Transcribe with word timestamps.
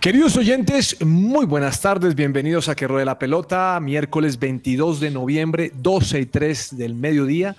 Queridos 0.00 0.34
oyentes, 0.38 0.96
muy 1.04 1.44
buenas 1.44 1.82
tardes, 1.82 2.14
bienvenidos 2.14 2.70
a 2.70 2.74
Que 2.74 2.88
Ruede 2.88 3.04
la 3.04 3.18
Pelota, 3.18 3.78
miércoles 3.80 4.38
22 4.38 4.98
de 4.98 5.10
noviembre, 5.10 5.72
12 5.74 6.20
y 6.20 6.24
3 6.24 6.78
del 6.78 6.94
mediodía. 6.94 7.54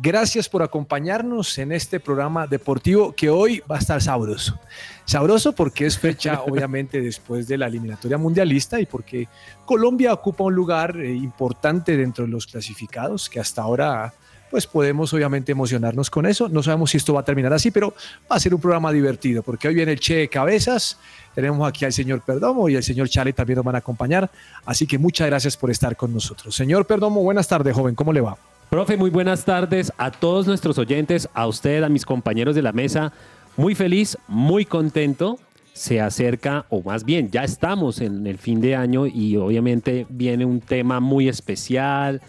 Gracias 0.00 0.48
por 0.48 0.62
acompañarnos 0.62 1.58
en 1.58 1.72
este 1.72 1.98
programa 1.98 2.46
deportivo 2.46 3.12
que 3.12 3.28
hoy 3.28 3.60
va 3.68 3.74
a 3.74 3.78
estar 3.80 4.00
sabroso. 4.00 4.60
Sabroso 5.04 5.52
porque 5.52 5.86
es 5.86 5.98
fecha, 5.98 6.42
obviamente, 6.46 7.00
después 7.00 7.48
de 7.48 7.58
la 7.58 7.66
eliminatoria 7.66 8.18
mundialista 8.18 8.80
y 8.80 8.86
porque 8.86 9.26
Colombia 9.64 10.12
ocupa 10.12 10.44
un 10.44 10.54
lugar 10.54 10.96
eh, 10.96 11.12
importante 11.12 11.96
dentro 11.96 12.24
de 12.24 12.30
los 12.30 12.46
clasificados 12.46 13.28
que 13.28 13.40
hasta 13.40 13.62
ahora 13.62 14.14
pues 14.50 14.66
podemos 14.66 15.12
obviamente 15.14 15.52
emocionarnos 15.52 16.10
con 16.10 16.26
eso. 16.26 16.48
No 16.48 16.62
sabemos 16.62 16.90
si 16.90 16.96
esto 16.96 17.14
va 17.14 17.20
a 17.20 17.24
terminar 17.24 17.52
así, 17.52 17.70
pero 17.70 17.94
va 18.30 18.36
a 18.36 18.40
ser 18.40 18.52
un 18.52 18.60
programa 18.60 18.92
divertido, 18.92 19.42
porque 19.42 19.68
hoy 19.68 19.74
viene 19.74 19.92
el 19.92 20.00
Che 20.00 20.16
de 20.16 20.28
Cabezas, 20.28 20.98
tenemos 21.34 21.68
aquí 21.68 21.84
al 21.84 21.92
señor 21.92 22.22
Perdomo 22.22 22.68
y 22.68 22.76
el 22.76 22.82
señor 22.82 23.08
Charlie 23.08 23.32
también 23.32 23.56
nos 23.56 23.64
van 23.64 23.76
a 23.76 23.78
acompañar, 23.78 24.30
así 24.64 24.86
que 24.86 24.98
muchas 24.98 25.26
gracias 25.28 25.56
por 25.56 25.70
estar 25.70 25.96
con 25.96 26.12
nosotros. 26.12 26.54
Señor 26.54 26.86
Perdomo, 26.86 27.22
buenas 27.22 27.48
tardes, 27.48 27.74
joven, 27.74 27.94
¿cómo 27.94 28.12
le 28.12 28.20
va? 28.20 28.36
Profe, 28.68 28.96
muy 28.96 29.10
buenas 29.10 29.44
tardes 29.44 29.92
a 29.98 30.10
todos 30.10 30.46
nuestros 30.46 30.78
oyentes, 30.78 31.28
a 31.34 31.46
usted, 31.46 31.82
a 31.82 31.88
mis 31.88 32.04
compañeros 32.04 32.54
de 32.54 32.62
la 32.62 32.72
mesa. 32.72 33.12
Muy 33.56 33.74
feliz, 33.74 34.16
muy 34.28 34.64
contento. 34.64 35.38
Se 35.72 36.00
acerca, 36.00 36.66
o 36.68 36.82
más 36.82 37.04
bien, 37.04 37.30
ya 37.30 37.42
estamos 37.42 38.00
en 38.00 38.26
el 38.26 38.38
fin 38.38 38.60
de 38.60 38.76
año 38.76 39.06
y 39.06 39.36
obviamente 39.36 40.06
viene 40.08 40.44
un 40.44 40.60
tema 40.60 41.00
muy 41.00 41.28
especial 41.28 42.20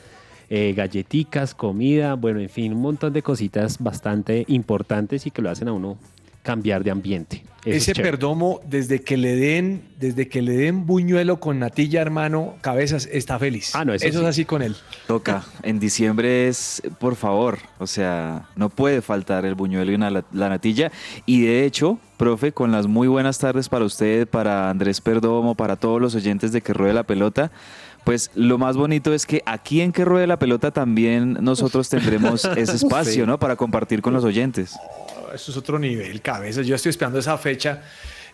eh, 0.54 0.74
galleticas, 0.76 1.56
comida, 1.56 2.16
bueno, 2.16 2.42
en 2.42 2.50
fin, 2.50 2.74
un 2.74 2.82
montón 2.82 3.14
de 3.14 3.22
cositas 3.22 3.78
bastante 3.80 4.44
importantes 4.50 5.26
y 5.26 5.32
que 5.32 5.42
lo 5.42 5.50
hacen 5.50 5.70
a 5.70 5.72
uno 5.72 5.98
cambiar 6.44 6.84
de 6.84 6.92
ambiente. 6.92 7.44
Eso 7.64 7.92
Ese 7.92 8.02
perdomo, 8.02 8.59
desde 8.67 9.02
que 9.02 9.17
le 9.17 9.36
den, 9.36 9.84
desde 10.00 10.28
que 10.28 10.42
le 10.42 10.53
den 10.53 10.88
buñuelo 10.88 11.39
con 11.39 11.59
natilla, 11.59 12.02
hermano, 12.02 12.56
cabezas, 12.61 13.08
está 13.11 13.38
feliz. 13.38 13.75
Ah, 13.75 13.86
no, 13.86 13.94
eso, 13.94 14.08
eso 14.08 14.22
es 14.22 14.25
así 14.25 14.45
con 14.45 14.64
él. 14.64 14.75
Toca. 15.06 15.44
En 15.62 15.80
diciembre 15.80 16.47
es, 16.47 16.81
por 17.00 17.16
favor, 17.16 17.59
o 17.78 17.86
sea, 17.86 18.50
no 18.56 18.69
puede 18.69 19.03
faltar 19.03 19.45
el 19.45 19.53
buñuelo 19.53 19.92
y 19.92 19.95
una, 19.95 20.09
la 20.09 20.50
natilla. 20.50 20.92
Y 21.28 21.44
de 21.44 21.64
hecho, 21.64 22.00
profe, 22.17 22.52
con 22.52 22.72
las 22.72 22.88
muy 22.88 23.08
buenas 23.08 23.38
tardes 23.38 23.69
para 23.69 23.86
usted, 23.86 24.28
para 24.28 24.72
Andrés 24.72 25.00
Perdomo, 25.00 25.53
para 25.53 25.75
todos 25.75 26.02
los 26.02 26.16
oyentes 26.16 26.52
de 26.52 26.62
Que 26.62 26.73
Ruede 26.73 26.94
la 26.94 27.03
Pelota 27.03 27.52
pues 28.04 28.32
lo 28.36 28.58
más 28.58 28.78
bonito 28.78 29.14
es 29.14 29.26
que 29.26 29.44
aquí 29.46 29.82
en 29.82 29.92
Que 29.92 30.06
Ruede 30.06 30.28
la 30.28 30.40
Pelota 30.40 30.72
también 30.72 31.38
nosotros 31.42 31.90
tendremos 31.90 32.46
ese 32.58 32.76
espacio, 32.76 33.26
¿no? 33.26 33.40
Para 33.40 33.56
compartir 33.56 34.02
con 34.02 34.14
los 34.14 34.24
oyentes. 34.24 34.76
Oh, 34.76 35.34
eso 35.34 35.52
es 35.52 35.58
otro 35.58 35.78
nivel, 35.78 36.22
cabeza. 36.22 36.62
Yo 36.62 36.76
estoy 36.76 36.90
esperando 36.90 37.20
esa 37.20 37.38
fecha. 37.38 37.82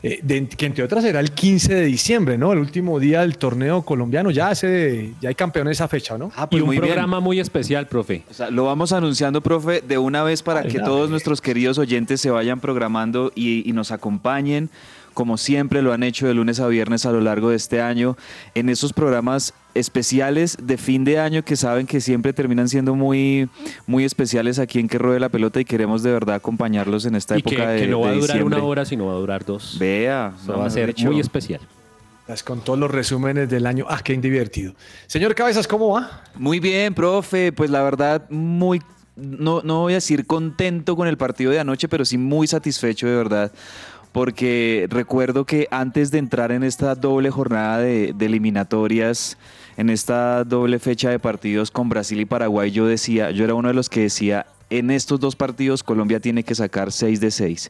Eh, 0.04 0.20
de, 0.22 0.48
que 0.48 0.68
entre 0.68 0.84
otras 0.84 1.04
será 1.04 1.20
el 1.20 1.32
15 1.32 1.74
de 1.74 1.86
diciembre, 1.86 2.38
¿no? 2.38 2.54
El 2.54 2.59
último 2.59 3.00
día 3.00 3.22
del 3.22 3.38
torneo 3.38 3.82
colombiano. 3.82 4.30
Ya, 4.30 4.50
hace, 4.50 5.14
ya 5.20 5.30
hay 5.30 5.36
campeón 5.36 5.68
esa 5.70 5.88
fecha, 5.88 6.18
¿no? 6.20 6.31
Ah, 6.36 6.48
pues 6.48 6.62
y 6.62 6.64
un 6.64 6.76
programa 6.76 7.20
muy 7.20 7.40
especial, 7.40 7.88
profe. 7.88 8.24
O 8.30 8.34
sea, 8.34 8.52
lo 8.52 8.66
vamos 8.66 8.91
anunciando, 8.91 9.41
profe, 9.41 9.81
de 9.81 9.97
una 9.97 10.22
vez 10.22 10.44
para 10.44 10.64
que 10.64 10.80
todos 10.80 11.09
nuestros 11.09 11.41
queridos 11.41 11.80
oyentes 11.80 12.22
se 12.22 12.30
vayan 12.30 12.59
programando 12.59 13.31
y, 13.34 13.68
y 13.68 13.74
nos 13.74 13.91
acompañen 13.91 14.70
como 15.17 15.38
siempre 15.38 15.81
lo 15.81 15.94
han 15.94 16.03
hecho 16.03 16.28
de 16.28 16.35
lunes 16.35 16.59
a 16.59 16.67
viernes 16.67 17.07
a 17.07 17.11
lo 17.11 17.22
largo 17.22 17.50
de 17.50 17.55
este 17.55 17.81
año, 17.81 18.16
en 18.53 18.69
esos 18.69 18.94
programas 18.94 19.55
especiales 19.73 20.57
de 20.61 20.78
fin 20.78 21.05
de 21.05 21.17
año 21.17 21.44
que 21.44 21.55
saben 21.55 21.88
que 21.88 22.01
siempre 22.01 22.33
terminan 22.33 22.69
siendo 22.69 22.94
muy, 22.94 23.50
muy 23.88 24.05
especiales 24.05 24.59
aquí 24.59 24.78
en 24.78 24.88
Que 24.88 25.00
Ruede 25.00 25.19
la 25.19 25.29
Pelota 25.29 25.59
y 25.59 25.66
queremos 25.66 26.03
de 26.03 26.11
verdad 26.11 26.35
acompañarlos 26.35 27.07
en 27.07 27.16
esta 27.16 27.35
y 27.35 27.39
época 27.39 27.55
que, 27.55 27.66
de 27.66 27.81
que 27.81 27.88
no 27.88 28.01
va 28.01 28.09
a 28.09 28.13
durar 28.13 28.28
diciembre. 28.28 28.57
una 28.59 28.67
hora, 28.67 28.85
sino 28.85 29.07
va 29.07 29.13
a 29.13 29.16
durar 29.16 29.44
dos. 29.44 29.78
Vea, 29.79 30.33
va 30.47 30.67
a 30.67 30.69
ser 30.69 30.94
dicho. 30.94 31.07
muy 31.07 31.19
especial. 31.19 31.61
Las 32.28 32.44
Con 32.44 32.61
todos 32.61 32.78
los 32.78 32.91
resúmenes 32.91 33.49
del 33.49 33.66
año. 33.66 33.88
Ah, 33.89 34.01
qué 34.03 34.16
divertido. 34.17 34.75
Señor 35.07 35.34
Cabezas, 35.34 35.67
¿cómo 35.67 35.95
va? 35.95 36.25
Muy 36.35 36.59
bien, 36.59 36.94
profe, 36.94 37.51
pues 37.51 37.72
la 37.72 37.81
verdad 37.81 38.29
muy 38.29 38.81
no, 39.17 39.61
no 39.63 39.81
voy 39.81 39.94
a 39.94 39.95
decir 39.95 40.28
contento 40.28 40.95
con 40.95 41.07
el 41.07 41.17
partido 41.17 41.51
de 41.51 41.59
anoche, 41.59 41.89
pero 41.89 42.05
sí 42.05 42.19
muy 42.19 42.45
satisfecho 42.47 43.07
de 43.07 43.16
verdad. 43.16 43.51
Porque 44.17 44.88
recuerdo 44.89 45.45
que 45.45 45.67
antes 45.69 46.09
de 46.09 46.17
entrar 46.17 46.51
en 46.51 46.63
esta 46.63 46.95
doble 46.95 47.29
jornada 47.29 47.78
de, 47.78 48.16
eliminatorias, 48.19 49.38
en 49.78 49.91
esta 49.91 50.44
doble 50.44 50.79
fecha 50.79 51.11
de 51.11 51.19
partidos 51.19 51.69
con 51.69 51.88
Brasil 51.88 52.19
y 52.19 52.25
Paraguay, 52.25 52.72
yo 52.72 52.88
decía, 52.88 53.29
yo 53.29 53.44
era 53.44 53.53
uno 53.53 53.67
de 53.67 53.75
los 53.75 53.89
que 53.89 54.01
decía, 54.01 54.47
en 54.72 54.89
estos 54.89 55.19
dos 55.19 55.35
partidos 55.35 55.83
Colombia 55.83 56.19
tiene 56.19 56.44
que 56.44 56.55
sacar 56.55 56.91
6 56.91 57.19
de 57.19 57.29
6. 57.29 57.69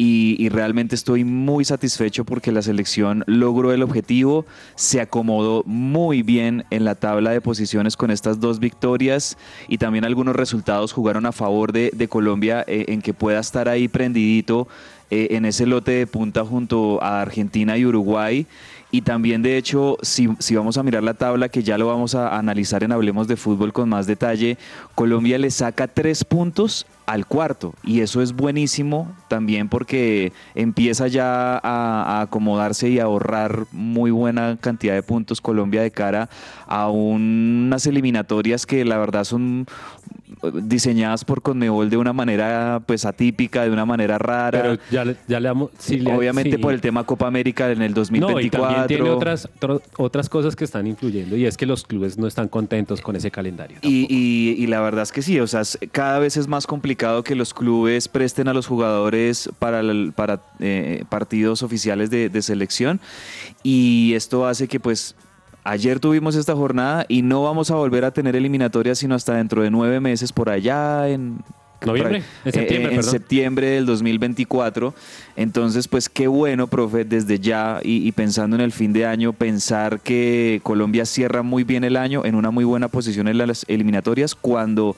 Y, 0.00 0.48
realmente 0.50 0.94
estoy 0.94 1.24
muy 1.24 1.64
satisfecho 1.64 2.24
porque 2.24 2.52
la 2.52 2.62
selección 2.62 3.24
logró 3.26 3.72
el 3.72 3.82
objetivo, 3.82 4.44
se 4.76 5.00
acomodó 5.00 5.64
muy 5.64 6.22
bien 6.22 6.66
en 6.70 6.84
la 6.84 6.96
tabla 6.96 7.30
de 7.30 7.40
posiciones 7.40 7.96
con 7.96 8.10
estas 8.10 8.38
dos 8.38 8.60
victorias 8.60 9.38
y 9.68 9.78
también 9.78 10.04
algunos 10.04 10.36
resultados 10.36 10.92
jugaron 10.92 11.26
a 11.26 11.32
favor 11.32 11.72
de, 11.72 11.90
de 11.94 12.08
Colombia 12.08 12.62
eh, 12.68 12.84
en 12.88 13.02
que 13.02 13.14
pueda 13.14 13.40
estar 13.40 13.68
ahí 13.68 13.88
prendidito 13.88 14.68
eh, 15.10 15.28
en 15.32 15.44
ese 15.44 15.66
lote 15.66 15.92
de 15.92 16.06
punta 16.06 16.44
junto 16.44 17.02
a 17.02 17.20
Argentina 17.20 17.76
y 17.76 17.86
Uruguay. 17.86 18.46
Y 18.90 19.02
también, 19.02 19.42
de 19.42 19.58
hecho, 19.58 19.98
si, 20.02 20.28
si, 20.38 20.54
vamos 20.54 20.78
a 20.78 20.82
mirar 20.82 21.02
la 21.02 21.14
tabla, 21.14 21.50
que 21.50 21.62
ya 21.62 21.76
lo 21.76 21.86
vamos 21.86 22.14
a 22.14 22.38
analizar 22.38 22.82
en 22.82 22.92
Hablemos 22.92 23.28
de 23.28 23.36
Fútbol 23.36 23.72
con 23.72 23.88
más 23.88 24.06
detalle, 24.06 24.56
Colombia 24.94 25.38
le 25.38 25.50
saca 25.50 25.88
tres 25.88 26.24
puntos 26.24 26.86
al 27.08 27.26
cuarto. 27.26 27.74
Y 27.82 28.00
eso 28.00 28.20
es 28.20 28.34
buenísimo 28.34 29.10
también 29.28 29.70
porque 29.70 30.32
empieza 30.54 31.08
ya 31.08 31.54
a, 31.56 31.60
a, 31.62 32.20
acomodarse 32.20 32.90
y 32.90 32.98
a 32.98 33.04
ahorrar 33.04 33.64
muy 33.72 34.10
buena 34.10 34.58
cantidad 34.60 34.94
de 34.94 35.02
puntos 35.02 35.40
Colombia 35.40 35.80
de 35.80 35.90
cara 35.90 36.28
a 36.66 36.90
unas 36.90 37.86
eliminatorias 37.86 38.66
que 38.66 38.84
la 38.84 38.98
verdad 38.98 39.24
son 39.24 39.66
diseñadas 40.62 41.24
por 41.24 41.42
Conmebol 41.42 41.90
de 41.90 41.96
una 41.96 42.12
manera 42.12 42.80
pues 42.86 43.04
atípica, 43.04 43.64
de 43.64 43.70
una 43.70 43.84
manera 43.84 44.18
rara. 44.18 44.62
Pero 44.62 44.78
ya 44.90 45.04
le, 45.04 45.16
ya 45.26 45.40
le 45.40 45.48
damos, 45.48 45.70
sí, 45.78 46.04
Obviamente 46.06 46.52
sí. 46.52 46.58
por 46.58 46.72
el 46.72 46.80
tema 46.80 47.04
Copa 47.04 47.26
América 47.26 47.70
en 47.70 47.82
el 47.82 47.94
2024. 47.94 48.34
No, 48.34 48.40
y 48.40 48.50
también 48.50 48.86
tiene 48.86 49.10
otras, 49.10 49.48
otras 49.96 50.28
cosas 50.28 50.56
que 50.56 50.64
están 50.64 50.86
influyendo 50.86 51.36
y 51.36 51.46
es 51.46 51.56
que 51.56 51.66
los 51.66 51.84
clubes 51.84 52.18
no 52.18 52.26
están 52.26 52.48
contentos 52.48 53.00
con 53.00 53.16
ese 53.16 53.30
calendario. 53.30 53.78
Y, 53.82 54.06
y, 54.08 54.62
y, 54.62 54.66
la 54.66 54.80
verdad 54.80 55.02
es 55.02 55.12
que 55.12 55.22
sí, 55.22 55.38
o 55.40 55.46
sea, 55.46 55.62
cada 55.90 56.18
vez 56.18 56.36
es 56.36 56.46
más 56.46 56.66
complicado 56.66 56.97
que 57.24 57.34
los 57.34 57.54
clubes 57.54 58.08
presten 58.08 58.48
a 58.48 58.54
los 58.54 58.66
jugadores 58.66 59.48
para, 59.58 59.82
para 60.14 60.40
eh, 60.58 61.04
partidos 61.08 61.62
oficiales 61.62 62.10
de, 62.10 62.28
de 62.28 62.42
selección 62.42 63.00
y 63.62 64.12
esto 64.14 64.46
hace 64.46 64.68
que 64.68 64.80
pues 64.80 65.14
Ayer 65.64 66.00
tuvimos 66.00 66.34
esta 66.34 66.54
jornada 66.54 67.04
y 67.08 67.20
no 67.20 67.42
vamos 67.42 67.70
a 67.70 67.74
volver 67.74 68.02
a 68.06 68.10
tener 68.10 68.34
eliminatorias 68.34 69.00
sino 69.00 69.14
hasta 69.14 69.34
dentro 69.34 69.62
de 69.62 69.70
nueve 69.70 70.00
meses 70.00 70.32
por 70.32 70.48
allá 70.48 71.08
en 71.08 71.42
noviembre, 71.86 72.22
en 72.44 72.52
septiembre, 72.52 72.92
eh, 72.92 72.96
en 72.96 73.02
septiembre 73.02 73.66
del 73.68 73.86
2024. 73.86 74.94
Entonces, 75.36 75.88
pues 75.88 76.08
qué 76.08 76.26
bueno, 76.26 76.66
profe, 76.66 77.04
desde 77.04 77.38
ya 77.38 77.80
y, 77.82 78.06
y, 78.06 78.12
pensando 78.12 78.56
en 78.56 78.62
el 78.62 78.72
fin 78.72 78.92
de 78.92 79.06
año, 79.06 79.32
pensar 79.32 80.00
que 80.00 80.60
Colombia 80.62 81.04
cierra 81.06 81.42
muy 81.42 81.64
bien 81.64 81.84
el 81.84 81.96
año 81.96 82.24
en 82.24 82.34
una 82.34 82.50
muy 82.50 82.64
buena 82.64 82.88
posición 82.88 83.28
en 83.28 83.38
las 83.38 83.64
eliminatorias 83.68 84.34
cuando 84.34 84.96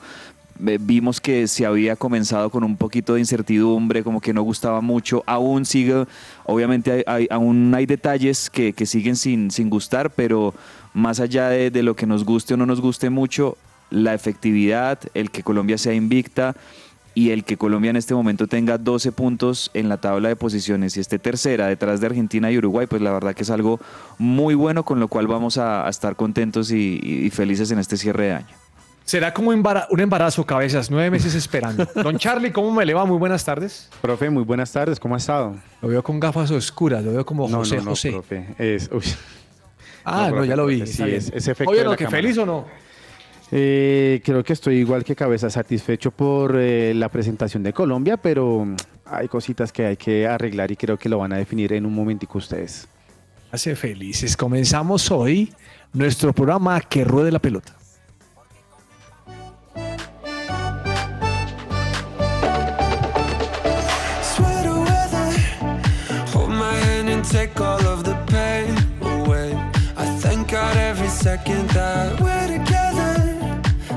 vimos 0.59 1.19
que 1.19 1.47
se 1.47 1.65
había 1.65 1.95
comenzado 1.95 2.49
con 2.49 2.63
un 2.63 2.77
poquito 2.77 3.13
de 3.13 3.19
incertidumbre, 3.19 4.03
como 4.03 4.21
que 4.21 4.33
no 4.33 4.41
gustaba 4.43 4.81
mucho, 4.81 5.23
aún 5.25 5.65
sigue, 5.65 6.05
obviamente 6.45 6.91
hay, 6.91 7.03
hay, 7.07 7.27
aún 7.29 7.73
hay 7.75 7.85
detalles 7.85 8.49
que, 8.49 8.73
que 8.73 8.85
siguen 8.85 9.15
sin, 9.15 9.51
sin, 9.51 9.69
gustar, 9.69 10.11
pero 10.11 10.53
más 10.93 11.19
allá 11.19 11.49
de, 11.49 11.71
de, 11.71 11.83
lo 11.83 11.95
que 11.95 12.05
nos 12.05 12.25
guste 12.25 12.53
o 12.53 12.57
no 12.57 12.65
nos 12.65 12.81
guste 12.81 13.09
mucho, 13.09 13.57
la 13.89 14.13
efectividad, 14.13 14.99
el 15.13 15.31
que 15.31 15.43
Colombia 15.43 15.77
sea 15.77 15.93
invicta 15.93 16.55
y 17.13 17.31
el 17.31 17.43
que 17.43 17.57
Colombia 17.57 17.89
en 17.89 17.97
este 17.97 18.13
momento 18.13 18.47
tenga 18.47 18.77
12 18.77 19.11
puntos 19.11 19.69
en 19.73 19.89
la 19.89 19.97
tabla 19.97 20.29
de 20.29 20.35
posiciones 20.35 20.95
y 20.95 21.01
esté 21.01 21.19
tercera 21.19 21.67
detrás 21.67 21.99
de 21.99 22.07
Argentina 22.07 22.51
y 22.51 22.57
Uruguay, 22.57 22.87
pues 22.87 23.01
la 23.01 23.11
verdad 23.11 23.33
que 23.35 23.43
es 23.43 23.49
algo 23.49 23.79
muy 24.17 24.55
bueno 24.55 24.83
con 24.83 24.99
lo 24.99 25.07
cual 25.07 25.27
vamos 25.27 25.57
a, 25.57 25.87
estar 25.89 26.15
contentos 26.15 26.71
y 26.71 27.29
felices 27.33 27.71
en 27.71 27.79
este 27.79 27.97
cierre 27.97 28.25
de 28.25 28.33
año. 28.33 28.60
Será 29.11 29.33
como 29.33 29.49
un 29.49 29.99
embarazo, 29.99 30.45
cabezas, 30.45 30.89
nueve 30.89 31.11
meses 31.11 31.35
esperando. 31.35 31.85
Don 32.01 32.17
Charlie, 32.17 32.49
¿cómo 32.49 32.71
me 32.71 32.85
le 32.85 32.93
va? 32.93 33.03
Muy 33.03 33.17
buenas 33.17 33.43
tardes. 33.43 33.89
Profe, 34.01 34.29
muy 34.29 34.43
buenas 34.43 34.71
tardes, 34.71 35.01
¿cómo 35.01 35.15
ha 35.15 35.17
estado? 35.17 35.57
Lo 35.81 35.89
veo 35.89 36.01
con 36.01 36.17
gafas 36.17 36.49
oscuras, 36.49 37.03
lo 37.03 37.11
veo 37.11 37.25
como 37.25 37.49
no, 37.49 37.57
José 37.57 37.75
no, 37.75 37.83
no, 37.83 37.89
José. 37.89 38.11
Profe, 38.11 38.55
es, 38.57 38.89
uy, 38.89 39.03
Ah, 40.05 40.27
no, 40.29 40.35
profe, 40.35 40.47
ya 40.47 40.55
lo 40.55 40.65
vi. 40.65 40.87
Sí, 40.87 41.03
es, 41.03 41.29
ese 41.35 41.51
efecto 41.51 41.71
Oye, 41.71 41.83
la 41.83 41.97
que 41.97 42.05
cámara. 42.05 42.21
feliz 42.21 42.37
o 42.37 42.45
no. 42.45 42.65
Eh, 43.51 44.21
creo 44.23 44.45
que 44.45 44.53
estoy 44.53 44.77
igual 44.77 45.03
que 45.03 45.13
cabeza 45.13 45.49
satisfecho 45.49 46.11
por 46.11 46.55
eh, 46.55 46.93
la 46.93 47.09
presentación 47.09 47.63
de 47.63 47.73
Colombia, 47.73 48.15
pero 48.15 48.65
hay 49.03 49.27
cositas 49.27 49.73
que 49.73 49.87
hay 49.87 49.97
que 49.97 50.25
arreglar 50.25 50.71
y 50.71 50.77
creo 50.77 50.97
que 50.97 51.09
lo 51.09 51.17
van 51.17 51.33
a 51.33 51.35
definir 51.35 51.73
en 51.73 51.85
un 51.85 51.93
momentico 51.93 52.37
ustedes. 52.37 52.87
Hace 53.51 53.75
felices. 53.75 54.37
Comenzamos 54.37 55.11
hoy 55.11 55.51
nuestro 55.91 56.31
programa 56.31 56.79
Que 56.79 57.03
Ruede 57.03 57.29
la 57.29 57.39
Pelota. 57.39 57.75
Second 71.21 71.69
that 71.69 72.19
we're 72.19 72.47
together. 72.57 73.13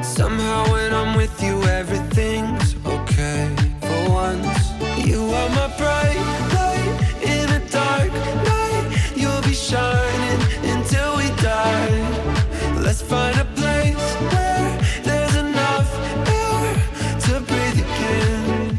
Somehow 0.02 0.70
when 0.70 0.92
I'm 0.92 1.16
with 1.16 1.42
you, 1.42 1.62
everything's 1.80 2.76
okay. 2.84 3.48
For 3.80 4.00
once, 4.12 4.52
you 5.08 5.20
are 5.32 5.48
my 5.56 5.68
bright 5.80 6.20
light 6.52 6.88
in 7.22 7.48
a 7.48 7.60
dark 7.70 8.12
night. 8.44 8.86
You'll 9.16 9.40
be 9.42 9.54
shining 9.54 10.40
until 10.74 11.16
we 11.16 11.26
die. 11.40 11.96
Let's 12.84 13.00
find 13.00 13.34
a 13.40 13.46
place 13.56 14.06
where 14.32 14.68
there's 15.02 15.36
enough 15.36 15.88
air 16.28 16.74
to 17.24 17.40
breathe 17.40 17.80
again. 17.88 18.78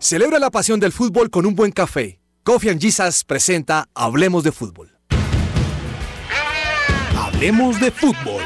Celebra 0.00 0.40
la 0.40 0.50
pasión 0.50 0.80
del 0.80 0.90
fútbol 0.90 1.30
con 1.30 1.46
un 1.46 1.54
buen 1.54 1.70
café. 1.70 2.18
Coffee 2.42 2.70
and 2.70 2.80
Jesus 2.80 3.22
presenta 3.22 3.88
Hablemos 3.94 4.42
de 4.42 4.50
Fútbol. 4.50 5.01
Hablemos 7.42 7.80
de 7.80 7.90
Fútbol. 7.90 8.40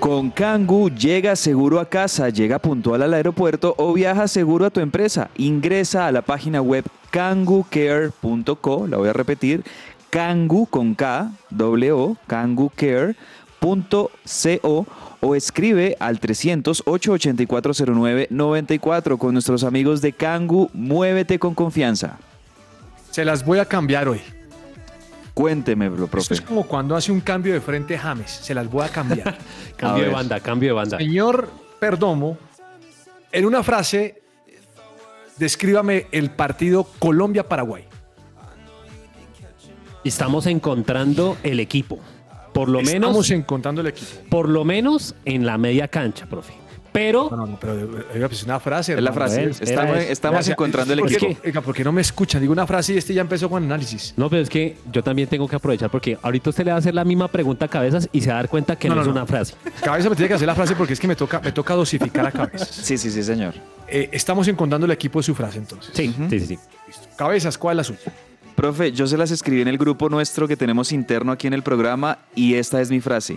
Con 0.00 0.32
Kangu 0.32 0.90
llega 0.90 1.36
seguro 1.36 1.78
a 1.78 1.88
casa, 1.88 2.30
llega 2.30 2.58
puntual 2.58 3.02
al 3.02 3.14
aeropuerto 3.14 3.76
o 3.78 3.92
viaja 3.92 4.26
seguro 4.26 4.66
a 4.66 4.70
tu 4.70 4.80
empresa. 4.80 5.30
Ingresa 5.36 6.08
a 6.08 6.10
la 6.10 6.22
página 6.22 6.60
web 6.60 6.84
kangucare.co, 7.12 8.88
la 8.88 8.96
voy 8.96 9.08
a 9.08 9.12
repetir, 9.12 9.62
kangu 10.10 10.66
con 10.66 10.96
K, 10.96 11.30
W, 11.50 11.92
O, 11.92 12.16
kangucare.co 13.64 14.86
o 15.20 15.34
escribe 15.34 15.96
al 15.98 16.20
300-884-0994 16.20 19.16
con 19.16 19.32
nuestros 19.32 19.64
amigos 19.64 20.02
de 20.02 20.12
Kangu. 20.12 20.68
Muévete 20.74 21.38
con 21.38 21.54
confianza. 21.54 22.18
Se 23.10 23.24
las 23.24 23.42
voy 23.44 23.58
a 23.58 23.64
cambiar 23.64 24.08
hoy. 24.08 24.20
Cuénteme, 25.32 25.88
bro, 25.88 26.04
Esto 26.04 26.10
profe. 26.10 26.34
es 26.34 26.42
como 26.42 26.64
cuando 26.64 26.94
hace 26.94 27.10
un 27.10 27.20
cambio 27.20 27.54
de 27.54 27.60
frente 27.60 27.98
James. 27.98 28.30
Se 28.30 28.54
las 28.54 28.70
voy 28.70 28.84
a 28.84 28.88
cambiar. 28.88 29.36
Cambio 29.76 30.04
de 30.04 30.10
banda, 30.10 30.38
cambio 30.38 30.68
de 30.68 30.74
banda. 30.74 30.98
Señor 30.98 31.50
Perdomo, 31.80 32.38
en 33.32 33.44
una 33.44 33.64
frase, 33.64 34.22
descríbame 35.36 36.06
el 36.12 36.30
partido 36.30 36.84
Colombia-Paraguay. 37.00 37.84
Estamos 40.04 40.46
encontrando 40.46 41.36
el 41.42 41.58
equipo. 41.58 41.98
Por 42.54 42.68
lo 42.70 42.80
Estamos 42.80 43.12
menos, 43.12 43.30
encontrando 43.30 43.80
el 43.82 43.88
equipo. 43.88 44.10
por 44.30 44.48
lo 44.48 44.64
menos 44.64 45.14
en 45.26 45.44
la 45.44 45.58
media 45.58 45.88
cancha, 45.88 46.24
profe. 46.26 46.54
Pero 46.92 47.26
No, 47.28 47.36
no, 47.38 47.46
no, 47.48 47.58
pero 47.60 47.74
eh, 47.74 48.28
es 48.30 48.44
una 48.44 48.60
frase. 48.60 48.94
Es 48.94 49.02
la 49.02 49.12
frase. 49.12 49.50
Estamos, 49.60 49.96
estamos 49.98 50.46
encontrando 50.48 50.92
el 50.92 51.00
¿Por 51.00 51.08
qué- 51.08 51.16
equipo. 51.16 51.40
oiga, 51.44 51.60
¿por 51.60 51.74
qué 51.74 51.82
no 51.82 51.90
me 51.90 52.00
escuchan? 52.00 52.40
Digo 52.40 52.52
una 52.52 52.68
frase 52.68 52.94
y 52.94 52.98
este 52.98 53.12
ya 53.12 53.20
empezó 53.22 53.50
con 53.50 53.64
análisis. 53.64 54.14
No, 54.16 54.30
pero 54.30 54.42
es 54.42 54.48
que 54.48 54.76
yo 54.92 55.02
también 55.02 55.28
tengo 55.28 55.48
que 55.48 55.56
aprovechar 55.56 55.90
porque 55.90 56.16
ahorita 56.22 56.50
usted 56.50 56.64
le 56.64 56.70
va 56.70 56.76
a 56.76 56.78
hacer 56.78 56.94
la 56.94 57.04
misma 57.04 57.26
pregunta 57.26 57.64
a 57.64 57.68
cabezas 57.68 58.08
y 58.12 58.20
se 58.20 58.28
va 58.28 58.34
a 58.34 58.36
dar 58.36 58.48
cuenta 58.48 58.76
que 58.76 58.88
No, 58.88 58.94
no, 58.94 59.00
no, 59.00 59.02
es 59.02 59.06
no. 59.08 59.12
una 59.14 59.26
frase. 59.26 59.54
Cabeza 59.82 60.08
me 60.08 60.14
tiene 60.14 60.28
que 60.28 60.34
hacer 60.34 60.46
la 60.46 60.54
frase 60.54 60.76
porque 60.76 60.92
es 60.92 61.00
que 61.00 61.08
me 61.08 61.16
toca, 61.16 61.40
me 61.40 61.50
toca 61.50 61.74
dosificar 61.74 62.26
a 62.28 62.30
cabezas. 62.30 62.68
Sí, 62.84 62.96
sí, 62.96 63.10
sí, 63.10 63.24
señor. 63.24 63.54
Eh, 63.88 64.10
estamos 64.12 64.46
encontrando 64.46 64.84
el 64.86 64.92
equipo 64.92 65.18
de 65.18 65.24
su 65.24 65.34
frase 65.34 65.58
entonces. 65.58 65.90
Sí, 65.92 66.14
sí, 66.30 66.38
sí, 66.38 66.46
sí. 66.46 66.58
Cabezas, 67.16 67.58
¿cuál 67.58 67.80
es 67.80 67.88
la 67.90 67.96
suya? 67.96 68.12
Profe, 68.54 68.92
yo 68.92 69.06
se 69.06 69.16
las 69.16 69.30
escribí 69.30 69.62
en 69.62 69.68
el 69.68 69.78
grupo 69.78 70.08
nuestro 70.08 70.46
que 70.46 70.56
tenemos 70.56 70.92
interno 70.92 71.32
aquí 71.32 71.46
en 71.46 71.54
el 71.54 71.62
programa 71.62 72.18
y 72.34 72.54
esta 72.54 72.80
es 72.80 72.90
mi 72.90 73.00
frase. 73.00 73.36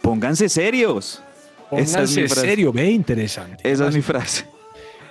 Pónganse 0.00 0.48
serios. 0.48 1.22
Es 1.70 1.92
Pónganse 1.92 2.22
mi 2.22 2.28
frase. 2.28 2.46
serio, 2.48 2.72
ve 2.72 2.90
interesante. 2.90 3.70
Esa 3.70 3.88
es 3.88 3.94
mi 3.94 4.02
frase. 4.02 4.46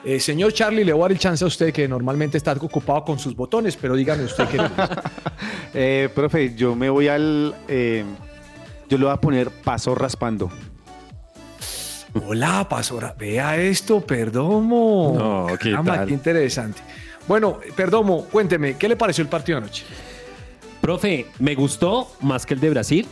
Eh, 0.06 0.20
señor 0.20 0.52
Charlie, 0.54 0.84
le 0.84 0.92
voy 0.92 1.02
a 1.02 1.04
dar 1.06 1.12
el 1.14 1.20
chance 1.20 1.44
a 1.44 1.48
usted 1.48 1.72
que 1.72 1.88
normalmente 1.88 2.38
está 2.38 2.52
ocupado 2.54 3.06
con 3.06 3.18
sus 3.20 3.36
botones, 3.36 3.78
pero 3.78 3.96
dígame 3.96 4.24
usted 4.24 4.48
qué. 4.50 4.58
Eh, 5.76 6.08
profe, 6.14 6.54
yo 6.56 6.76
me 6.76 6.88
voy 6.90 7.08
al... 7.08 7.56
eh, 7.68 8.04
yo 8.88 8.98
le 8.98 9.06
voy 9.06 9.14
a 9.14 9.18
poner 9.18 9.50
paso 9.50 9.96
raspando. 9.96 10.52
Hola, 12.28 12.68
pasora. 12.70 13.16
Vea 13.18 13.58
esto, 13.58 14.00
Perdomo. 14.02 15.16
No, 15.18 15.58
¿qué 15.58 15.72
Caramba, 15.72 15.96
tal? 15.96 16.08
qué 16.08 16.14
interesante. 16.14 16.80
Bueno, 17.28 17.60
Perdomo, 17.76 18.26
cuénteme, 18.26 18.78
¿qué 18.78 18.88
le 18.90 18.96
pareció 18.96 19.22
el 19.22 19.30
partido 19.30 19.58
anoche? 19.58 19.86
Profe, 20.82 21.28
me 21.40 21.56
gustó 21.56 22.12
más 22.22 22.46
que 22.46 22.54
el 22.54 22.60
de 22.60 22.70
Brasil. 22.70 23.08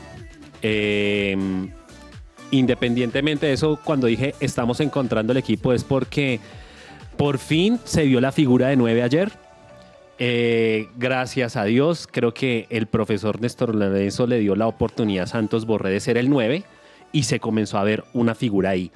Eh, 0.61 1.37
independientemente 2.51 3.47
de 3.47 3.53
eso, 3.53 3.79
cuando 3.83 4.07
dije 4.07 4.35
estamos 4.39 4.79
encontrando 4.81 5.31
el 5.31 5.37
equipo 5.37 5.73
es 5.73 5.83
porque 5.83 6.39
por 7.17 7.37
fin 7.37 7.79
se 7.85 8.03
vio 8.03 8.19
la 8.19 8.31
figura 8.31 8.67
de 8.67 8.75
9 8.75 9.03
ayer. 9.03 9.31
Eh, 10.19 10.89
gracias 10.97 11.55
a 11.55 11.63
Dios, 11.63 12.07
creo 12.11 12.33
que 12.33 12.67
el 12.69 12.87
profesor 12.87 13.41
Néstor 13.41 13.73
Lorenzo 13.73 14.27
le 14.27 14.39
dio 14.39 14.55
la 14.55 14.67
oportunidad 14.67 15.23
a 15.23 15.27
Santos 15.27 15.65
Borré 15.65 15.89
de 15.89 15.99
ser 15.99 16.17
el 16.17 16.29
9 16.29 16.63
y 17.11 17.23
se 17.23 17.39
comenzó 17.39 17.77
a 17.77 17.83
ver 17.83 18.03
una 18.13 18.35
figura 18.35 18.71
ahí. 18.71 18.91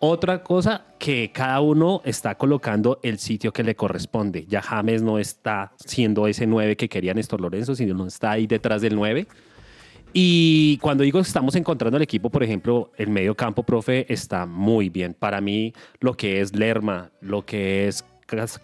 Otra 0.00 0.44
cosa, 0.44 0.84
que 0.98 1.32
cada 1.32 1.60
uno 1.60 2.02
está 2.04 2.36
colocando 2.36 3.00
el 3.02 3.18
sitio 3.18 3.52
que 3.52 3.64
le 3.64 3.74
corresponde. 3.74 4.46
Ya 4.48 4.62
James 4.62 5.02
no 5.02 5.18
está 5.18 5.72
siendo 5.84 6.28
ese 6.28 6.46
9 6.46 6.76
que 6.76 6.88
quería 6.88 7.14
Néstor 7.14 7.40
Lorenzo, 7.40 7.74
sino 7.74 7.94
no 7.94 8.06
está 8.06 8.32
ahí 8.32 8.46
detrás 8.46 8.80
del 8.80 8.94
9. 8.94 9.26
Y 10.12 10.78
cuando 10.78 11.02
digo 11.02 11.18
estamos 11.18 11.56
encontrando 11.56 11.96
el 11.96 12.02
equipo, 12.02 12.30
por 12.30 12.44
ejemplo, 12.44 12.92
el 12.96 13.10
medio 13.10 13.34
campo, 13.34 13.64
profe, 13.64 14.10
está 14.12 14.46
muy 14.46 14.88
bien. 14.88 15.14
Para 15.14 15.40
mí, 15.40 15.72
lo 16.00 16.14
que 16.14 16.40
es 16.40 16.54
Lerma, 16.54 17.10
lo 17.20 17.44
que 17.44 17.88
es 17.88 18.04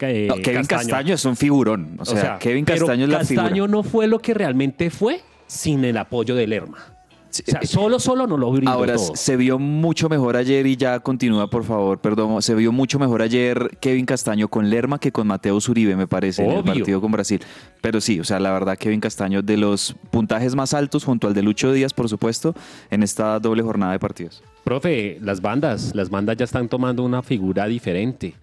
eh, 0.03 0.27
No, 0.29 0.37
Kevin 0.37 0.65
Castaño. 0.65 1.15
es 1.15 1.25
un 1.25 1.37
figurón. 1.37 1.97
O 1.99 2.05
sea, 2.05 2.39
Kevin 2.39 2.65
pero 2.65 2.87
Castaño 2.87 3.05
es 3.05 3.11
la 3.11 3.19
Castaño 3.19 3.49
figura. 3.49 3.71
no 3.71 3.83
fue 3.83 4.07
lo 4.07 4.21
que 4.21 4.35
realmente 4.35 4.91
fue 4.91 5.21
sin 5.47 5.85
el 5.85 5.97
apoyo 5.97 6.35
de 6.35 6.47
Lerma. 6.47 6.94
Sí, 7.35 7.43
O 7.47 7.51
sea, 7.51 7.63
solo, 7.65 7.99
solo 7.99 8.29
no 8.29 8.37
lo 8.37 8.53
brindó 8.53 8.71
Ahora 8.71 8.95
todo. 8.95 9.17
se 9.17 9.37
vio 9.37 9.59
mucho 9.59 10.09
mejor 10.09 10.37
ayer 10.37 10.67
y 10.69 10.77
ya 10.77 11.01
continúa, 11.01 11.51
por 11.51 11.65
favor, 11.65 11.99
perdón. 11.99 12.41
Se 12.43 12.55
vio 12.55 12.71
mucho 12.71 13.01
mejor 13.01 13.23
ayer 13.23 13.77
Kevin 13.81 14.07
Castaño 14.07 14.47
con 14.47 14.71
Lerma 14.71 15.01
que 15.01 15.11
con 15.11 15.27
Mateo 15.27 15.61
Zuribe, 15.61 15.97
me 15.97 16.07
parece, 16.07 16.45
en 16.45 16.53
el 16.53 16.63
partido 16.63 17.01
con 17.01 17.11
Brasil. 17.11 17.41
Pero 17.81 18.01
sí, 18.01 18.21
o 18.21 18.25
sea, 18.25 18.39
la 18.39 18.53
verdad, 18.53 18.79
Kevin 18.79 19.01
Castaño 19.01 19.43
de 19.43 19.57
los 19.57 19.97
puntajes 20.13 20.55
más 20.55 20.75
altos, 20.75 21.03
junto 21.05 21.27
al 21.27 21.35
de 21.35 21.43
Lucho 21.43 21.73
Díaz, 21.73 21.93
por 21.93 22.09
supuesto, 22.09 22.55
en 22.91 23.03
esta 23.03 23.41
doble 23.41 23.63
jornada 23.65 23.91
de 23.93 23.99
partidos. 23.99 24.41
Profe, 24.63 25.19
las 25.21 25.41
bandas, 25.41 25.93
las 25.95 26.11
bandas 26.11 26.37
ya 26.37 26.45
están 26.45 26.69
tomando 26.69 27.03
una 27.03 27.23
figura 27.23 27.67
diferente. 27.67 28.35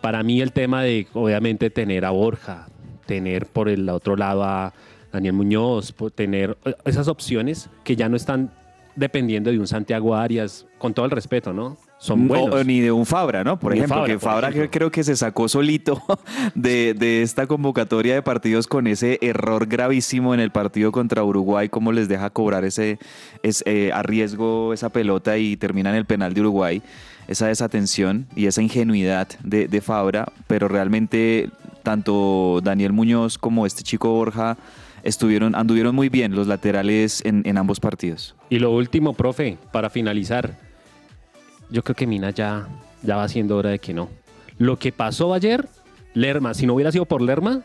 Para 0.00 0.22
mí 0.22 0.40
el 0.40 0.52
tema 0.52 0.82
de, 0.82 1.06
obviamente, 1.12 1.68
tener 1.68 2.04
a 2.06 2.10
Borja, 2.10 2.66
tener 3.06 3.46
por 3.46 3.68
el 3.68 3.88
otro 3.88 4.16
lado 4.16 4.42
a 4.44 4.72
Daniel 5.12 5.34
Muñoz, 5.34 5.92
po- 5.92 6.10
tener 6.10 6.56
eh, 6.64 6.74
esas 6.84 7.08
opciones 7.08 7.68
que 7.84 7.96
ya 7.96 8.08
no 8.08 8.16
están 8.16 8.50
dependiendo 8.94 9.50
de 9.50 9.58
un 9.58 9.66
Santiago 9.66 10.14
Arias, 10.14 10.66
con 10.78 10.94
todo 10.94 11.04
el 11.04 11.10
respeto, 11.10 11.52
¿no? 11.52 11.76
Son 11.98 12.28
buenos. 12.28 12.50
O, 12.54 12.58
o 12.60 12.64
ni 12.64 12.80
de 12.80 12.90
un 12.92 13.04
Fabra, 13.06 13.44
¿no? 13.44 13.58
Por 13.58 13.72
Ni 13.72 13.78
ejemplo, 13.78 13.96
Fabra, 13.96 14.06
que 14.12 14.18
por 14.18 14.30
Fabra 14.30 14.48
ejemplo. 14.48 14.70
creo 14.70 14.90
que 14.90 15.04
se 15.04 15.16
sacó 15.16 15.48
solito 15.48 16.02
de, 16.54 16.94
de 16.94 17.22
esta 17.22 17.46
convocatoria 17.46 18.14
de 18.14 18.22
partidos 18.22 18.66
con 18.66 18.86
ese 18.86 19.18
error 19.22 19.66
gravísimo 19.66 20.32
en 20.34 20.40
el 20.40 20.50
partido 20.50 20.92
contra 20.92 21.22
Uruguay, 21.24 21.68
cómo 21.68 21.92
les 21.92 22.08
deja 22.08 22.30
cobrar 22.30 22.64
ese, 22.64 22.98
es, 23.42 23.62
eh, 23.66 23.90
a 23.92 24.02
riesgo 24.02 24.72
esa 24.72 24.88
pelota 24.90 25.36
y 25.38 25.56
termina 25.56 25.90
en 25.90 25.96
el 25.96 26.04
penal 26.06 26.32
de 26.34 26.40
Uruguay. 26.40 26.82
Esa 27.28 27.48
desatención 27.48 28.26
y 28.36 28.46
esa 28.46 28.62
ingenuidad 28.62 29.28
de, 29.42 29.66
de 29.68 29.80
Fabra, 29.80 30.26
pero 30.46 30.68
realmente 30.68 31.50
tanto 31.82 32.60
Daniel 32.62 32.92
Muñoz 32.92 33.36
como 33.38 33.66
este 33.66 33.82
chico 33.82 34.10
Borja 34.10 34.56
estuvieron, 35.06 35.54
anduvieron 35.54 35.94
muy 35.94 36.08
bien 36.08 36.34
los 36.34 36.46
laterales 36.46 37.22
en, 37.24 37.42
en 37.46 37.56
ambos 37.58 37.80
partidos. 37.80 38.34
Y 38.50 38.58
lo 38.58 38.70
último, 38.72 39.12
profe, 39.14 39.56
para 39.72 39.88
finalizar, 39.90 40.58
yo 41.70 41.82
creo 41.82 41.94
que 41.96 42.06
Mina 42.06 42.30
ya, 42.30 42.66
ya 43.02 43.16
va 43.16 43.28
siendo 43.28 43.56
hora 43.56 43.70
de 43.70 43.78
que 43.78 43.94
no. 43.94 44.08
Lo 44.58 44.78
que 44.78 44.92
pasó 44.92 45.34
ayer, 45.34 45.68
Lerma, 46.14 46.54
si 46.54 46.66
no 46.66 46.74
hubiera 46.74 46.92
sido 46.92 47.04
por 47.06 47.20
Lerma, 47.22 47.62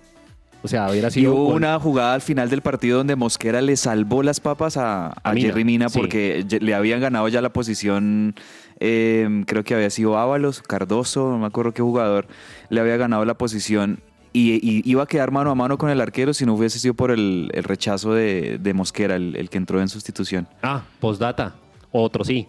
O 0.64 0.68
sea, 0.68 0.90
hubiera 0.92 1.08
Y 1.08 1.12
sido. 1.12 1.34
hubo 1.34 1.46
gol. 1.46 1.56
una 1.56 1.80
jugada 1.80 2.14
al 2.14 2.22
final 2.22 2.50
del 2.50 2.62
partido 2.62 3.00
donde 3.00 3.16
Mosquera 3.16 3.62
le 3.62 3.76
salvó 3.78 4.22
las 4.24 4.40
papas 4.40 4.78
a, 4.78 5.08
a 5.08 5.14
A 5.24 5.34
Mina, 5.34 5.48
Jerry 5.48 5.64
Mina 5.66 5.90
porque 5.90 6.46
le 6.62 6.76
habían 6.76 7.00
ganado 7.02 7.28
ya 7.30 7.42
la 7.42 7.50
posición, 7.52 8.36
eh, 8.80 9.44
creo 9.48 9.64
que 9.64 9.74
había 9.74 9.90
sido 9.90 10.20
Ábalos, 10.20 10.62
Cardoso, 10.62 11.32
no 11.32 11.40
me 11.40 11.48
acuerdo 11.48 11.74
qué 11.74 11.82
jugador, 11.82 12.28
le 12.70 12.80
había 12.80 12.98
ganado 12.98 13.26
la 13.26 13.34
posición 13.36 14.02
y, 14.34 14.52
y 14.62 14.90
iba 14.90 15.04
a 15.04 15.06
quedar 15.08 15.32
mano 15.32 15.52
a 15.52 15.56
mano 15.56 15.78
con 15.78 15.90
el 15.90 16.00
arquero 16.02 16.34
si 16.34 16.46
no 16.46 16.54
hubiese 16.56 16.80
sido 16.80 16.94
por 16.94 17.12
el, 17.12 17.50
el 17.54 17.64
rechazo 17.64 18.14
de, 18.14 18.58
de 18.60 18.74
Mosquera, 18.74 19.16
el, 19.16 19.36
el 19.36 19.50
que 19.50 19.58
entró 19.58 19.82
en 19.82 19.90
sustitución. 19.90 20.48
Ah, 20.64 20.84
postdata. 21.00 21.56
Otro 21.92 22.24
sí. 22.24 22.48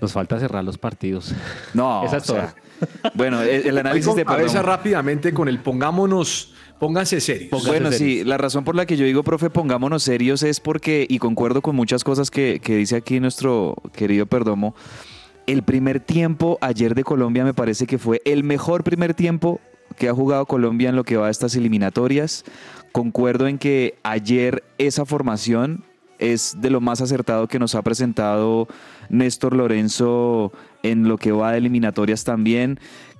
Nos 0.00 0.12
falta 0.12 0.38
cerrar 0.38 0.62
los 0.62 0.78
partidos. 0.78 1.34
No, 1.74 2.04
Esa 2.06 2.18
es 2.18 2.24
sea, 2.24 2.54
bueno, 3.14 3.42
el, 3.42 3.66
el 3.66 3.78
análisis 3.78 4.14
de 4.14 4.24
cabeza 4.24 4.62
rápidamente 4.62 5.32
con 5.34 5.48
el 5.48 5.58
pongámonos, 5.58 6.52
pónganse 6.78 7.20
serios. 7.20 7.48
Pónganse 7.50 7.70
Bueno, 7.70 7.90
serios. 7.90 8.18
sí, 8.20 8.24
la 8.24 8.36
razón 8.38 8.62
por 8.64 8.76
la 8.76 8.86
que 8.86 8.96
yo 8.96 9.04
digo, 9.04 9.24
profe, 9.24 9.50
pongámonos 9.50 10.04
serios 10.04 10.42
es 10.44 10.60
porque, 10.60 11.04
y 11.08 11.18
concuerdo 11.18 11.62
con 11.62 11.74
muchas 11.74 12.04
cosas 12.04 12.30
que, 12.30 12.60
que 12.62 12.76
dice 12.76 12.94
aquí 12.96 13.18
nuestro 13.18 13.74
querido 13.92 14.26
Perdomo, 14.26 14.76
el 15.48 15.62
primer 15.62 15.98
tiempo 15.98 16.58
ayer 16.60 16.94
de 16.94 17.02
Colombia 17.02 17.42
me 17.42 17.54
parece 17.54 17.86
que 17.86 17.98
fue 17.98 18.20
el 18.24 18.44
mejor 18.44 18.84
primer 18.84 19.14
tiempo 19.14 19.60
que 19.96 20.08
ha 20.08 20.14
jugado 20.14 20.46
Colombia 20.46 20.88
en 20.88 20.96
lo 20.96 21.04
que 21.04 21.16
va 21.16 21.28
a 21.28 21.30
estas 21.30 21.54
eliminatorias. 21.56 22.44
Concuerdo 22.92 23.46
en 23.46 23.58
que 23.58 23.98
ayer 24.02 24.64
esa 24.78 25.04
formación 25.04 25.84
es 26.18 26.56
de 26.60 26.70
lo 26.70 26.80
más 26.80 27.00
acertado 27.00 27.46
que 27.46 27.58
nos 27.58 27.74
ha 27.74 27.82
presentado 27.82 28.68
Néstor 29.08 29.54
Lorenzo 29.54 30.52
en 30.82 31.08
lo 31.08 31.16
que 31.16 31.32
va 31.32 31.52
de 31.52 31.58
eliminatorias 31.58 32.24
también. 32.24 32.78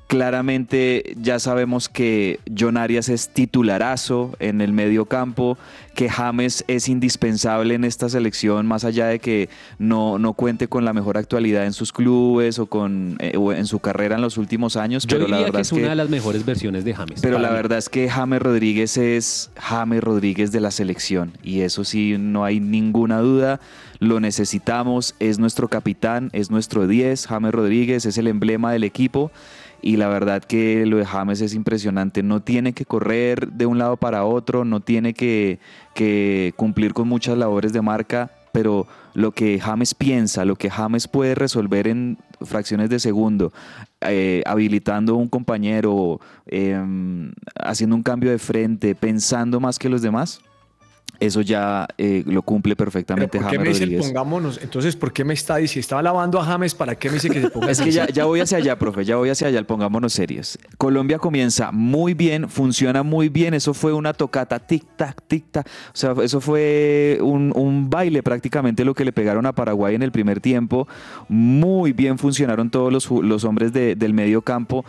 Claramente 0.09 1.15
ya 1.21 1.39
sabemos 1.39 1.91
que 1.91 2.41
John 2.59 2.79
Arias 2.79 3.11
es 3.11 3.29
titularazo 3.29 4.35
en 4.39 4.63
el 4.63 4.73
medio 4.73 5.05
campo, 5.05 5.59
que 5.95 6.09
James 6.09 6.65
es 6.67 6.89
indispensable 6.89 7.75
en 7.75 7.85
esta 7.85 8.09
selección, 8.09 8.67
más 8.67 8.85
allá 8.85 9.07
de 9.07 9.19
que 9.19 9.51
no, 9.79 10.19
no 10.19 10.33
cuente 10.33 10.67
con 10.67 10.87
la 10.87 10.95
mejor 10.95 11.19
actualidad 11.19 11.67
en 11.67 11.75
sus 11.75 11.93
clubes 11.93 12.59
o, 12.59 12.65
con, 12.65 13.19
eh, 13.21 13.37
o 13.37 13.53
en 13.53 13.67
su 13.67 13.81
carrera 13.81 14.17
en 14.17 14.23
los 14.23 14.39
últimos 14.39 14.77
años. 14.77 15.07
Yo 15.07 15.19
pero 15.19 15.29
la 15.29 15.37
diría 15.37 15.53
verdad 15.53 15.59
que 15.59 15.63
es 15.63 15.73
una 15.73 15.89
de 15.91 15.97
las 15.97 16.09
mejores 16.09 16.47
versiones 16.47 16.87
de 16.87 16.95
James. 16.95 17.21
pero 17.21 17.39
la 17.39 17.49
mí. 17.49 17.55
verdad 17.55 17.77
es 17.77 17.91
que 17.91 18.09
James 18.09 18.41
Rodríguez 18.41 18.97
es 18.97 19.51
James 19.57 20.03
Rodríguez 20.03 20.53
de 20.53 20.61
la 20.61 20.71
selección 20.71 21.33
y 21.43 21.61
eso 21.61 21.85
sí, 21.85 22.17
no 22.19 22.45
hay 22.47 22.61
ninguna 22.61 23.19
duda. 23.19 23.61
Lo 23.99 24.21
necesitamos, 24.21 25.17
es 25.19 25.39
nuestro 25.39 25.69
capitán, 25.69 26.31
es 26.33 26.51
nuestro 26.51 26.87
10, 26.87 27.27
James 27.27 27.53
Rodríguez 27.53 28.07
es 28.07 28.17
el 28.17 28.29
emblema 28.29 28.73
del 28.73 28.85
equipo 28.85 29.31
y 29.81 29.97
la 29.97 30.09
verdad 30.09 30.43
que 30.43 30.85
lo 30.87 30.97
de 30.97 31.07
James 31.07 31.41
es 31.41 31.55
impresionante. 31.55 32.23
No 32.23 32.41
tiene 32.43 32.73
que 32.73 32.85
correr 32.85 33.53
de 33.53 33.67
un 33.67 33.79
lado 33.79 33.97
para 33.97 34.25
otro, 34.25 34.65
no 34.65 34.81
tiene 34.81 35.15
que, 35.15 35.59
cumplir 36.57 36.95
con 36.95 37.09
muchas 37.09 37.37
labores 37.37 37.73
de 37.73 37.83
marca, 37.83 38.31
pero 38.53 38.87
lo 39.15 39.33
que 39.33 39.59
James 39.59 39.95
piensa, 39.95 40.45
lo 40.45 40.57
que 40.57 40.71
James 40.71 41.09
puede 41.09 41.35
resolver 41.35 41.89
en 41.89 42.19
fracciones 42.41 42.89
de 42.89 43.01
segundo, 43.01 43.53
eh, 44.03 44.43
habilitando 44.47 45.17
un 45.17 45.29
compañero, 45.29 46.21
eh, 46.47 46.81
haciendo 47.57 47.97
un 47.97 48.03
cambio 48.03 48.31
de 48.31 48.39
frente, 48.39 48.95
pensando 48.95 49.59
más 49.59 49.79
que 49.79 49.89
los 49.89 50.03
demás, 50.03 50.41
eso 51.21 51.41
ya 51.41 51.87
eh, 51.99 52.23
lo 52.27 52.43
cumple 52.43 52.77
perfectamente 52.77 53.39
¿Por 53.39 53.49
qué 53.49 53.57
James 53.57 53.61
me 53.61 53.69
dice 53.75 53.81
Rodríguez. 53.85 54.07
pongámonos? 54.07 54.61
Entonces, 54.63 54.97
¿por 54.97 55.13
qué 55.13 55.25
me 55.25 55.35
está 55.35 55.57
diciendo? 55.57 55.69
Si 55.69 55.81
estaba 55.81 56.03
lavando 56.03 56.41
a 56.41 56.45
James, 56.45 56.75
¿para 56.75 56.95
qué 56.95 57.09
me 57.09 57.15
dice 57.15 57.29
que 57.29 57.41
se 57.43 57.51
ponga? 57.51 57.71
Es 57.71 57.81
que 57.81 57.91
ya, 57.91 58.07
ya 58.09 58.25
voy 58.25 58.41
hacia 58.41 58.59
allá, 58.59 58.79
profe, 58.79 59.05
ya 59.05 59.17
voy 59.17 59.29
hacia 59.29 59.49
allá, 59.49 59.63
pongámonos 59.65 60.13
serios. 60.15 60.59
Colombia 60.79 61.19
comienza 61.19 61.73
muy 61.73 62.15
bien, 62.15 62.49
funciona 62.49 63.03
muy 63.03 63.29
bien, 63.29 63.53
eso 63.55 63.75
fue 63.75 63.93
una 63.93 64.13
tocata, 64.15 64.59
tic-tac, 64.67 65.17
tic-tac. 65.29 65.67
O 65.67 65.91
sea, 65.93 66.15
eso 66.23 66.41
fue 66.41 67.19
un, 67.21 67.53
un 67.55 67.91
baile 67.91 68.23
prácticamente 68.23 68.85
lo 68.85 68.95
que 68.95 69.05
le 69.05 69.13
pegaron 69.13 69.45
a 69.47 69.53
Paraguay 69.53 69.95
en 69.95 70.03
el 70.03 70.11
primer 70.13 70.41
tiempo. 70.41 70.89
Muy 71.29 71.93
bien 71.93 72.17
funcionaron 72.19 72.71
todos 72.71 72.93
los, 72.93 73.11
los 73.11 73.45
hombres 73.45 73.73
de- 73.73 73.95
del 73.95 74.15
medio 74.15 74.41
campo. 74.43 74.85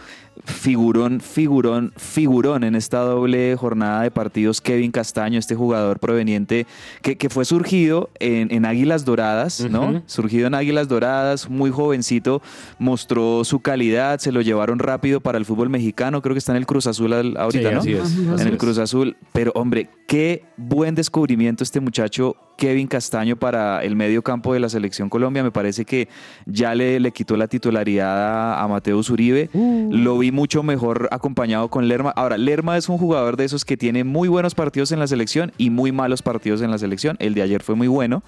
Figurón, 0.45 1.19
figurón, 1.21 1.93
figurón 1.97 2.63
en 2.63 2.75
esta 2.75 2.99
doble 2.99 3.55
jornada 3.57 4.03
de 4.03 4.11
partidos. 4.11 4.61
Kevin 4.61 4.91
Castaño, 4.91 5.37
este 5.37 5.53
jugador 5.55 5.99
proveniente 5.99 6.65
que, 7.01 7.17
que 7.17 7.29
fue 7.29 7.45
surgido 7.45 8.09
en, 8.19 8.51
en 8.51 8.65
Águilas 8.65 9.05
Doradas, 9.05 9.61
¿no? 9.69 10.01
Surgido 10.05 10.47
en 10.47 10.55
Águilas 10.55 10.87
Doradas, 10.87 11.49
muy 11.49 11.71
jovencito, 11.71 12.41
mostró 12.77 13.43
su 13.43 13.59
calidad, 13.59 14.19
se 14.19 14.31
lo 14.31 14.41
llevaron 14.41 14.79
rápido 14.79 15.19
para 15.21 15.37
el 15.37 15.45
fútbol 15.45 15.69
mexicano, 15.69 16.21
creo 16.21 16.33
que 16.33 16.39
está 16.39 16.53
en 16.53 16.57
el 16.57 16.65
Cruz 16.65 16.87
Azul 16.87 17.13
ahorita, 17.37 17.69
Sí, 17.69 17.73
¿no? 17.75 17.79
así 17.81 17.93
es, 17.93 18.17
En 18.41 18.47
el. 18.47 18.57
Cruz 18.57 18.77
Azul, 18.77 19.17
pero 19.33 19.51
hombre, 19.55 19.89
qué 20.07 20.43
buen 20.57 20.95
descubrimiento 20.95 21.63
este 21.63 21.79
muchacho 21.79 22.35
Kevin 22.59 22.87
Castaño 22.87 23.37
para 23.37 23.81
el 23.83 23.95
medio 23.95 24.21
campo 24.21 24.53
de 24.53 24.59
la 24.59 24.67
selección 24.69 25.09
Colombia, 25.09 25.41
me 25.41 25.49
parece 25.51 25.85
que 25.85 26.09
ya 26.45 26.75
le, 26.75 26.99
le 26.99 27.11
quitó 27.11 27.37
la 27.37 27.47
titularidad 27.47 28.53
a, 28.53 28.61
a 28.61 28.67
Mateus 28.67 29.09
Uribe, 29.09 29.49
lo 29.53 30.17
vi 30.19 30.31
mucho 30.31 30.61
mejor 30.61 31.07
acompañado 31.11 31.69
con 31.69 31.87
Lerma. 31.87 32.11
Ahora, 32.15 32.37
Lerma 32.37 32.77
es 32.77 32.89
un 32.89 32.97
jugador 32.97 33.37
de 33.37 33.45
esos 33.45 33.63
que 33.63 33.77
tiene 33.77 34.03
muy 34.03 34.27
buenos 34.27 34.53
partidos 34.53 34.91
en 34.91 34.99
la 34.99 35.07
selección 35.07 35.53
y 35.57 35.69
muy 35.69 35.91
malos 35.91 36.21
partidos 36.21 36.61
en 36.61 36.69
la 36.69 36.77
selección, 36.77 37.15
el 37.19 37.33
de 37.33 37.41
ayer 37.43 37.63
fue 37.63 37.75
muy 37.75 37.87
bueno. 37.87 38.21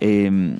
Eh, 0.00 0.56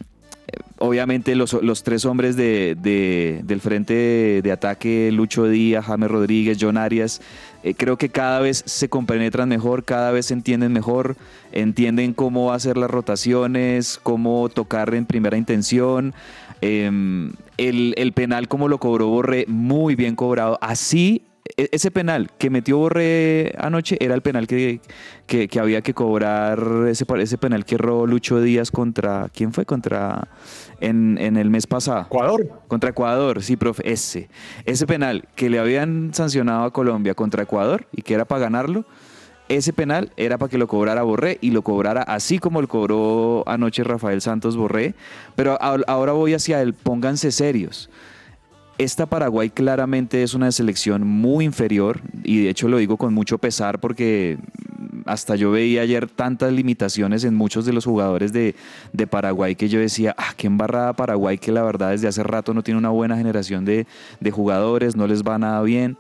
obviamente 0.78 1.35
los, 1.37 1.52
los 1.62 1.83
tres 1.83 2.04
hombres 2.04 2.37
de, 2.37 2.76
de- 2.81 3.40
del 3.45 3.61
frente 3.61 3.95
de, 3.95 4.40
de 4.42 4.52
ataque, 4.52 5.11
Lucho 5.12 5.47
Díaz, 5.49 5.85
James 5.87 6.11
Rodríguez, 6.11 6.59
John 6.61 6.76
Arias, 6.76 7.21
eh, 7.62 7.75
creo 7.75 7.97
que 7.97 8.09
cada 8.09 8.40
vez 8.40 8.62
se 8.66 8.88
compenetran 8.88 9.49
mejor, 9.49 9.85
cada 9.85 10.11
vez 10.11 10.26
se 10.26 10.35
entienden 10.35 10.73
mejor, 10.73 11.16
entienden 11.52 12.14
cómo 12.14 12.52
hacer 12.52 12.76
las 12.76 12.90
rotaciones, 12.90 14.00
cómo 14.02 14.49
tocar 14.49 14.95
en 14.95 15.07
primera 15.07 15.37
intención. 15.37 16.14
Eh, 16.61 16.90
el, 17.59 17.95
el 17.97 18.12
penal 18.12 18.49
como 18.49 18.69
lo 18.69 18.78
cobró 18.78 19.09
Borré, 19.09 19.47
muy 19.49 19.95
bien 19.95 20.16
cobrado. 20.16 20.59
Así, 20.61 21.23
ese 21.56 21.90
penal 21.90 22.30
que 22.38 22.50
metió 22.50 22.78
Borré 22.78 23.54
anoche 23.58 23.96
era 24.00 24.14
el 24.14 24.22
penal 24.22 24.46
que, 24.46 24.80
que, 25.26 25.49
que 25.49 25.61
había 25.61 25.82
que 25.82 25.92
cobrar, 25.92 26.87
ese, 26.88 27.04
ese 27.18 27.38
penal 27.38 27.64
que 27.64 27.75
erró 27.75 28.06
Lucho 28.06 28.40
Díaz 28.40 28.70
contra, 28.70 29.28
¿quién 29.34 29.52
fue? 29.52 29.66
Contra, 29.66 30.28
en, 30.80 31.18
en 31.18 31.37
el 31.37 31.50
mes 31.50 31.66
pasado. 31.66 32.02
Ecuador. 32.02 32.49
Contra 32.68 32.90
Ecuador, 32.90 33.42
sí, 33.42 33.56
profe, 33.56 33.90
ese. 33.90 34.28
Ese 34.64 34.87
penal 34.87 35.28
que 35.34 35.50
le 35.50 35.58
habían 35.58 36.14
sancionado 36.14 36.64
a 36.64 36.72
Colombia 36.72 37.14
contra 37.14 37.42
Ecuador 37.42 37.87
y 37.92 38.02
que 38.02 38.14
era 38.14 38.25
para 38.25 38.42
ganarlo, 38.42 38.84
ese 39.49 39.72
penal 39.72 40.12
era 40.16 40.38
para 40.38 40.49
que 40.49 40.58
lo 40.58 40.66
cobrara 40.66 41.02
Borré 41.02 41.38
y 41.40 41.50
lo 41.50 41.62
cobrara 41.62 42.02
así 42.02 42.38
como 42.38 42.62
lo 42.62 42.68
cobró 42.68 43.44
anoche 43.46 43.84
Rafael 43.84 44.20
Santos 44.20 44.56
Borré. 44.56 44.94
Pero 45.34 45.58
ahora 45.61 46.12
voy 46.12 46.34
hacia 46.34 46.62
el 46.62 46.75
pónganse 46.75 47.32
serios. 47.32 47.90
Esta 48.82 49.06
Paraguay 49.06 49.48
claramente 49.48 50.24
es 50.24 50.34
una 50.34 50.50
selección 50.50 51.06
muy 51.06 51.44
inferior 51.44 52.00
y 52.24 52.42
de 52.42 52.50
hecho 52.50 52.66
lo 52.66 52.78
digo 52.78 52.96
con 52.96 53.14
mucho 53.14 53.38
pesar 53.38 53.78
porque 53.78 54.38
hasta 55.06 55.36
yo 55.36 55.52
veía 55.52 55.82
ayer 55.82 56.10
tantas 56.10 56.52
limitaciones 56.52 57.22
en 57.22 57.36
muchos 57.36 57.64
de 57.64 57.72
los 57.72 57.84
jugadores 57.84 58.32
de, 58.32 58.56
Paraguay 59.08 59.54
que 59.54 59.68
yo 59.68 59.78
decía, 59.78 60.16
ah, 60.18 60.34
qué 60.36 60.48
embarrada 60.48 60.94
Paraguay 60.94 61.38
que 61.38 61.52
la 61.52 61.62
verdad 61.62 61.90
desde 61.90 62.08
hace 62.08 62.24
rato 62.24 62.54
no 62.54 62.64
tiene 62.64 62.78
una 62.78 62.88
buena 62.88 63.16
generación 63.16 63.64
de, 63.64 63.86
jugadores, 64.32 64.96
no 64.96 65.06
les 65.06 65.22
va 65.22 65.38
nada 65.38 65.62
bien 65.62 65.96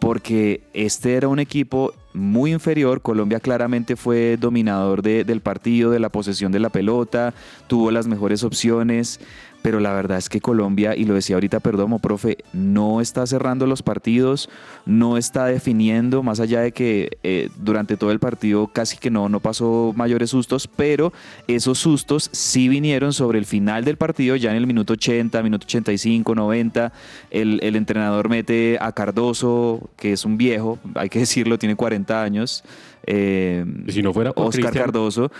porque 0.00 0.62
este 0.74 1.14
era 1.14 1.28
un 1.28 1.38
equipo 1.38 1.94
muy 2.12 2.52
inferior. 2.52 3.00
Colombia 3.02 3.38
claramente 3.38 3.94
fue 3.94 4.36
dominador 4.36 5.00
de- 5.02 5.22
del 5.22 5.40
partido, 5.40 5.92
de 5.92 6.00
la 6.00 6.08
posesión 6.08 6.50
de 6.50 6.58
la 6.58 6.70
pelota, 6.70 7.32
tuvo 7.68 7.92
las 7.92 8.08
mejores 8.08 8.42
opciones, 8.42 9.20
pero 9.62 9.80
la 9.80 9.92
verdad 9.92 10.18
es 10.18 10.28
que 10.28 10.40
Colombia, 10.40 10.94
y 10.96 11.04
lo 11.04 11.14
decía 11.14 11.36
ahorita 11.36 11.60
Perdomo, 11.60 11.98
profe, 11.98 12.38
no 12.52 13.00
está 13.00 13.26
cerrando 13.26 13.66
los 13.66 13.82
partidos, 13.82 14.50
no 14.84 15.16
está 15.16 15.46
definiendo, 15.46 16.22
más 16.22 16.40
allá 16.40 16.60
de 16.60 16.72
que 16.72 17.18
eh, 17.22 17.48
durante 17.56 17.96
todo 17.96 18.10
el 18.10 18.18
partido 18.18 18.66
casi 18.66 18.98
que 18.98 19.10
no, 19.10 19.28
no 19.28 19.40
pasó 19.40 19.92
mayores 19.96 20.30
sustos, 20.30 20.66
pero 20.68 21.12
esos 21.46 21.78
sustos 21.78 22.28
sí 22.32 22.68
vinieron 22.68 23.12
sobre 23.12 23.38
el 23.38 23.46
final 23.46 23.84
del 23.84 23.96
partido, 23.96 24.36
ya 24.36 24.50
en 24.50 24.56
el 24.56 24.66
minuto 24.66 24.94
80, 24.94 25.42
minuto 25.42 25.64
85, 25.64 26.34
90, 26.34 26.92
el, 27.30 27.60
el 27.62 27.76
entrenador 27.76 28.28
mete 28.28 28.78
a 28.80 28.92
Cardoso, 28.92 29.90
que 29.96 30.12
es 30.12 30.24
un 30.24 30.36
viejo, 30.36 30.78
hay 30.94 31.08
que 31.08 31.18
decirlo, 31.20 31.58
tiene 31.58 31.76
40 31.76 32.22
años. 32.22 32.64
Eh, 33.06 33.64
Y 33.86 33.92
si 33.92 34.02
no 34.02 34.12
fuera 34.12 34.32
por 34.32 34.46
Oscar 34.46 34.72
Cardoso 34.72 35.30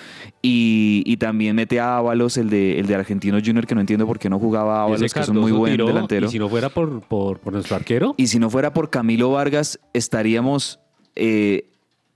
y, 0.40 1.02
y 1.06 1.16
también 1.16 1.56
mete 1.56 1.80
a 1.80 1.96
Ábalos, 1.98 2.36
el 2.36 2.50
de, 2.50 2.78
el 2.78 2.86
de 2.86 2.94
Argentino 2.94 3.38
Junior, 3.44 3.66
que 3.66 3.74
no 3.74 3.80
entiendo 3.80 4.06
por 4.06 4.18
qué 4.18 4.28
no 4.28 4.38
jugaba 4.38 4.82
Ábalos, 4.82 5.12
que 5.12 5.20
es 5.20 5.28
un 5.28 5.38
muy 5.38 5.52
buen 5.52 5.72
tiró, 5.72 5.86
delantero. 5.86 6.26
Y 6.26 6.30
si 6.30 6.38
no 6.38 6.48
fuera 6.48 6.68
por, 6.68 7.00
por, 7.02 7.38
por 7.38 7.52
nuestro 7.52 7.76
arquero, 7.76 8.14
Y 8.16 8.26
si 8.28 8.38
no 8.38 8.50
fuera 8.50 8.72
por 8.72 8.90
Camilo 8.90 9.30
Vargas, 9.30 9.80
estaríamos 9.92 10.80
eh, 11.16 11.66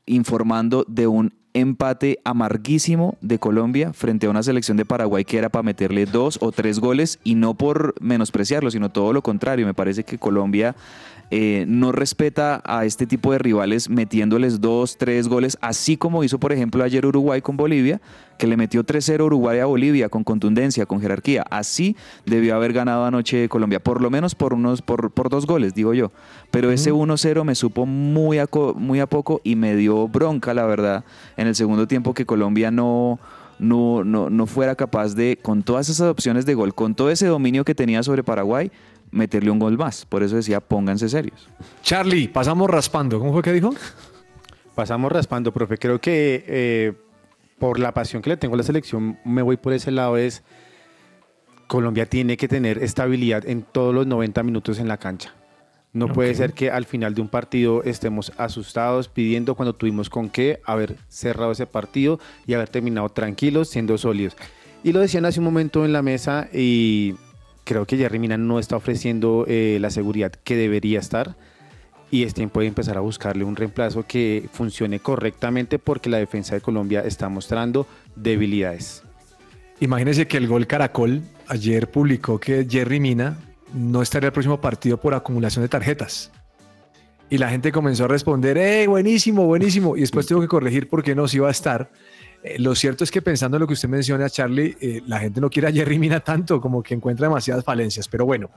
informando 0.06 0.84
de 0.88 1.06
un 1.06 1.32
empate 1.52 2.18
amarguísimo 2.22 3.16
de 3.22 3.38
Colombia 3.38 3.94
frente 3.94 4.26
a 4.26 4.30
una 4.30 4.42
selección 4.42 4.76
de 4.76 4.84
Paraguay 4.84 5.24
que 5.24 5.38
era 5.38 5.48
para 5.48 5.62
meterle 5.62 6.04
dos 6.04 6.38
o 6.42 6.52
tres 6.52 6.80
goles 6.80 7.18
y 7.24 7.34
no 7.34 7.54
por 7.54 7.94
menospreciarlo, 7.98 8.70
sino 8.70 8.90
todo 8.90 9.14
lo 9.14 9.22
contrario. 9.22 9.64
Me 9.64 9.72
parece 9.72 10.04
que 10.04 10.18
Colombia 10.18 10.76
eh, 11.30 11.64
no 11.66 11.90
respeta 11.92 12.62
a 12.64 12.85
este 12.85 13.06
tipo 13.06 13.33
de 13.33 13.38
rivales 13.38 13.88
metiéndoles 13.90 14.61
dos, 14.61 14.97
tres 14.97 15.26
goles, 15.28 15.59
así 15.61 15.97
como 15.97 16.23
hizo, 16.25 16.38
por 16.38 16.52
ejemplo, 16.52 16.85
ayer 16.85 17.04
Uruguay 17.04 17.40
con 17.40 17.56
Bolivia, 17.56 18.00
que 18.38 18.47
le 18.47 18.56
metió 18.56 18.85
3-0 18.85 19.25
Uruguay 19.25 19.59
a 19.61 19.66
Bolivia 19.66 20.09
con 20.09 20.23
contundencia, 20.23 20.87
con 20.87 21.00
jerarquía. 21.00 21.45
Así 21.50 21.97
debió 22.26 22.54
haber 22.54 22.73
ganado 22.73 23.04
anoche 23.06 23.49
Colombia, 23.49 23.80
por 23.80 24.00
lo 24.02 24.11
menos 24.11 24.35
por 24.35 24.52
unos 24.54 24.83
por, 24.83 25.11
por 25.11 25.28
dos 25.30 25.47
goles, 25.47 25.75
digo 25.75 25.95
yo. 25.95 26.12
Pero 26.50 26.71
ese 26.71 26.92
1-0 26.92 27.45
me 27.45 27.54
supo 27.54 27.87
muy 27.87 28.38
a, 28.38 28.47
co- 28.47 28.75
muy 28.75 29.00
a 29.00 29.06
poco 29.06 29.40
y 29.42 29.56
me 29.56 29.75
dio 29.75 30.06
bronca, 30.09 30.52
la 30.54 30.66
verdad, 30.66 31.04
en 31.37 31.47
el 31.49 31.54
segundo 31.54 31.87
tiempo 31.88 32.12
que 32.14 32.26
Colombia 32.26 32.71
no, 32.71 33.18
no, 33.59 34.04
no, 34.04 34.28
no 34.28 34.47
fuera 34.47 34.75
capaz 34.76 35.14
de, 35.14 35.38
con 35.40 35.62
todas 35.62 35.88
esas 35.88 36.09
opciones 36.09 36.45
de 36.45 36.54
gol, 36.54 36.75
con 36.75 36.95
todo 36.95 37.11
ese 37.11 37.26
dominio 37.26 37.64
que 37.64 37.75
tenía 37.75 38.02
sobre 38.02 38.23
Paraguay, 38.23 38.71
meterle 39.16 39.50
un 39.50 39.58
gol 39.58 39.76
más. 39.76 40.04
Por 40.04 40.23
eso 40.23 40.37
decía, 40.37 40.61
pónganse 40.61 41.08
serios. 41.08 41.49
Charlie, 41.82 42.28
pasamos 42.28 42.68
raspando. 42.70 43.18
¿Cómo 43.18 43.32
fue 43.32 43.42
que 43.42 43.52
dijo? 43.52 43.75
Pasamos 44.75 45.11
raspando, 45.11 45.52
profe. 45.52 45.78
Creo 45.78 46.00
que 46.00 46.44
eh, 46.46 46.92
por 47.58 47.78
la 47.78 47.92
pasión 47.94 48.23
que 48.23 48.30
le 48.30 48.37
tengo 48.37 48.54
a 48.54 48.58
la 48.58 48.62
selección, 48.62 49.18
me 49.25 49.42
voy 49.42 49.56
por 49.56 49.73
ese 49.73 49.90
lado. 49.90 50.16
Es 50.16 50.42
Colombia 51.66 52.06
tiene 52.06 52.37
que 52.37 52.46
tener 52.46 52.78
estabilidad 52.82 53.44
en 53.46 53.62
todos 53.62 53.94
los 53.94 54.06
90 54.06 54.42
minutos 54.42 54.78
en 54.78 54.87
la 54.88 54.99
cancha. 54.99 55.35
No 55.92 56.12
puede 56.12 56.30
Ok. 56.32 56.37
ser 56.37 56.52
que 56.52 56.70
al 56.70 56.85
final 56.85 57.14
de 57.14 57.23
un 57.23 57.28
partido 57.28 57.82
estemos 57.82 58.30
asustados 58.37 59.08
pidiendo 59.08 59.54
cuando 59.54 59.75
tuvimos 59.75 60.11
con 60.11 60.28
qué 60.28 60.61
haber 60.66 60.96
cerrado 61.08 61.52
ese 61.52 61.66
partido 61.66 62.20
y 62.46 62.52
haber 62.52 62.68
terminado 62.68 63.08
tranquilos, 63.08 63.70
siendo 63.70 63.96
sólidos. 63.96 64.37
Y 64.85 64.92
lo 64.92 65.00
decían 65.00 65.25
hace 65.25 65.40
un 65.40 65.44
momento 65.46 65.87
en 65.87 65.92
la 65.94 66.02
mesa 66.02 66.49
y 66.52 67.14
creo 67.66 67.85
que 67.85 67.99
Jerry 67.99 68.18
Mina 68.18 68.38
no 68.38 68.58
está 68.58 68.76
ofreciendo 68.76 69.44
eh, 69.49 69.78
la 69.80 69.90
seguridad 69.90 70.32
que 70.32 70.56
debería 70.56 71.00
estar 71.00 71.37
y 72.11 72.23
es 72.23 72.32
tiempo 72.32 72.61
de 72.61 72.68
empezar 72.68 72.96
a 72.96 73.00
buscarle 73.00 73.44
un 73.44 73.56
reemplazo 73.56 74.04
que 74.06 74.49
funcione 74.52 75.00
correctamente 75.00 75.78
porque 75.78 76.08
la 76.08 76.18
defensa 76.18 76.54
de 76.54 76.61
Colombia 76.61 77.00
está 77.00 77.28
mostrando 77.28 77.87
debilidades. 78.14 79.02
Imagínense 79.80 80.28
que 80.28 80.37
el 80.37 80.46
gol 80.46 80.66
Caracol 80.68 81.23
ayer 81.49 81.90
publicó 81.90 82.38
que 82.38 82.66
Jerry 82.70 83.00
Mina 83.00 83.37
no 83.75 84.00
estaría 84.00 84.28
el 84.28 84.32
próximo 84.32 84.61
partido 84.61 84.99
por 84.99 85.12
acumulación 85.14 85.64
de 85.64 85.68
tarjetas. 85.68 86.30
Y 87.28 87.38
la 87.38 87.50
gente 87.50 87.73
comenzó 87.73 88.04
a 88.04 88.08
responder, 88.08 88.56
¡eh, 88.56 88.87
buenísimo, 88.87 89.44
buenísimo! 89.44 89.96
Y 89.96 90.00
después 90.00 90.26
tuvo 90.28 90.40
que 90.40 90.49
corregir 90.49 90.88
porque 90.88 91.16
no 91.16 91.26
se 91.26 91.38
iba 91.38 91.49
a 91.49 91.50
estar. 91.50 91.90
Eh, 92.43 92.59
lo 92.59 92.75
cierto 92.75 93.05
es 93.05 93.11
que 93.11 93.23
pensando 93.23 93.57
en 93.57 93.62
lo 93.62 93.66
que 93.66 93.75
usted 93.75 93.88
menciona, 93.88 94.28
Charlie, 94.31 94.76
eh, 94.81 95.02
la 95.07 95.19
gente 95.19 95.40
no 95.40 95.50
quiere 95.50 95.69
a 95.69 95.73
Jerry 95.73 95.99
Mina 95.99 96.21
tanto, 96.21 96.61
como 96.61 96.83
que 96.83 96.95
encuentra 96.95 97.28
demasiadas 97.28 97.64
falencias. 97.64 98.09
Pero 98.09 98.26
bueno, 98.26 98.50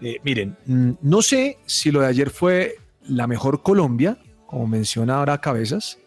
eh, 0.00 0.18
miren, 0.22 0.56
mm, 0.66 0.90
no 1.02 1.22
sé 1.22 1.58
si 1.66 1.90
lo 1.90 2.00
de 2.00 2.06
ayer 2.06 2.30
fue 2.30 2.76
la 3.06 3.26
mejor 3.26 3.62
Colombia, 3.62 4.18
como 4.46 4.66
menciona 4.66 5.16
ahora 5.16 5.38
Cabezas, 5.38 5.98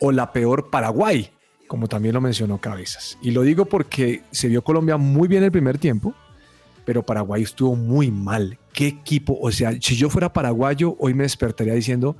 o 0.00 0.12
la 0.12 0.32
peor 0.32 0.70
Paraguay, 0.70 1.30
como 1.66 1.88
también 1.88 2.14
lo 2.14 2.20
mencionó 2.20 2.58
Cabezas. 2.58 3.18
Y 3.22 3.30
lo 3.30 3.42
digo 3.42 3.64
porque 3.64 4.22
se 4.30 4.48
vio 4.48 4.62
Colombia 4.62 4.96
muy 4.96 5.28
bien 5.28 5.42
el 5.42 5.52
primer 5.52 5.78
tiempo, 5.78 6.14
pero 6.84 7.04
Paraguay 7.04 7.42
estuvo 7.42 7.76
muy 7.76 8.10
mal. 8.10 8.58
¿Qué 8.72 8.88
equipo? 8.88 9.38
O 9.40 9.50
sea, 9.50 9.72
si 9.80 9.96
yo 9.96 10.10
fuera 10.10 10.32
paraguayo, 10.32 10.96
hoy 10.98 11.14
me 11.14 11.22
despertaría 11.22 11.74
diciendo, 11.74 12.16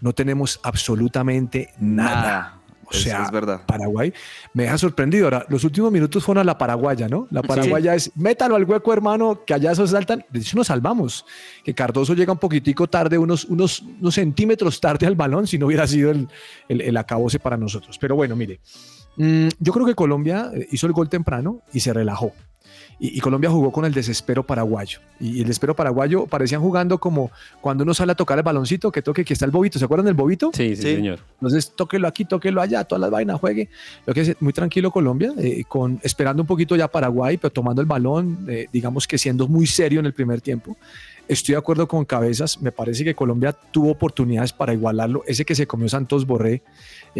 no 0.00 0.12
tenemos 0.12 0.58
absolutamente 0.62 1.70
nada. 1.78 2.57
O 2.90 2.94
sea, 2.94 3.24
es 3.24 3.30
verdad. 3.30 3.62
Paraguay 3.66 4.12
me 4.54 4.64
deja 4.64 4.78
sorprendido. 4.78 5.26
Ahora, 5.26 5.44
los 5.48 5.62
últimos 5.64 5.92
minutos 5.92 6.24
fueron 6.24 6.42
a 6.42 6.44
la 6.44 6.56
paraguaya, 6.56 7.08
¿no? 7.08 7.26
La 7.30 7.42
paraguaya 7.42 7.94
es, 7.94 8.10
métalo 8.16 8.56
al 8.56 8.64
hueco, 8.64 8.92
hermano, 8.92 9.44
que 9.44 9.54
allá 9.54 9.72
esos 9.72 9.90
saltan. 9.90 10.24
De 10.30 10.40
hecho, 10.40 10.56
nos 10.56 10.68
salvamos. 10.68 11.24
Que 11.64 11.74
Cardoso 11.74 12.14
llega 12.14 12.32
un 12.32 12.38
poquitico 12.38 12.88
tarde, 12.88 13.18
unos, 13.18 13.44
unos, 13.44 13.82
unos 14.00 14.14
centímetros 14.14 14.80
tarde 14.80 15.06
al 15.06 15.16
balón, 15.16 15.46
si 15.46 15.58
no 15.58 15.66
hubiera 15.66 15.86
sido 15.86 16.10
el, 16.10 16.28
el, 16.68 16.80
el 16.80 16.96
acabose 16.96 17.38
para 17.38 17.56
nosotros. 17.56 17.98
Pero 17.98 18.16
bueno, 18.16 18.36
mire, 18.36 18.60
mm, 19.16 19.48
yo 19.58 19.72
creo 19.72 19.86
que 19.86 19.94
Colombia 19.94 20.50
eh, 20.54 20.66
hizo 20.70 20.86
el 20.86 20.92
gol 20.92 21.08
temprano 21.08 21.62
y 21.72 21.80
se 21.80 21.92
relajó. 21.92 22.32
Y, 23.00 23.16
y 23.16 23.20
Colombia 23.20 23.50
jugó 23.50 23.70
con 23.70 23.84
el 23.84 23.92
desespero 23.94 24.42
paraguayo. 24.44 24.98
Y, 25.20 25.36
y 25.36 25.40
el 25.40 25.46
desespero 25.46 25.74
paraguayo 25.76 26.26
parecían 26.26 26.60
jugando 26.60 26.98
como 26.98 27.30
cuando 27.60 27.84
uno 27.84 27.94
sale 27.94 28.12
a 28.12 28.14
tocar 28.14 28.38
el 28.38 28.42
baloncito, 28.44 28.90
que 28.90 29.02
toque, 29.02 29.24
que 29.24 29.32
está 29.34 29.44
el 29.44 29.50
bobito. 29.50 29.78
¿Se 29.78 29.84
acuerdan 29.84 30.06
del 30.06 30.14
bobito? 30.14 30.50
Sí, 30.52 30.74
sí, 30.74 30.82
Sí. 30.82 30.94
señor. 30.96 31.20
Entonces, 31.34 31.72
tóquelo 31.76 32.08
aquí, 32.08 32.24
tóquelo 32.24 32.60
allá, 32.60 32.84
todas 32.84 33.00
las 33.00 33.10
vainas, 33.10 33.38
juegue. 33.40 33.68
Lo 34.06 34.14
que 34.14 34.20
es 34.22 34.36
muy 34.42 34.52
tranquilo 34.52 34.90
Colombia, 34.90 35.32
eh, 35.38 35.62
con, 35.68 36.00
esperando 36.02 36.42
un 36.42 36.46
poquito 36.46 36.74
ya 36.76 36.88
Paraguay, 36.88 37.36
pero 37.36 37.52
tomando 37.52 37.80
el 37.80 37.86
balón, 37.86 38.44
eh, 38.48 38.66
digamos 38.72 39.06
que 39.06 39.16
siendo 39.18 39.46
muy 39.48 39.66
serio 39.66 40.00
en 40.00 40.06
el 40.06 40.12
primer 40.14 40.40
tiempo. 40.40 40.76
Estoy 41.28 41.52
de 41.52 41.58
acuerdo 41.58 41.86
con 41.86 42.06
Cabezas, 42.06 42.62
me 42.62 42.72
parece 42.72 43.04
que 43.04 43.14
Colombia 43.14 43.52
tuvo 43.52 43.90
oportunidades 43.90 44.54
para 44.54 44.72
igualarlo. 44.72 45.24
Ese 45.26 45.44
que 45.44 45.54
se 45.54 45.66
comió 45.66 45.86
Santos 45.86 46.26
Borré, 46.26 46.62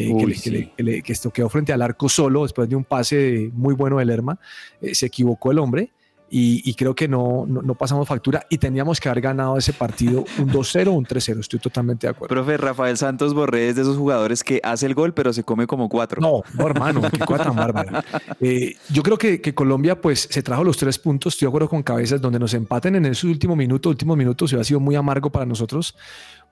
eh, 0.01 0.07
que, 0.09 0.25
Uy, 0.27 0.33
que 0.33 0.39
sí. 0.39 0.51
le- 0.51 0.73
que 0.77 0.83
le- 0.83 1.03
que 1.03 1.13
esto 1.13 1.31
quedó 1.31 1.49
frente 1.49 1.73
al 1.73 1.83
arco 1.83 2.09
solo 2.09 2.43
después 2.43 2.69
de 2.69 2.77
un 2.77 2.85
pase 2.85 3.51
muy 3.55 3.75
bueno 3.75 3.99
de 3.99 4.05
Lerma, 4.05 4.39
eh, 4.81 4.95
se 4.95 5.07
equivocó 5.07 5.51
el 5.53 5.59
hombre. 5.59 5.91
Y, 6.31 6.61
y 6.69 6.75
creo 6.75 6.95
que 6.95 7.09
no, 7.09 7.47
no, 7.49 7.63
no 7.63 7.75
pasamos 7.75 8.07
factura 8.07 8.45
y 8.51 8.59
teníamos 8.59 9.01
que 9.01 9.09
haber 9.09 9.23
ganado 9.23 9.57
ese 9.57 9.73
partido 9.73 10.27
un 10.39 10.49
2-0 10.53 10.89
o 10.89 10.93
un 10.93 11.07
3-0. 11.07 11.41
Estoy 11.41 11.59
totalmente 11.59 12.07
de 12.07 12.11
acuerdo. 12.11 12.35
Profe, 12.35 12.59
Rafael 12.59 12.99
Santos 12.99 13.33
Borré 13.33 13.71
es 13.71 13.77
de 13.77 13.81
esos 13.81 13.97
jugadores 13.97 14.45
que 14.45 14.61
hace 14.63 14.85
el 14.85 14.93
gol, 14.95 15.15
pero 15.15 15.33
se 15.33 15.43
come 15.43 15.67
como 15.67 15.89
cuatro. 15.89 16.21
No, 16.21 16.43
no, 16.53 16.67
hermano, 16.67 17.01
qué 17.11 17.19
cosa 17.21 17.45
tan 17.45 17.57
bárbara. 17.57 18.05
Eh, 18.43 18.77
yo 18.91 19.03
creo 19.03 19.17
que, 19.17 19.41
que 19.41 19.55
Colombia, 19.55 19.99
pues, 20.03 20.29
se 20.31 20.43
trajo 20.43 20.63
los 20.65 20.77
tres 20.77 20.99
puntos. 20.99 21.33
Estoy 21.33 21.47
de 21.47 21.49
acuerdo 21.49 21.71
con 21.71 21.83
Cabezas, 21.83 22.21
donde 22.21 22.39
nos 22.39 22.53
empaten 22.53 22.95
en 22.97 23.07
esos 23.07 23.25
últimos 23.25 23.57
minutos, 23.57 23.89
últimos 23.89 24.15
minutos, 24.19 24.51
se 24.51 24.61
ha 24.61 24.65
sido 24.65 24.81
muy 24.81 24.97
amargo 24.97 25.31
para 25.31 25.47
nosotros 25.47 25.97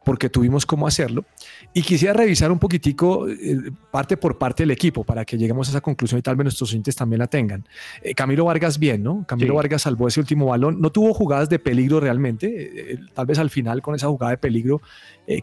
porque 0.07 0.31
tuvimos 0.31 0.65
cómo 0.65 0.87
hacerlo. 0.87 1.25
Y 1.75 1.83
quisiera 1.83 2.15
revisar 2.15 2.53
un 2.53 2.61
poquitico 2.61 3.29
eh, 3.29 3.73
parte 3.91 4.17
por 4.17 4.39
parte 4.39 4.63
del 4.63 4.71
equipo 4.71 5.03
para 5.03 5.25
que 5.25 5.37
lleguemos 5.37 5.67
a 5.67 5.73
esa 5.73 5.81
conclusión 5.81 6.21
y 6.21 6.23
tal 6.23 6.37
vez 6.37 6.45
nuestros 6.45 6.71
oyentes 6.71 6.95
también 6.95 7.19
la 7.19 7.27
tengan. 7.27 7.67
Eh, 8.03 8.15
Camilo 8.15 8.45
Vargas 8.45 8.79
bien, 8.79 9.03
¿no? 9.03 9.25
Camilo 9.27 9.55
Sí. 9.55 9.57
Vargas 9.57 9.83
salvó 9.83 10.07
ese 10.07 10.21
último 10.21 10.47
balón. 10.47 10.81
No 10.81 10.93
tuvo 10.93 11.13
jugadas 11.13 11.49
de 11.49 11.59
peligro 11.59 11.99
realmente, 11.99 12.93
eh, 12.93 12.99
tal 13.15 13.27
vez 13.27 13.41
al 13.41 13.51
final 13.51 13.83
con 13.83 13.97
esa 13.97 14.07
jugada 14.07 14.31
de 14.31 14.39
peligro 14.39 14.81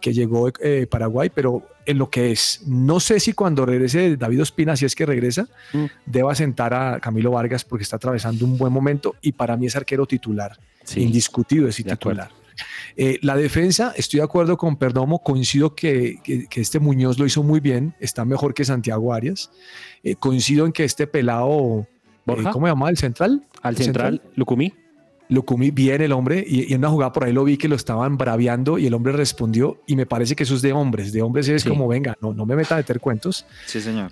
que 0.01 0.13
llegó 0.13 0.49
Paraguay, 0.89 1.29
pero 1.35 1.67
en 1.85 1.97
lo 1.97 2.09
que 2.09 2.31
es, 2.31 2.61
no 2.65 3.01
sé 3.01 3.19
si 3.19 3.33
cuando 3.33 3.65
regrese 3.65 4.15
David 4.15 4.43
Ospina, 4.43 4.77
si 4.77 4.85
es 4.85 4.95
que 4.95 5.05
regresa, 5.05 5.49
Mm. 5.73 5.85
deba 6.05 6.33
sentar 6.35 6.73
a 6.73 7.01
Camilo 7.01 7.31
Vargas 7.31 7.65
porque 7.65 7.83
está 7.83 7.97
atravesando 7.97 8.45
un 8.45 8.57
buen 8.57 8.71
momento 8.71 9.15
y 9.21 9.33
para 9.33 9.57
mí 9.57 9.65
es 9.65 9.75
arquero 9.75 10.05
titular, 10.05 10.57
Sí. 10.85 11.01
indiscutido 11.01 11.67
es 11.67 11.77
acuerdo. 11.91 12.42
Eh, 12.95 13.19
la 13.21 13.35
defensa, 13.35 13.93
estoy 13.97 14.19
de 14.19 14.23
acuerdo 14.25 14.57
con 14.57 14.75
Perdomo, 14.77 15.19
coincido 15.23 15.75
que, 15.75 16.17
que- 16.23 16.47
que 16.47 16.61
este 16.61 16.79
Muñoz 16.79 17.17
lo 17.19 17.25
hizo 17.25 17.43
muy 17.43 17.59
bien, 17.59 17.95
está 17.99 18.25
mejor 18.25 18.53
que 18.53 18.63
Santiago 18.65 19.13
Arias. 19.13 19.51
Eh, 20.03 20.15
coincido 20.15 20.65
en 20.65 20.71
que 20.71 20.83
este 20.83 21.07
pelado, 21.07 21.87
eh. 22.27 22.43
¿cómo 22.51 22.67
se 22.67 22.71
llama? 22.71 22.89
¿El 22.89 22.97
central? 22.97 23.45
Al 23.61 23.75
¿El 23.75 23.83
central, 23.83 24.21
Lucumí. 24.35 24.73
Lo 25.33 25.43
comí 25.43 25.71
bien 25.71 26.01
el 26.01 26.11
hombre 26.11 26.43
y, 26.47 26.69
y 26.69 26.73
en 26.73 26.79
una 26.81 26.89
jugada 26.89 27.11
por 27.11 27.23
ahí 27.23 27.33
lo 27.33 27.43
vi 27.43 27.57
que 27.57 27.67
lo 27.67 27.75
estaban 27.75 28.17
braviando 28.17 28.77
y 28.77 28.85
el 28.85 28.93
hombre 28.93 29.13
respondió 29.13 29.81
y 29.87 29.95
me 29.95 30.05
parece 30.05 30.35
que 30.35 30.43
eso 30.43 30.53
es 30.53 30.61
de 30.61 30.73
hombres, 30.73 31.11
de 31.11 31.21
hombres 31.21 31.47
es 31.49 31.63
Sí. 31.63 31.69
como 31.69 31.87
venga, 31.87 32.15
no, 32.21 32.33
no 32.33 32.45
me 32.45 32.55
meta 32.55 32.75
a 32.75 32.77
meter 32.77 32.99
cuentos. 32.99 33.45
Sí, 33.65 33.81
señor. 33.81 34.11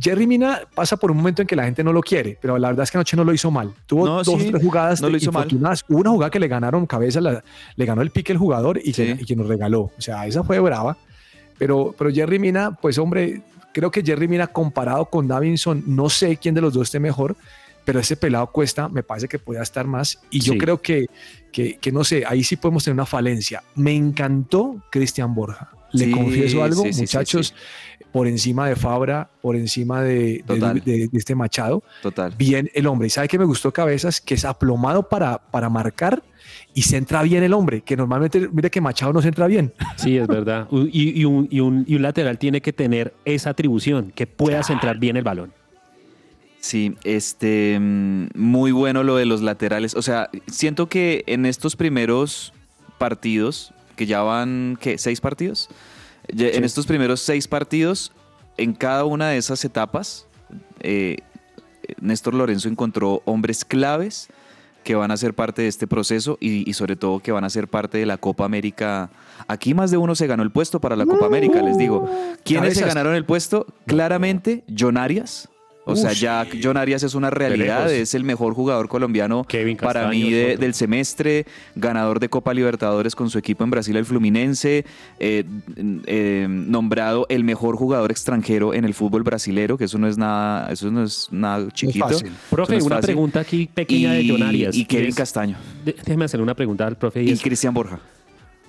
Jerry 0.00 0.26
Mina 0.26 0.60
pasa 0.74 0.96
por 0.96 1.10
un 1.10 1.18
momento 1.18 1.42
en 1.42 1.48
que 1.48 1.56
la 1.56 1.64
gente 1.64 1.84
no 1.84 1.92
lo 1.92 2.00
quiere, 2.00 2.38
pero 2.40 2.56
la 2.58 2.68
verdad 2.68 2.84
es 2.84 2.90
que 2.90 2.96
anoche 2.96 3.16
no 3.16 3.24
lo 3.24 3.34
hizo 3.34 3.50
mal. 3.50 3.72
Tuvo 3.86 4.06
No, 4.06 4.22
dos 4.22 4.26
sí, 4.40 4.48
o 4.48 4.50
tres 4.50 4.62
jugadas 4.62 5.02
no 5.02 5.10
lo 5.10 5.16
hizo 5.18 5.30
mal. 5.30 5.46
Hubo 5.88 5.98
una 6.00 6.10
jugada 6.10 6.30
que 6.30 6.40
le 6.40 6.48
ganaron 6.48 6.86
cabeza, 6.86 7.20
la- 7.20 7.44
le 7.76 7.84
ganó 7.84 8.00
el 8.02 8.10
pique 8.10 8.32
el 8.32 8.38
jugador 8.38 8.78
y, 8.82 8.92
que, 8.92 9.14
Sí. 9.14 9.22
y 9.22 9.24
que 9.26 9.36
nos 9.36 9.46
regaló. 9.48 9.90
O 9.96 10.00
sea, 10.00 10.26
esa 10.26 10.42
fue 10.42 10.58
brava. 10.60 10.96
Pero, 11.58 11.94
pero 11.98 12.10
Jerry 12.10 12.38
Mina, 12.38 12.72
pues 12.80 12.98
hombre, 12.98 13.42
creo 13.74 13.90
que 13.90 14.02
Jerry 14.02 14.26
Mina 14.26 14.46
comparado 14.46 15.04
con 15.06 15.28
Davinson, 15.28 15.84
no 15.86 16.08
sé 16.08 16.36
quién 16.38 16.54
de 16.54 16.60
los 16.60 16.72
dos 16.72 16.84
esté 16.88 16.98
mejor, 16.98 17.36
pero 17.84 18.00
ese 18.00 18.16
pelado 18.16 18.46
cuesta, 18.52 18.88
me 18.88 19.02
parece 19.02 19.28
que 19.28 19.38
puede 19.38 19.62
estar 19.62 19.86
más. 19.86 20.20
Y 20.30 20.40
yo 20.40 20.52
Sí. 20.54 20.58
creo 20.58 20.80
que, 20.80 21.06
que, 21.52 21.76
que 21.78 21.92
no 21.92 22.04
sé, 22.04 22.24
ahí 22.26 22.42
sí 22.44 22.56
podemos 22.56 22.84
tener 22.84 22.94
una 22.94 23.06
falencia. 23.06 23.62
Me 23.74 23.94
encantó 23.94 24.82
Cristian 24.90 25.34
Borja. 25.34 25.70
Le 25.92 26.06
Sí, 26.06 26.10
confieso 26.10 26.62
algo, 26.64 26.84
sí, 26.90 27.00
muchachos, 27.00 27.54
por 28.12 28.26
encima 28.26 28.66
de 28.66 28.76
Fabra, 28.76 29.28
por 29.42 29.56
encima 29.56 30.02
de, 30.02 30.14
de- 30.14 30.44
Total. 30.46 30.80
de- 30.82 31.08
de 31.08 31.18
este 31.18 31.34
Machado. 31.34 31.82
Total. 32.02 32.34
Bien 32.38 32.70
el 32.74 32.86
hombre. 32.86 33.08
Y 33.08 33.10
sabe 33.10 33.28
que 33.28 33.38
me 33.38 33.44
gustó 33.44 33.72
Cabezas, 33.72 34.20
que 34.20 34.34
es 34.34 34.44
aplomado 34.46 35.08
para, 35.08 35.36
para 35.38 35.68
marcar 35.68 36.22
y 36.72 36.82
se 36.82 36.96
entra 36.96 37.22
bien 37.22 37.42
el 37.42 37.52
hombre, 37.52 37.82
que 37.82 37.94
normalmente, 37.96 38.48
mire 38.52 38.70
que 38.70 38.80
Machado 38.80 39.12
no 39.12 39.20
se 39.20 39.28
entra 39.28 39.46
bien. 39.46 39.74
Sí, 39.96 40.16
es 40.16 40.26
verdad. 40.28 40.66
Y 40.72 41.24
un, 41.26 41.46
y 41.50 41.60
un- 41.60 41.84
y 41.86 41.94
un 41.96 42.02
lateral 42.02 42.38
tiene 42.38 42.62
que 42.62 42.72
tener 42.72 43.12
esa 43.26 43.50
atribución, 43.50 44.12
que 44.14 44.26
pueda 44.26 44.62
centrar 44.62 44.98
bien 44.98 45.16
el 45.18 45.24
balón. 45.24 45.52
Sí, 46.62 46.94
este, 47.02 47.76
mm, 47.78 48.28
muy 48.36 48.70
bueno 48.70 49.02
lo 49.02 49.16
de 49.16 49.26
los 49.26 49.42
laterales. 49.42 49.96
O 49.96 50.00
sea, 50.00 50.30
siento 50.46 50.88
que 50.88 51.24
en 51.26 51.44
estos 51.44 51.74
primeros 51.74 52.52
partidos, 52.98 53.74
que 53.96 54.06
ya 54.06 54.22
van, 54.22 54.78
¿qué? 54.80 54.96
¿Seis 54.96 55.20
partidos? 55.20 55.68
En 56.28 56.62
estos 56.62 56.86
primeros 56.86 57.20
seis 57.20 57.48
partidos, 57.48 58.12
en 58.56 58.74
cada 58.74 59.04
una 59.04 59.30
de 59.30 59.38
esas 59.38 59.64
etapas, 59.64 60.28
eh, 60.78 61.16
Néstor 62.00 62.34
Lorenzo 62.34 62.68
encontró 62.68 63.22
hombres 63.24 63.64
claves 63.64 64.28
que 64.84 64.94
van 64.94 65.10
a 65.10 65.16
ser 65.16 65.34
parte 65.34 65.62
de 65.62 65.68
este 65.68 65.88
proceso 65.88 66.38
y, 66.40 66.68
y 66.68 66.74
sobre 66.74 66.94
todo 66.94 67.18
que 67.18 67.32
van 67.32 67.42
a 67.42 67.50
ser 67.50 67.66
parte 67.66 67.98
de 67.98 68.06
la 68.06 68.18
Copa 68.18 68.44
América. 68.44 69.10
Aquí 69.48 69.74
más 69.74 69.90
de 69.90 69.96
uno 69.96 70.14
se 70.14 70.28
ganó 70.28 70.44
el 70.44 70.52
puesto 70.52 70.80
para 70.80 70.94
la 70.94 71.06
Copa 71.06 71.26
América, 71.26 71.60
les 71.60 71.76
digo. 71.76 72.08
¿Quiénes 72.44 72.78
se 72.78 72.86
ganaron 72.86 73.16
el 73.16 73.24
puesto? 73.24 73.66
Claramente, 73.86 74.62
John 74.78 74.96
Arias. 74.96 75.48
O 75.84 75.96
sea, 75.96 76.12
ya 76.12 76.46
John 76.62 76.76
Arias 76.76 77.02
es 77.02 77.14
una 77.16 77.28
realidad, 77.30 77.92
es 77.92 78.14
el 78.14 78.22
mejor 78.22 78.54
jugador 78.54 78.88
colombiano 78.88 79.42
Kevin 79.42 79.76
para 79.76 80.02
Castaño, 80.02 80.26
mí 80.26 80.30
de- 80.32 80.56
del 80.56 80.74
semestre, 80.74 81.44
ganador 81.74 82.20
de 82.20 82.28
Copa 82.28 82.54
Libertadores 82.54 83.16
con 83.16 83.28
su 83.30 83.38
equipo 83.38 83.64
en 83.64 83.70
Brasil, 83.70 83.96
el 83.96 84.04
Fluminense, 84.04 84.84
eh, 85.18 85.44
eh, 86.06 86.46
nombrado 86.48 87.26
el 87.28 87.42
mejor 87.42 87.74
jugador 87.76 88.12
extranjero 88.12 88.74
en 88.74 88.84
el 88.84 88.94
fútbol 88.94 89.24
brasilero, 89.24 89.76
que 89.76 89.84
eso 89.86 89.98
no 89.98 90.06
es 90.06 90.16
nada, 90.16 90.70
eso 90.72 90.88
no 90.92 91.02
es 91.02 91.26
nada 91.32 91.68
chiquito. 91.72 92.06
fácil. 92.08 92.30
Profe, 92.48 92.62
Eso 92.62 92.72
no 92.74 92.78
es 92.78 92.84
una 92.86 92.96
fácil. 92.96 93.06
pregunta 93.06 93.40
aquí 93.40 93.68
pequeña 93.74 94.18
y, 94.20 94.26
de 94.28 94.32
John 94.32 94.42
Arias. 94.44 94.76
y 94.76 94.84
Kevin 94.84 95.08
es- 95.08 95.14
Castaño 95.16 95.56
Déjeme 95.84 96.26
hacer 96.26 96.40
una 96.40 96.54
pregunta 96.54 96.86
al 96.86 96.96
profe. 96.96 97.24
y 97.24 97.36
Cristian 97.38 97.74
Borja. 97.74 97.98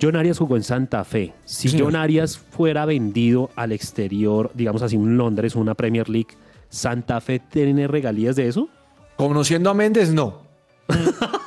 John 0.02 0.16
Arias 0.16 0.38
jugó 0.38 0.56
en 0.56 0.64
Santa 0.64 1.04
Fe. 1.04 1.32
Si 1.44 1.68
Sí. 1.68 1.78
John 1.78 1.94
Arias 1.94 2.36
fuera 2.38 2.84
vendido 2.84 3.50
al 3.54 3.70
exterior, 3.70 4.50
digamos 4.52 4.82
así, 4.82 4.96
un 4.96 5.16
Londres, 5.16 5.54
una 5.54 5.74
Premier 5.76 6.08
League, 6.08 6.34
¿Santa 6.74 7.20
Fe 7.20 7.38
tiene 7.38 7.86
regalías 7.86 8.34
de 8.34 8.48
eso? 8.48 8.68
Conociendo 9.16 9.70
a 9.70 9.74
Méndez, 9.74 10.12
no. 10.12 10.42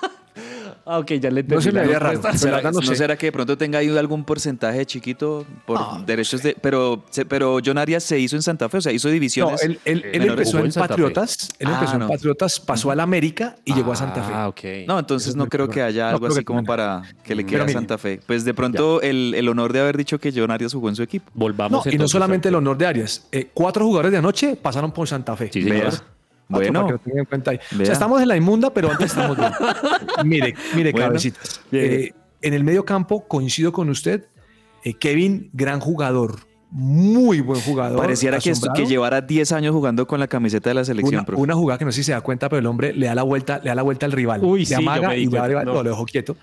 Ah, 0.89 0.99
ok, 0.99 1.11
ya 1.13 1.29
le 1.29 1.43
No 1.43 1.59
se 1.59 1.71
me 1.71 1.81
haría 1.81 1.99
raro. 1.99 2.11
respuesta. 2.13 2.21
Pero 2.21 2.33
la 2.33 2.37
¿Será, 2.39 2.55
verdad 2.57 2.71
no 2.71 2.89
¿No 2.89 2.95
será 2.95 3.17
que 3.17 3.25
de 3.27 3.31
pronto 3.33 3.57
tenga 3.57 3.79
ahí 3.79 3.97
algún 3.97 4.23
porcentaje 4.23 4.85
chiquito 4.85 5.45
por 5.65 6.05
derechos 6.05 6.41
de... 6.41 6.55
Pero, 6.61 7.03
pero 7.27 7.57
John 7.63 7.77
Arias 7.77 8.03
se 8.03 8.17
hizo 8.19 8.35
en 8.37 8.41
Santa 8.41 8.69
Fe, 8.69 8.77
o 8.77 8.81
sea, 8.81 8.91
hizo 8.93 9.07
No, 9.09 9.13
divisiones. 9.13 9.61
él, 9.63 9.79
él- 9.83 10.03
empezó 10.13 10.59
en 10.59 10.67
en. 10.67 10.71
Patriotas, 10.73 11.49
él 11.59 11.67
Ah, 11.69 11.73
empezó 11.73 11.93
en 11.93 11.99
no. 11.99 12.07
Patriotas, 12.07 12.59
pasó 12.59 12.91
al 12.91 12.99
América 13.01 13.55
y 13.65 13.73
llegó 13.73 13.91
a 13.91 13.95
Santa 13.97 14.23
Fe. 14.23 14.31
Ah, 14.33 14.47
ok. 14.47 14.61
No, 14.87 14.97
entonces 14.99 15.29
Eso 15.29 15.37
no 15.37 15.47
creo 15.47 15.67
que 15.67 15.81
haya 15.81 16.09
No 16.11 16.15
algo 16.15 16.27
así 16.27 16.43
como 16.43 16.63
para 16.63 17.01
que 17.23 17.35
le 17.35 17.43
Pero 17.43 17.63
quede 17.65 17.71
a. 17.71 17.73
Santa 17.73 17.97
Fe. 17.97 18.19
Pues 18.25 18.45
de 18.45 18.53
pronto 18.53 19.01
el, 19.01 19.33
el 19.35 19.49
honor 19.49 19.73
de 19.73 19.81
haber 19.81 19.97
dicho 19.97 20.19
que 20.19 20.31
John 20.33 20.51
Arias 20.51 20.73
jugó 20.73 20.89
en 20.89 20.95
su 20.95 21.03
equipo. 21.03 21.29
Volvamos 21.33 21.85
No, 21.85 21.91
y 21.91 21.97
no 21.97 22.07
solamente 22.07 22.47
el 22.49 22.55
honor 22.55 22.77
de 22.77 22.85
Arias. 22.85 23.27
eh, 23.31 23.49
cuatro 23.53 23.83
jugadores 23.85 24.11
de 24.13 24.19
anoche 24.19 24.55
pasaron 24.55 24.91
por 24.91 25.07
Santa 25.07 25.35
Fe. 25.35 25.49
Sí, 25.51 25.61
Bueno, 26.49 26.73
para 26.81 26.85
que 26.87 26.91
lo 26.93 26.99
tengan 26.99 27.19
en 27.19 27.25
cuenta 27.25 27.51
ahí. 27.51 27.59
O 27.73 27.83
sea, 27.85 27.93
estamos 27.93 28.21
en 28.21 28.27
la 28.27 28.37
inmunda, 28.37 28.73
pero 28.73 28.89
antes 28.91 29.07
estamos 29.11 29.37
bien. 29.37 29.51
mire, 30.25 30.55
mire, 30.75 30.91
Bueno. 30.91 31.07
cabecitas. 31.07 31.61
Bien. 31.71 31.85
Eh, 31.85 32.13
en 32.41 32.53
el 32.53 32.63
medio 32.63 32.85
campo 32.85 33.27
coincido 33.27 33.71
con 33.73 33.89
usted. 33.89 34.25
eh, 34.83 34.93
Kevin, 34.93 35.49
gran 35.53 35.79
jugador. 35.79 36.39
Muy 36.69 37.39
buen 37.41 37.61
jugador. 37.61 37.97
pareciera 37.97 38.39
que, 38.39 38.49
esto- 38.51 38.69
que 38.75 38.85
llevara 38.85 39.21
10 39.21 39.51
años 39.53 39.73
jugando 39.73 40.05
con 40.05 40.19
la 40.19 40.27
camiseta 40.27 40.69
de 40.69 40.73
la 40.75 40.83
selección, 40.85 41.15
una, 41.15 41.25
profe. 41.25 41.41
una 41.41 41.53
jugada 41.55 41.77
que 41.79 41.85
no 41.85 41.91
sé 41.91 41.97
si 41.97 42.03
se 42.05 42.11
da 42.11 42.19
cuenta, 42.21 42.49
pero 42.49 42.59
el 42.59 42.65
hombre 42.65 42.93
le 42.93 43.07
da 43.07 43.15
la 43.15 43.23
vuelta, 43.23 43.59
le 43.59 43.69
da 43.69 43.75
la 43.75 43.83
vuelta 43.83 44.05
al 44.05 44.11
rival. 44.11 44.43
Uy, 44.43 44.59
le 44.59 44.65
sí, 44.65 44.73
amaga 44.73 45.15
y 45.15 45.27
le 45.27 45.39
no. 45.39 45.63
no, 45.63 45.73
lo 45.83 45.89
dejó 45.89 46.05
quieto. 46.05 46.35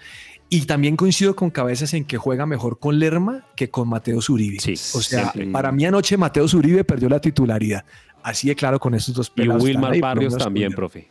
Y 0.48 0.62
también 0.62 0.96
coincido 0.96 1.36
con 1.36 1.50
Cabezas 1.50 1.92
en 1.94 2.04
que 2.04 2.16
juega 2.16 2.46
mejor 2.46 2.78
con 2.78 2.98
Lerma 2.98 3.44
que 3.54 3.70
con 3.70 3.88
Mateo 3.88 4.20
Zuribe. 4.22 4.60
Sí, 4.60 4.72
o 4.72 5.00
sea, 5.02 5.30
siempre. 5.32 5.46
para 5.52 5.72
mí 5.72 5.84
anoche 5.84 6.16
Mateo 6.16 6.48
Zuribe 6.48 6.84
perdió 6.84 7.08
la 7.08 7.20
titularidad. 7.20 7.84
Así 8.24 8.48
de 8.48 8.56
claro 8.56 8.80
con 8.80 8.94
estos 8.94 9.14
dos 9.14 9.28
Y 9.28 9.42
pelados. 9.42 9.62
están 9.62 9.74
Wilmar 9.76 9.92
ahí, 9.92 10.00
Barrios 10.00 10.36
también, 10.36 10.72
profe. 10.72 11.08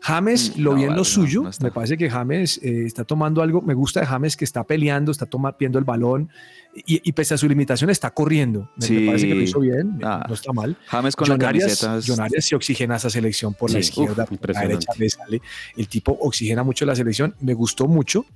James 0.00 0.52
Mm, 0.56 0.60
lo 0.60 0.70
no, 0.72 0.76
vi 0.76 0.82
en 0.84 0.90
lo 0.90 0.96
no, 0.96 1.04
suyo. 1.04 1.42
no 1.44 1.50
me 1.62 1.70
parece 1.70 1.96
que 1.96 2.10
James 2.10 2.58
eh, 2.62 2.84
está 2.84 3.04
tomando 3.04 3.40
algo. 3.40 3.62
Me 3.62 3.72
gusta 3.72 4.00
de 4.00 4.06
James 4.06 4.36
que 4.36 4.44
está 4.44 4.62
peleando, 4.64 5.10
está 5.12 5.26
toma- 5.26 5.54
viendo 5.58 5.78
el 5.78 5.84
balón 5.84 6.28
y, 6.74 7.00
y 7.08 7.12
pese 7.12 7.34
a 7.34 7.38
su 7.38 7.48
limitación 7.48 7.88
está 7.90 8.10
corriendo. 8.10 8.68
Me, 8.76 8.80
me 8.80 8.86
Sí. 9.00 9.06
parece 9.06 9.28
que 9.28 9.34
lo 9.34 9.42
hizo 9.42 9.60
bien, 9.60 9.98
Ah. 10.02 10.24
no 10.28 10.34
está 10.34 10.52
mal. 10.52 10.76
James 10.86 11.16
con 11.16 11.28
John 11.28 11.38
la 11.40 11.48
Arias, 11.48 11.64
camiseta. 11.80 11.96
es- 11.98 12.04
John 12.06 12.20
Arias 12.20 12.44
sí 12.44 12.54
oxigena 12.54 12.96
esa 12.96 13.10
selección 13.10 13.54
por 13.54 13.70
la 13.70 13.78
izquierda, 13.78 14.26
uf, 14.30 14.38
por 14.38 14.52
la 14.54 14.60
derecha 14.60 14.92
le 14.98 15.08
sale. 15.08 15.40
El 15.76 15.88
tipo 15.88 16.12
oxigena 16.20 16.62
mucho 16.62 16.84
la 16.84 16.94
selección, 16.94 17.34
me 17.40 17.54
gustó 17.54 17.86
mucho. 17.86 18.26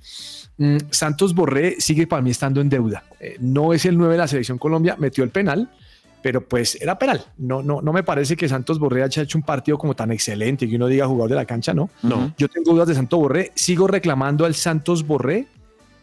Mm, 0.57 0.77
Santos 0.89 1.33
Borré 1.35 1.75
sigue 1.79 2.07
para 2.07 2.21
mí 2.21 2.31
estando 2.31 2.59
en 2.61 2.69
deuda. 2.69 3.03
Eh, 3.19 3.35
no 3.39 3.73
es 3.73 3.85
el 3.85 3.97
9 3.97 4.13
de 4.13 4.17
la 4.19 4.27
selección 4.27 4.57
Colombia, 4.57 4.95
metió 4.97 5.23
el 5.23 5.29
penal, 5.29 5.69
pero 6.21 6.41
pues 6.47 6.77
era 6.81 6.97
penal. 6.97 7.25
No, 7.37 7.61
no, 7.61 7.81
no 7.81 7.93
me 7.93 8.03
parece 8.03 8.35
que 8.35 8.47
Santos 8.47 8.79
Borré 8.79 9.03
haya 9.03 9.23
hecho 9.23 9.37
un 9.37 9.43
partido 9.43 9.77
como 9.77 9.95
tan 9.95 10.11
excelente 10.11 10.69
que 10.69 10.75
uno 10.75 10.87
diga 10.87 11.07
jugador 11.07 11.29
de 11.31 11.35
la 11.35 11.45
cancha, 11.45 11.73
¿no? 11.73 11.89
No. 12.03 12.33
Yo 12.37 12.47
tengo 12.47 12.73
dudas 12.73 12.87
de 12.87 12.95
Santos 12.95 13.19
Borré. 13.19 13.51
Sigo 13.55 13.87
reclamando 13.87 14.45
al 14.45 14.55
Santos 14.55 15.05
Borré 15.05 15.47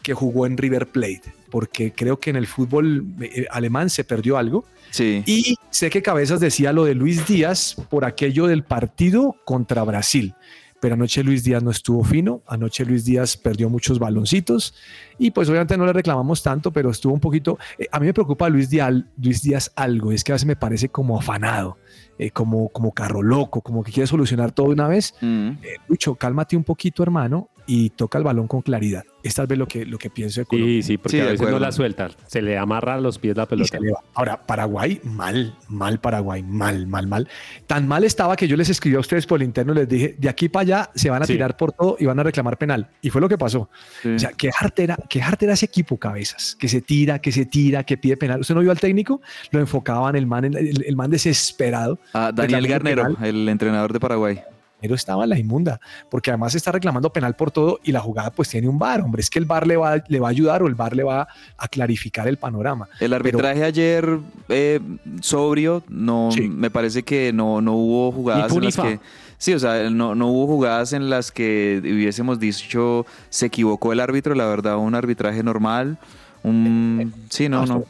que 0.02 0.14
jugó 0.14 0.46
en 0.46 0.56
River 0.56 0.86
Plate, 0.86 1.22
porque 1.50 1.92
creo 1.92 2.18
que 2.18 2.30
en 2.30 2.36
el 2.36 2.46
fútbol 2.46 3.04
eh, 3.20 3.46
alemán 3.50 3.90
se 3.90 4.04
perdió 4.04 4.38
algo. 4.38 4.64
Sí. 4.90 5.22
Y 5.26 5.56
sé 5.70 5.90
que 5.90 6.02
Cabezas 6.02 6.40
decía 6.40 6.72
lo 6.72 6.84
de 6.84 6.94
Luis 6.94 7.26
Díaz 7.26 7.76
por 7.90 8.04
aquello 8.04 8.46
del 8.46 8.62
partido 8.62 9.36
contra 9.44 9.82
Brasil. 9.84 10.34
Pero 10.80 10.94
anoche 10.94 11.24
Luis 11.24 11.42
Díaz 11.42 11.62
no 11.62 11.70
estuvo 11.70 12.04
fino, 12.04 12.42
anoche 12.46 12.84
Luis 12.84 13.04
Díaz 13.04 13.36
perdió 13.36 13.68
muchos 13.68 13.98
baloncitos 13.98 14.74
y 15.18 15.32
pues 15.32 15.48
obviamente 15.48 15.76
no 15.76 15.84
le 15.84 15.92
reclamamos 15.92 16.42
tanto, 16.42 16.72
pero 16.72 16.90
estuvo 16.90 17.12
un 17.12 17.20
poquito... 17.20 17.58
eh, 17.78 17.88
a 17.90 17.98
mí 17.98 18.06
me 18.06 18.14
preocupa 18.14 18.48
Luis 18.48 18.70
Díaz, 18.70 18.94
Luis 19.20 19.42
Díaz 19.42 19.72
algo, 19.74 20.12
es 20.12 20.22
que 20.22 20.32
a 20.32 20.34
veces 20.34 20.46
me 20.46 20.56
parece 20.56 20.88
como 20.88 21.18
afanado, 21.18 21.78
eh, 22.18 22.30
como, 22.30 22.68
como 22.68 22.92
carro 22.92 23.22
loco, 23.22 23.60
como 23.60 23.82
que 23.82 23.90
quiere 23.90 24.06
solucionar 24.06 24.52
todo 24.52 24.66
de 24.68 24.74
una 24.74 24.88
vez. 24.88 25.14
Mm. 25.20 25.48
Eh, 25.62 25.76
Lucho, 25.88 26.14
cálmate 26.14 26.56
un 26.56 26.64
poquito 26.64 27.02
hermano 27.02 27.48
y 27.68 27.90
toca 27.90 28.18
el 28.18 28.24
balón 28.24 28.48
con 28.48 28.62
claridad. 28.62 29.04
Esta 29.22 29.42
es 29.44 29.58
lo 29.58 29.66
que, 29.68 29.84
lo 29.84 29.98
que 29.98 30.08
pienso 30.10 30.40
de 30.40 30.46
Colombia. 30.46 30.76
Sí, 30.76 30.82
sí, 30.82 30.96
porque 30.98 31.18
Sí, 31.18 31.20
a 31.20 31.26
veces 31.30 31.50
no 31.50 31.58
la 31.58 31.70
suelta. 31.70 32.08
Se 32.26 32.40
le 32.40 32.56
amarra 32.56 32.94
a 32.94 33.00
los 33.00 33.18
pies 33.18 33.36
la 33.36 33.42
Y 33.42 33.46
pelota. 33.46 33.78
Ahora, 34.14 34.46
Paraguay, 34.46 35.00
mal, 35.04 35.54
mal 35.68 36.00
Paraguay, 36.00 36.42
mal, 36.42 36.86
mal, 36.86 37.06
mal. 37.06 37.28
Tan 37.66 37.86
mal 37.86 38.04
estaba 38.04 38.36
que 38.36 38.48
yo 38.48 38.56
les 38.56 38.70
escribí 38.70 38.96
a 38.96 39.00
ustedes 39.00 39.26
por 39.26 39.40
el 39.40 39.46
interno, 39.46 39.74
les 39.74 39.86
dije, 39.88 40.16
de 40.18 40.28
aquí 40.30 40.48
para 40.48 40.62
allá 40.62 40.90
se 40.94 41.10
van 41.10 41.22
a 41.22 41.26
Sí. 41.26 41.34
tirar 41.34 41.56
por 41.58 41.72
todo 41.72 41.96
y 42.00 42.06
van 42.06 42.18
a 42.18 42.22
reclamar 42.22 42.56
penal. 42.56 42.88
Y 43.02 43.10
fue 43.10 43.20
lo 43.20 43.28
que 43.28 43.36
pasó. 43.36 43.68
Sí. 44.02 44.08
O 44.14 44.18
sea, 44.18 44.30
qué 44.30 44.50
jartera, 44.50 44.96
qué 45.10 45.20
jartera 45.20 45.52
ese 45.52 45.66
equipo, 45.66 45.98
cabezas, 45.98 46.56
que 46.58 46.68
se 46.68 46.80
tira, 46.80 47.18
que 47.20 47.30
se 47.32 47.44
tira, 47.44 47.84
que 47.84 47.98
pide 47.98 48.16
penal. 48.16 48.40
¿Usted 48.40 48.54
no 48.54 48.62
vio 48.62 48.70
al 48.70 48.80
técnico? 48.80 49.20
Lo 49.50 49.60
enfocaban 49.60 50.16
el 50.16 50.26
man, 50.26 50.44
el, 50.46 50.84
el 50.86 50.96
man 50.96 51.10
desesperado. 51.10 51.98
Ah, 52.14 52.32
Daniel 52.34 52.66
Garnero, 52.66 53.02
penal. 53.02 53.24
el 53.28 53.48
entrenador 53.48 53.92
de 53.92 54.00
Paraguay. 54.00 54.40
Estaba 54.80 55.24
en 55.24 55.30
la 55.30 55.38
inmunda, 55.38 55.80
porque 56.10 56.30
además 56.30 56.54
está 56.54 56.72
reclamando 56.72 57.12
penal 57.12 57.34
por 57.34 57.50
todo 57.50 57.80
y 57.82 57.92
la 57.92 58.00
jugada 58.00 58.30
pues 58.30 58.48
tiene 58.48 58.68
un 58.68 58.78
bar, 58.78 59.00
hombre, 59.00 59.20
es 59.20 59.30
que 59.30 59.38
el 59.38 59.44
bar 59.44 59.66
le 59.66 59.76
va, 59.76 60.02
le 60.08 60.20
va 60.20 60.28
a 60.28 60.30
ayudar 60.30 60.62
o 60.62 60.66
el 60.66 60.74
bar 60.74 60.94
le 60.94 61.02
va 61.02 61.28
a 61.56 61.68
clarificar 61.68 62.26
el 62.28 62.36
panorama. 62.36 62.88
El 63.00 63.12
arbitraje 63.12 63.64
ayer 63.64 64.18
eh, 64.48 64.80
sobrio, 65.20 65.82
no 65.88 66.30
Sí. 66.32 66.48
me 66.48 66.70
parece 66.70 67.02
que 67.02 67.32
no, 67.32 67.60
no 67.60 67.74
hubo 67.74 68.12
jugadas 68.12 68.52
en 68.52 68.64
las 68.64 68.76
que 68.76 69.00
sí, 69.38 69.52
o 69.54 69.58
sea, 69.58 69.90
no, 69.90 70.14
no 70.14 70.28
hubo 70.28 70.46
jugadas 70.46 70.92
en 70.92 71.10
las 71.10 71.30
que 71.32 71.80
hubiésemos 71.82 72.38
dicho 72.38 73.06
se 73.30 73.46
equivocó 73.46 73.92
el 73.92 74.00
árbitro, 74.00 74.34
la 74.34 74.46
verdad, 74.46 74.76
un 74.76 74.94
arbitraje 74.94 75.42
normal. 75.42 75.98
Un, 76.44 77.12
sí, 77.30 77.48
no, 77.48 77.66
no. 77.66 77.84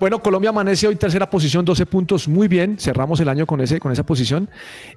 Bueno, 0.00 0.20
Colombia 0.22 0.50
amanece 0.50 0.86
hoy 0.86 0.94
tercera 0.96 1.28
posición, 1.28 1.64
12 1.64 1.84
puntos, 1.86 2.28
muy 2.28 2.46
bien, 2.46 2.78
cerramos 2.78 3.18
el 3.20 3.28
año 3.28 3.46
con, 3.46 3.60
ese, 3.60 3.80
con 3.80 3.90
esa 3.90 4.06
posición 4.06 4.48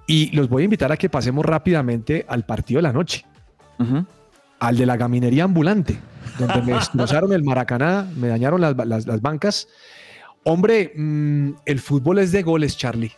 y 0.06 0.30
los 0.36 0.48
voy 0.48 0.62
a 0.62 0.66
invitar 0.66 0.92
a 0.92 0.98
que 0.98 1.10
pasemos 1.10 1.44
rápidamente 1.44 2.24
al 2.28 2.46
partido 2.46 2.78
de 2.78 2.84
la 2.84 2.94
noche, 2.94 3.26
al 4.60 4.78
de 4.78 4.86
la 4.86 4.98
gaminería 4.98 5.46
ambulante, 5.46 5.98
donde 6.38 6.62
me 6.62 6.74
destrozaron 6.74 7.34
el 7.34 7.44
Maracaná, 7.44 8.08
me 8.16 8.28
dañaron 8.28 8.62
las, 8.62 8.76
las- 8.86 9.08
las 9.08 9.22
bancas. 9.22 9.68
Hombre, 10.44 10.94
mm, 10.96 11.50
el 11.66 11.80
fútbol 11.80 12.20
es 12.20 12.32
de 12.32 12.44
goles, 12.44 12.78
Charlie. 12.78 13.12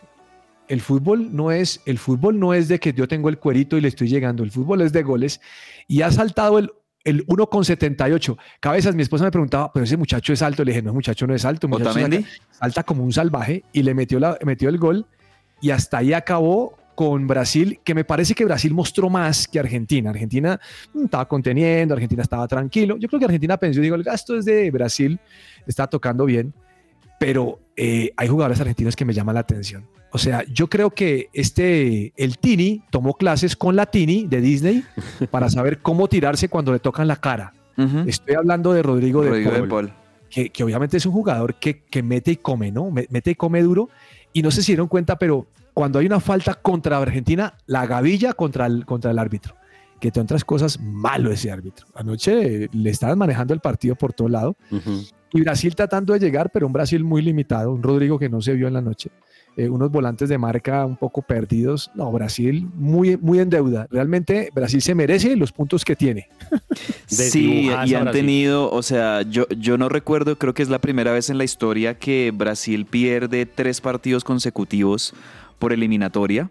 El 0.68 0.80
fútbol 0.80 1.36
no 1.36 1.52
es, 1.52 1.82
el 1.84 1.98
fútbol 1.98 2.38
no 2.40 2.54
es 2.54 2.68
de 2.68 2.80
que 2.80 2.94
yo 2.94 3.06
tengo 3.06 3.28
el 3.28 3.38
cuerito 3.38 3.76
y 3.76 3.82
le 3.82 3.88
estoy 3.88 4.08
llegando. 4.08 4.42
El 4.42 4.50
fútbol 4.50 4.80
es 4.80 4.92
de 4.94 5.02
goles 5.02 5.42
y 5.86 6.00
ha 6.00 6.10
saltado 6.10 6.58
el, 6.58 6.72
el 7.04 7.26
1,78. 7.26 8.36
Cabezas, 8.60 8.94
mi 8.94 9.02
esposa 9.02 9.24
me 9.24 9.30
preguntaba, 9.30 9.72
pero 9.72 9.84
ese 9.84 9.96
muchacho 9.96 10.32
es 10.32 10.42
alto. 10.42 10.64
Le 10.64 10.72
dije, 10.72 10.82
no, 10.82 10.92
muchacho 10.94 11.26
no 11.26 11.34
es 11.34 11.44
alto. 11.44 11.68
muchacho 11.68 11.90
saca- 12.20 12.26
salta 12.50 12.82
como 12.82 13.04
un 13.04 13.12
salvaje 13.12 13.62
y 13.72 13.82
le 13.82 13.94
metió, 13.94 14.18
la, 14.18 14.38
metió 14.44 14.68
el 14.68 14.78
gol 14.78 15.06
y 15.60 15.70
hasta 15.70 15.98
ahí 15.98 16.12
acabó 16.12 16.76
con 16.94 17.26
Brasil, 17.26 17.80
que 17.82 17.92
me 17.94 18.04
parece 18.04 18.34
que 18.34 18.44
Brasil 18.44 18.72
mostró 18.72 19.10
más 19.10 19.48
que 19.48 19.58
Argentina. 19.58 20.10
Argentina 20.10 20.60
mm, 20.92 21.04
estaba 21.06 21.26
conteniendo, 21.26 21.94
Argentina 21.94 22.22
estaba 22.22 22.46
tranquilo. 22.46 22.96
Yo 22.98 23.08
creo 23.08 23.18
que 23.18 23.24
Argentina 23.26 23.56
pensó, 23.56 23.80
digo, 23.80 23.96
el 23.96 24.04
gasto 24.04 24.36
es 24.38 24.44
de 24.44 24.70
Brasil, 24.70 25.18
está 25.66 25.86
tocando 25.88 26.24
bien, 26.24 26.54
pero 27.18 27.58
eh, 27.76 28.12
hay 28.16 28.28
jugadores 28.28 28.60
argentinos 28.60 28.94
que 28.94 29.04
me 29.04 29.12
llaman 29.12 29.34
la 29.34 29.40
atención. 29.40 29.84
O 30.14 30.18
sea, 30.18 30.44
yo 30.52 30.68
creo 30.68 30.90
que 30.90 31.28
este, 31.32 32.12
el 32.16 32.38
Tini 32.38 32.84
tomó 32.90 33.14
clases 33.14 33.56
con 33.56 33.74
la 33.74 33.86
Tini 33.86 34.26
de 34.28 34.40
Disney 34.40 34.84
para 35.28 35.50
saber 35.50 35.78
cómo 35.78 36.06
tirarse 36.06 36.48
cuando 36.48 36.72
le 36.72 36.78
tocan 36.78 37.08
la 37.08 37.16
cara. 37.16 37.52
Ujú. 37.76 38.04
Estoy 38.06 38.36
hablando 38.36 38.72
de 38.72 38.84
Rodrigo, 38.84 39.24
Rodrigo 39.24 39.50
de 39.50 39.60
de 39.62 39.66
Paul 39.66 39.86
Paul. 39.88 39.92
que, 40.30 40.50
que 40.50 40.62
obviamente 40.62 40.96
es 40.98 41.06
un 41.06 41.12
jugador 41.12 41.56
que, 41.56 41.82
que 41.90 42.04
mete 42.04 42.30
y 42.30 42.36
come, 42.36 42.70
¿no? 42.70 42.92
Me- 42.92 43.08
Mete 43.10 43.32
y 43.32 43.34
come 43.34 43.60
duro. 43.60 43.88
Y 44.32 44.42
no 44.42 44.52
sé 44.52 44.62
si 44.62 44.70
dieron 44.72 44.86
cuenta, 44.86 45.18
pero 45.18 45.46
cuando 45.72 45.98
hay 45.98 46.06
una 46.06 46.20
falta 46.20 46.54
contra 46.54 46.98
Argentina, 46.98 47.54
la 47.66 47.84
gavilla 47.86 48.34
contra 48.34 48.66
el, 48.66 48.86
contra 48.86 49.10
el 49.10 49.18
árbitro. 49.18 49.56
Que 49.98 50.08
entre 50.08 50.22
otras 50.22 50.44
cosas, 50.44 50.78
malo 50.80 51.32
ese 51.32 51.50
árbitro. 51.50 51.86
Anoche 51.96 52.68
le 52.72 52.90
estaban 52.90 53.18
manejando 53.18 53.52
el 53.52 53.58
partido 53.60 53.96
por 53.96 54.12
todo 54.12 54.28
lado. 54.28 54.56
Ujú. 54.70 55.02
Y 55.32 55.40
Brasil 55.40 55.74
tratando 55.74 56.12
de 56.12 56.20
llegar, 56.20 56.50
pero 56.52 56.68
un 56.68 56.72
Brasil 56.72 57.02
muy 57.02 57.20
limitado, 57.22 57.72
un 57.72 57.82
Rodrigo 57.82 58.16
que 58.20 58.28
no 58.28 58.40
se 58.40 58.52
vio 58.52 58.68
en 58.68 58.74
la 58.74 58.80
noche. 58.80 59.10
Eh, 59.56 59.68
unos 59.68 59.90
volantes 59.90 60.28
de 60.28 60.38
marca 60.38 60.84
un 60.84 60.96
poco 60.96 61.22
perdidos. 61.22 61.90
No, 61.94 62.10
Brasil 62.10 62.68
muy, 62.74 63.16
muy 63.16 63.38
en 63.38 63.50
deuda. 63.50 63.86
Realmente 63.90 64.50
Brasil 64.54 64.82
se 64.82 64.94
merece 64.94 65.36
los 65.36 65.52
puntos 65.52 65.84
que 65.84 65.96
tiene. 65.96 66.28
Sí, 67.06 67.70
y 67.86 67.94
han 67.94 68.10
tenido, 68.10 68.70
o 68.70 68.82
sea, 68.82 69.22
yo, 69.22 69.46
yo 69.56 69.78
no 69.78 69.88
recuerdo, 69.88 70.36
creo 70.36 70.54
que 70.54 70.62
es 70.62 70.68
la 70.68 70.80
primera 70.80 71.12
vez 71.12 71.30
en 71.30 71.38
la 71.38 71.44
historia 71.44 71.96
que 71.96 72.32
Brasil 72.34 72.86
pierde 72.86 73.46
tres 73.46 73.80
partidos 73.80 74.24
consecutivos 74.24 75.14
por 75.58 75.72
eliminatoria. 75.72 76.50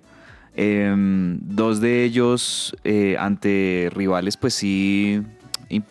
Em, 0.55 1.39
dos 1.41 1.81
de 1.81 2.03
ellos 2.03 2.75
eh, 2.83 3.17
ante 3.19 3.89
rivales, 3.93 4.37
pues 4.37 4.53
sí, 4.53 5.21
eh, 5.69 5.81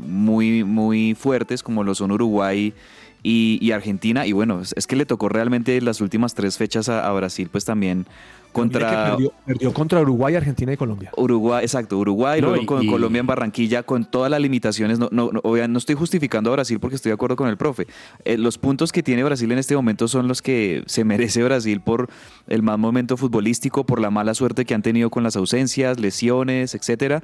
muy, 0.00 0.64
muy 0.64 1.14
fuertes, 1.14 1.62
como 1.62 1.84
lo 1.84 1.94
son 1.94 2.10
Uruguay 2.10 2.58
y, 2.58 2.74
y 3.22 3.70
Argentina. 3.72 4.26
Y 4.26 4.32
bueno, 4.32 4.60
es, 4.60 4.72
es 4.76 4.86
que 4.86 4.96
le 4.96 5.06
tocó 5.06 5.28
realmente 5.28 5.80
las 5.80 6.00
últimas 6.00 6.34
tres 6.34 6.56
fechas 6.58 6.88
a, 6.88 7.06
a 7.08 7.12
Brasil, 7.12 7.48
pues 7.50 7.64
también 7.64 8.06
contra... 8.52 9.10
perdió, 9.10 9.32
perdió 9.44 9.72
contra 9.74 10.00
Uruguay, 10.00 10.34
Argentina 10.34 10.72
y 10.72 10.76
Colombia. 10.76 11.10
Uruguay, 11.16 11.62
exacto, 11.62 11.98
Uruguay, 11.98 12.40
No, 12.40 12.48
luego 12.48 12.62
y- 12.62 12.66
con 12.66 12.82
y- 12.82 12.86
Colombia 12.90 13.20
en 13.20 13.26
Barranquilla, 13.26 13.82
con 13.82 14.04
todas 14.04 14.30
las 14.30 14.40
limitaciones. 14.40 14.98
No, 14.98 15.08
no, 15.12 15.30
no, 15.32 15.40
obvia- 15.42 15.68
no 15.68 15.78
estoy 15.78 15.94
justificando 15.96 16.50
a 16.50 16.54
Brasil 16.54 16.80
porque 16.80 16.96
estoy 16.96 17.10
de 17.10 17.14
acuerdo 17.14 17.36
con 17.36 17.48
el 17.48 17.56
profe. 17.56 17.86
Eh, 18.24 18.38
los 18.38 18.56
puntos 18.58 18.90
que 18.92 19.02
tiene 19.02 19.22
Brasil 19.24 19.50
en 19.52 19.58
este 19.58 19.76
momento 19.76 20.08
son 20.08 20.28
los 20.28 20.40
que 20.42 20.82
se 20.86 21.04
merece 21.04 21.42
Brasil 21.44 21.80
por 21.80 22.08
el 22.46 22.62
mal 22.62 22.78
momento 22.78 23.16
futbolístico, 23.16 23.84
por 23.84 24.00
la 24.00 24.10
mala 24.10 24.32
suerte 24.34 24.64
que 24.64 24.74
han 24.74 24.82
tenido 24.82 25.10
con 25.10 25.22
las 25.22 25.36
ausencias, 25.36 26.00
lesiones, 26.00 26.74
etcétera. 26.74 27.22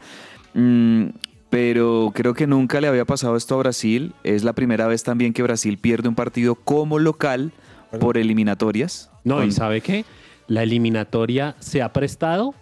Mm, 0.52 1.06
pero 1.54 2.10
creo 2.12 2.34
que 2.34 2.48
nunca 2.48 2.80
le 2.80 2.88
había 2.88 3.04
pasado 3.04 3.36
esto 3.36 3.54
a 3.54 3.58
Brasil. 3.58 4.12
Es 4.24 4.42
la 4.42 4.54
primera 4.54 4.88
vez 4.88 5.04
también 5.04 5.32
que 5.32 5.40
Brasil 5.44 5.78
pierde 5.78 6.08
un 6.08 6.16
partido 6.16 6.56
como 6.56 6.98
local 6.98 7.52
por 8.00 8.18
eliminatorias. 8.18 9.08
No, 9.22 9.36
Con- 9.36 9.46
y 9.46 9.52
¿sabe 9.52 9.80
qué? 9.80 10.04
La 10.48 10.64
eliminatoria 10.64 11.54
se 11.60 11.80
ha 11.80 11.92
prestado 11.92 12.54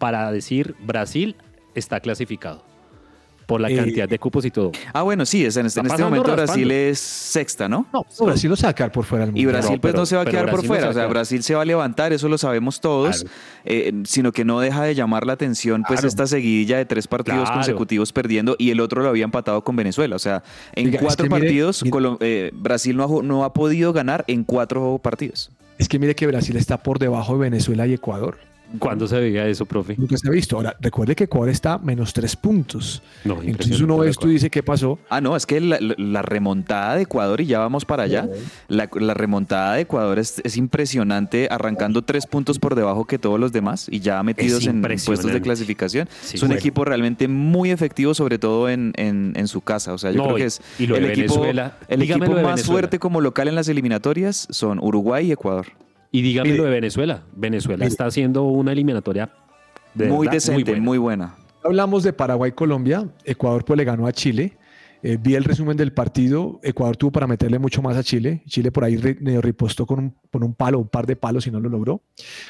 para 0.00 0.32
decir 0.32 0.74
Brasil 0.84 1.36
está 1.76 2.00
clasificado 2.00 2.64
por 3.50 3.60
la 3.60 3.68
Eh, 3.68 3.74
cantidad 3.76 4.08
de 4.08 4.18
cupos 4.20 4.44
y 4.44 4.50
todo. 4.52 4.70
Ah, 4.92 5.02
bueno, 5.02 5.26
sí, 5.26 5.44
es 5.44 5.56
en 5.56 5.66
este, 5.66 5.80
Está 5.80 5.88
en 5.88 5.92
este 5.94 6.04
momento 6.04 6.28
raspando. 6.28 6.52
Brasil 6.52 6.70
es 6.70 6.98
sexta, 7.00 7.68
¿no? 7.68 7.84
No, 7.92 8.06
Brasil 8.24 8.48
lo 8.48 8.54
sacar 8.56 8.92
por 8.92 9.04
fuera 9.04 9.26
del 9.26 9.36
Y 9.36 9.40
mundo. 9.40 9.50
Brasil 9.58 9.74
No, 9.74 9.80
pues 9.80 9.90
pero- 9.92 10.00
no 10.02 10.06
se 10.06 10.14
va 10.16 10.22
a 10.22 10.24
quedar 10.24 10.44
por 10.44 10.52
Brasil 10.52 10.68
no 10.68 10.74
fuera, 10.74 10.80
se 10.82 10.86
va 10.86 10.90
o 10.90 10.94
sea, 10.94 11.02
a 11.02 11.04
quedar. 11.06 11.10
Brasil 11.14 11.42
se 11.42 11.54
va 11.56 11.62
a 11.62 11.64
levantar, 11.64 12.12
eso 12.12 12.28
lo 12.28 12.38
sabemos 12.38 12.80
todos, 12.80 13.22
Claro. 13.24 13.36
eh, 13.64 13.92
sino 14.04 14.30
que 14.30 14.44
no 14.44 14.60
deja 14.60 14.84
de 14.84 14.94
llamar 14.94 15.26
la 15.26 15.32
atención 15.32 15.82
pues 15.86 15.98
Claro. 16.00 16.08
esta 16.08 16.26
seguidilla 16.28 16.78
de 16.78 16.84
tres 16.84 17.08
partidos 17.08 17.40
Claro. 17.42 17.54
consecutivos 17.56 18.12
perdiendo 18.12 18.54
y 18.56 18.70
el 18.70 18.78
otro 18.80 19.02
lo 19.02 19.08
había 19.08 19.24
empatado 19.24 19.64
con 19.64 19.74
Venezuela, 19.74 20.14
o 20.14 20.20
sea, 20.20 20.44
en 20.74 20.86
Oiga, 20.86 20.98
es 20.98 21.02
cuatro 21.04 21.24
que 21.24 21.30
partidos 21.30 21.82
mire- 21.82 22.16
eh, 22.20 22.50
Brasil 22.54 22.96
no 22.96 23.02
ha, 23.02 23.08
ju- 23.08 23.24
no 23.24 23.44
ha 23.44 23.52
podido 23.52 23.92
ganar 23.92 24.24
en 24.28 24.44
cuatro 24.44 25.00
partidos. 25.02 25.50
Es 25.78 25.88
que 25.88 25.98
mire 25.98 26.14
que 26.14 26.26
Brasil 26.28 26.56
está 26.56 26.82
por 26.82 26.98
debajo 27.00 27.32
de 27.34 27.40
Venezuela 27.40 27.86
y 27.86 27.94
Ecuador. 27.94 28.36
¿Cuándo 28.78 29.06
se 29.08 29.18
veía 29.18 29.46
eso, 29.48 29.66
profe? 29.66 29.96
Nunca 29.98 30.16
se 30.16 30.28
ha 30.28 30.30
visto. 30.30 30.56
Ahora, 30.56 30.76
recuerde 30.80 31.14
que 31.16 31.24
Ecuador 31.24 31.48
está 31.48 31.78
menos 31.78 32.12
tres 32.12 32.36
puntos. 32.36 33.02
No, 33.24 33.42
Entonces 33.42 33.80
uno 33.80 33.98
ve 33.98 34.08
esto 34.10 34.28
y 34.28 34.32
dice, 34.34 34.48
¿qué 34.50 34.62
pasó? 34.62 34.98
Ah, 35.08 35.20
no, 35.20 35.34
es 35.36 35.44
que 35.46 35.60
la, 35.60 36.22
remontada 36.22 36.96
de 36.96 37.02
Ecuador, 37.02 37.40
y 37.40 37.46
ya 37.46 37.58
vamos 37.58 37.84
para 37.84 38.04
allá, 38.04 38.28
la, 38.68 38.88
la 38.94 39.14
remontada 39.14 39.74
de 39.74 39.82
Ecuador 39.82 40.18
es, 40.18 40.40
es 40.44 40.56
impresionante, 40.56 41.48
arrancando 41.50 42.02
tres 42.02 42.26
puntos 42.26 42.58
por 42.58 42.74
debajo 42.74 43.06
que 43.06 43.18
todos 43.18 43.40
los 43.40 43.52
demás 43.52 43.88
y 43.90 44.00
ya 44.00 44.22
metidos 44.22 44.66
en 44.66 44.82
puestos 44.82 45.32
de 45.32 45.40
clasificación. 45.40 46.08
Sí, 46.22 46.36
es 46.36 46.42
un 46.42 46.48
bueno. 46.48 46.60
equipo 46.60 46.84
realmente 46.84 47.26
muy 47.28 47.70
efectivo, 47.70 48.14
sobre 48.14 48.38
todo 48.38 48.68
en, 48.68 48.92
en- 48.96 49.32
en 49.36 49.48
su 49.48 49.60
casa. 49.62 49.92
O 49.92 49.98
sea, 49.98 50.10
yo 50.12 50.18
No, 50.18 50.24
creo 50.24 50.36
que 50.36 50.44
es 50.44 50.60
y 50.78 50.86
lo 50.86 50.94
de 50.94 51.00
el 51.00 51.10
equipo, 51.10 51.34
Venezuela, 51.40 51.76
el 51.88 52.02
equipo 52.02 52.18
más 52.20 52.28
Venezuela. 52.34 52.62
fuerte 52.64 52.98
como 52.98 53.20
local 53.20 53.48
en 53.48 53.54
las 53.56 53.68
eliminatorias 53.68 54.46
son 54.50 54.78
Uruguay 54.78 55.26
y 55.28 55.32
Ecuador. 55.32 55.66
Y 56.12 56.22
dígame 56.22 56.50
Mire. 56.50 56.58
lo 56.58 56.64
de 56.64 56.70
Venezuela. 56.70 57.22
Venezuela 57.34 57.78
Mire. 57.78 57.88
está 57.88 58.06
haciendo 58.06 58.44
una 58.44 58.72
eliminatoria 58.72 59.30
de 59.94 60.06
muy 60.08 60.26
verdad, 60.26 60.32
decente, 60.32 60.64
buena. 60.72 60.84
muy 60.84 60.98
buena. 60.98 61.34
Hablamos 61.62 62.02
de 62.02 62.12
Paraguay-Colombia. 62.12 63.08
Ecuador 63.24 63.64
pues 63.64 63.76
le 63.76 63.84
ganó 63.84 64.06
a 64.06 64.12
Chile. 64.12 64.56
Eh, 65.02 65.16
vi 65.20 65.34
el 65.34 65.44
resumen 65.44 65.76
del 65.76 65.92
partido. 65.92 66.60
Ecuador 66.62 66.96
tuvo 66.96 67.10
para 67.12 67.26
meterle 67.26 67.58
mucho 67.58 67.80
más 67.82 67.96
a 67.96 68.02
Chile. 68.02 68.42
Chile 68.46 68.70
por 68.70 68.84
ahí 68.84 68.98
medio 69.20 69.40
ripostó 69.40 69.86
con 69.86 69.98
un, 69.98 70.14
con 70.30 70.42
un 70.42 70.54
palo, 70.54 70.78
un 70.78 70.88
par 70.88 71.06
de 71.06 71.16
palos 71.16 71.46
y 71.46 71.50
no 71.50 71.58
lo 71.60 71.68
logró. 71.68 72.02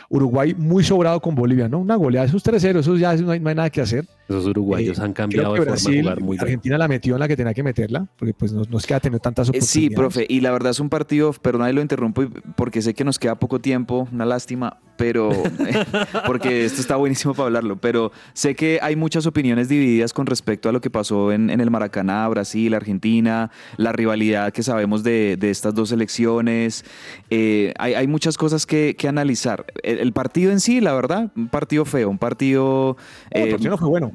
Uruguay 0.08 0.54
muy 0.56 0.82
sobrado 0.84 1.20
con 1.20 1.34
Bolivia, 1.34 1.68
¿no? 1.68 1.78
Una 1.78 1.96
goleada, 1.96 2.26
esos 2.26 2.44
3-0, 2.44 2.80
esos 2.80 2.98
ya 2.98 3.14
no 3.16 3.30
hay, 3.30 3.40
no 3.40 3.48
hay 3.48 3.54
nada 3.54 3.70
que 3.70 3.80
hacer. 3.80 4.06
Esos 4.28 4.46
uruguayos 4.46 4.98
Eh, 4.98 5.02
han 5.02 5.12
cambiado 5.12 5.52
de 5.54 5.60
forma 5.60 5.74
de 5.76 6.00
jugar 6.02 6.20
muy 6.20 6.36
bien. 6.36 6.40
Argentina 6.44 6.78
la 6.78 6.88
metió 6.88 7.14
en 7.14 7.20
la 7.20 7.28
que 7.28 7.36
tenía 7.36 7.54
que 7.54 7.62
meterla, 7.62 8.06
porque 8.16 8.34
pues 8.34 8.52
no, 8.52 8.62
no 8.68 8.78
es 8.78 8.86
que 8.86 8.94
ha 8.94 9.00
tenido 9.00 9.20
tantas 9.20 9.48
Eh, 9.48 9.50
oportunidades. 9.50 9.70
Sí, 9.70 9.90
profe, 9.90 10.26
y 10.28 10.40
la 10.40 10.50
verdad 10.50 10.70
es 10.70 10.80
un 10.80 10.88
partido, 10.88 11.32
perdón, 11.32 11.62
ahí 11.62 11.72
lo 11.72 11.80
interrumpo 11.82 12.24
porque 12.56 12.82
sé 12.82 12.94
que 12.94 13.04
nos 13.04 13.18
queda 13.18 13.36
poco 13.38 13.60
tiempo, 13.60 14.08
una 14.12 14.24
lástima, 14.24 14.78
pero 14.96 15.30
porque 16.26 16.64
esto 16.64 16.80
está 16.80 16.96
buenísimo 16.96 17.34
para 17.34 17.46
hablarlo, 17.46 17.76
pero 17.76 18.12
sé 18.32 18.54
que 18.54 18.78
hay 18.82 18.96
muchas 18.96 19.26
opiniones 19.26 19.68
divididas 19.68 20.12
con 20.12 20.26
respecto 20.26 20.68
a 20.68 20.72
lo 20.72 20.80
que 20.80 20.90
pasó 20.90 21.32
en, 21.32 21.50
en 21.50 21.60
el 21.60 21.70
Maracaná, 21.70 22.24
Brasil, 22.40 22.72
Argentina, 22.74 23.50
la 23.76 23.92
rivalidad 23.92 24.50
que 24.52 24.62
sabemos 24.62 25.02
de, 25.02 25.36
de 25.38 25.50
estas 25.50 25.74
dos 25.74 25.92
elecciones, 25.92 26.84
eh, 27.28 27.74
hay, 27.78 27.92
hay 27.94 28.06
muchas 28.06 28.38
cosas 28.38 28.64
que, 28.64 28.96
que 28.98 29.08
analizar. 29.08 29.66
El, 29.82 29.98
el 29.98 30.12
partido 30.12 30.50
en 30.50 30.60
sí, 30.60 30.80
la 30.80 30.94
verdad, 30.94 31.30
un 31.36 31.48
partido 31.48 31.84
feo, 31.84 32.08
un 32.08 32.18
partido... 32.18 32.96
No, 33.34 33.40
el 33.40 33.48
eh, 33.48 33.50
partido 33.50 33.70
no 33.72 33.76
fue 33.78 33.88
bueno. 33.88 34.12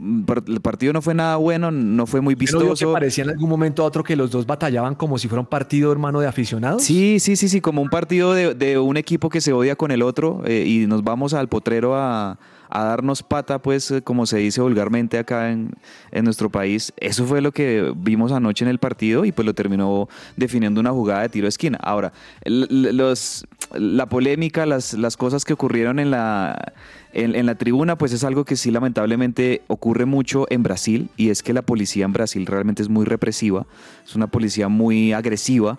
El 0.48 0.62
partido 0.62 0.92
no 0.92 1.02
fue 1.04 1.14
nada 1.14 1.36
bueno, 1.36 1.70
no 1.70 2.08
fue 2.08 2.20
muy 2.22 2.36
Pero 2.36 2.48
digo 2.60 2.62
que 2.62 2.70
vistoso. 2.72 2.94
parecía 2.94 3.24
en 3.26 3.30
algún 3.30 3.48
momento 3.50 3.84
a 3.84 3.86
otro 3.86 4.04
que 4.04 4.16
los 4.16 4.32
dos 4.32 4.48
batallaban 4.48 4.96
como 4.96 5.20
si 5.20 5.28
fuera 5.28 5.42
un 5.42 5.48
partido 5.48 5.92
hermano 5.92 6.20
de 6.20 6.28
aficionados. 6.28 6.82
Sí, 6.84 7.20
sí, 7.20 7.36
sí, 7.36 7.48
sí, 7.48 7.62
como 7.62 7.82
un 7.84 7.90
partido 7.90 8.34
de, 8.34 8.56
de 8.56 8.80
un 8.80 8.98
equipo 8.98 9.30
que 9.30 9.40
se 9.40 9.54
odia 9.54 9.76
con 9.76 9.92
el 9.92 10.02
otro 10.02 10.42
eh, 10.46 10.66
y 10.66 10.88
nos 10.88 11.04
vamos 11.04 11.34
al 11.36 11.48
potrero 11.48 11.96
a, 11.96 12.40
a 12.70 12.84
darnos 12.84 13.24
pata, 13.24 13.60
pues 13.60 13.92
eh, 13.92 14.02
como 14.02 14.26
se 14.26 14.38
dice 14.38 14.62
vulgarmente 14.62 15.18
acá 15.18 15.52
en, 15.52 15.72
en 16.12 16.26
nuestro 16.26 16.50
país. 16.50 16.94
Eso 16.98 17.26
fue 17.26 17.42
lo 17.42 17.52
que 17.52 17.94
vimos 17.96 18.32
anoche 18.32 18.66
en 18.66 18.70
el 18.70 18.80
partido 18.80 19.26
y 19.26 19.32
pues 19.32 19.46
lo 19.46 19.54
terminó 19.54 20.08
definiendo 20.36 20.80
una 20.80 20.92
jugada 20.92 21.22
de 21.22 21.30
tiro 21.30 21.46
de 21.46 21.50
esquina. 21.50 21.78
Ahora, 21.82 22.14
los, 22.46 23.46
la 23.74 24.08
polémica, 24.08 24.66
las, 24.66 24.94
las 24.94 25.18
cosas 25.18 25.46
que 25.46 25.54
ocurrieron 25.54 26.00
en 26.00 26.12
la, 26.12 26.74
en, 27.14 27.36
en 27.36 27.46
la 27.46 27.56
tribuna, 27.56 27.98
pues 27.98 28.14
es 28.14 28.24
algo 28.24 28.46
que 28.46 28.56
sí 28.56 28.72
lamentablemente 28.72 29.62
ocurre 29.68 30.06
mucho 30.06 30.46
en 30.50 30.64
Brasil 30.64 31.10
y 31.18 31.30
es 31.30 31.44
que 31.44 31.54
la 31.54 31.62
policía 31.62 32.06
en 32.06 32.14
Brasil 32.14 32.46
realmente 32.46 32.82
es 32.82 32.90
muy 32.90 33.06
represiva, 33.06 33.66
es 34.06 34.16
una 34.16 34.28
policía 34.28 34.68
muy 34.68 35.14
agresiva. 35.14 35.78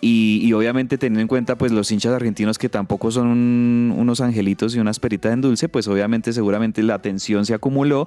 Y, 0.00 0.40
y 0.44 0.52
obviamente 0.52 0.96
teniendo 0.96 1.20
en 1.22 1.26
cuenta 1.26 1.58
pues 1.58 1.72
los 1.72 1.90
hinchas 1.90 2.12
argentinos 2.12 2.56
que 2.56 2.68
tampoco 2.68 3.10
son 3.10 3.26
un- 3.26 3.94
unos 3.96 4.20
angelitos 4.20 4.76
y 4.76 4.78
unas 4.78 5.00
peritas 5.00 5.32
en 5.32 5.40
dulce, 5.40 5.68
pues 5.68 5.88
obviamente 5.88 6.32
seguramente 6.32 6.84
la 6.84 7.00
tensión 7.02 7.44
se 7.44 7.52
acumuló, 7.52 8.06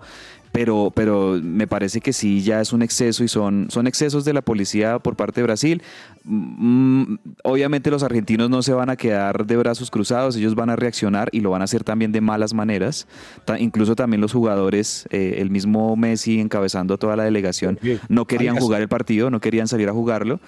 pero, 0.53 0.91
pero 0.95 1.37
me 1.43 1.67
parece 1.67 1.99
que 1.99 2.13
sí 2.13 2.41
ya 2.43 2.61
es 2.61 2.71
un 2.71 2.81
exceso 2.81 3.25
y 3.25 3.27
son, 3.27 3.67
son 3.69 3.87
excesos 3.87 4.23
de 4.23 4.31
la 4.31 4.41
policía 4.41 4.99
por 4.99 5.17
parte 5.17 5.41
de 5.41 5.43
Brasil. 5.47 5.81
Mm, 6.23 7.15
obviamente 7.43 7.91
los 7.91 8.03
argentinos 8.03 8.49
no 8.49 8.61
se 8.61 8.73
van 8.73 8.89
a 8.89 8.95
quedar 8.95 9.45
de 9.45 9.57
brazos 9.57 9.91
cruzados, 9.91 10.35
ellos 10.37 10.55
van 10.55 10.69
a 10.69 10.75
reaccionar 10.77 11.27
y 11.33 11.41
lo 11.41 11.49
van 11.51 11.61
a 11.61 11.65
hacer 11.65 11.83
también 11.83 12.11
de 12.13 12.21
malas 12.21 12.53
maneras. 12.53 13.07
Ta- 13.43 13.59
incluso 13.59 13.95
también 13.95 14.21
los 14.21 14.31
jugadores, 14.31 15.07
eh, 15.09 15.35
el 15.39 15.49
mismo 15.49 15.95
Messi 15.97 16.39
encabezando 16.39 16.97
toda 16.97 17.15
la 17.17 17.23
delegación, 17.25 17.79
no 18.07 18.25
querían 18.25 18.55
jugar 18.63 18.81
el 18.81 18.87
partido, 18.87 19.29
no 19.29 19.39
querían 19.41 19.67
salir 19.67 19.89
a 19.89 19.93
jugarlo. 19.93 20.39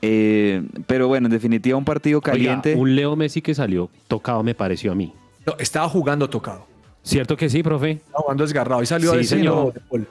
Eh, 0.00 0.62
pero 0.86 1.08
bueno, 1.08 1.26
en 1.26 1.32
definitiva 1.32 1.76
un 1.76 1.84
partido 1.84 2.18
Oiga, 2.18 2.32
caliente. 2.32 2.74
un 2.74 2.94
Leo 2.94 3.16
Messi 3.16 3.42
que 3.42 3.54
salió 3.54 3.90
tocado 4.06 4.42
me 4.42 4.54
pareció 4.54 4.92
a 4.92 4.94
mí. 4.94 5.12
No, 5.46 5.54
estaba 5.58 5.88
jugando 5.88 6.28
tocado. 6.30 6.66
¿Cierto 7.02 7.36
que 7.36 7.48
sí, 7.48 7.62
profe? 7.62 7.92
Estaba 7.92 8.18
jugando 8.22 8.44
desgarrado 8.44 8.82
y 8.82 8.86
salió 8.86 9.14
Sí, 9.14 9.24
señor. 9.24 9.72
de. 9.90 10.04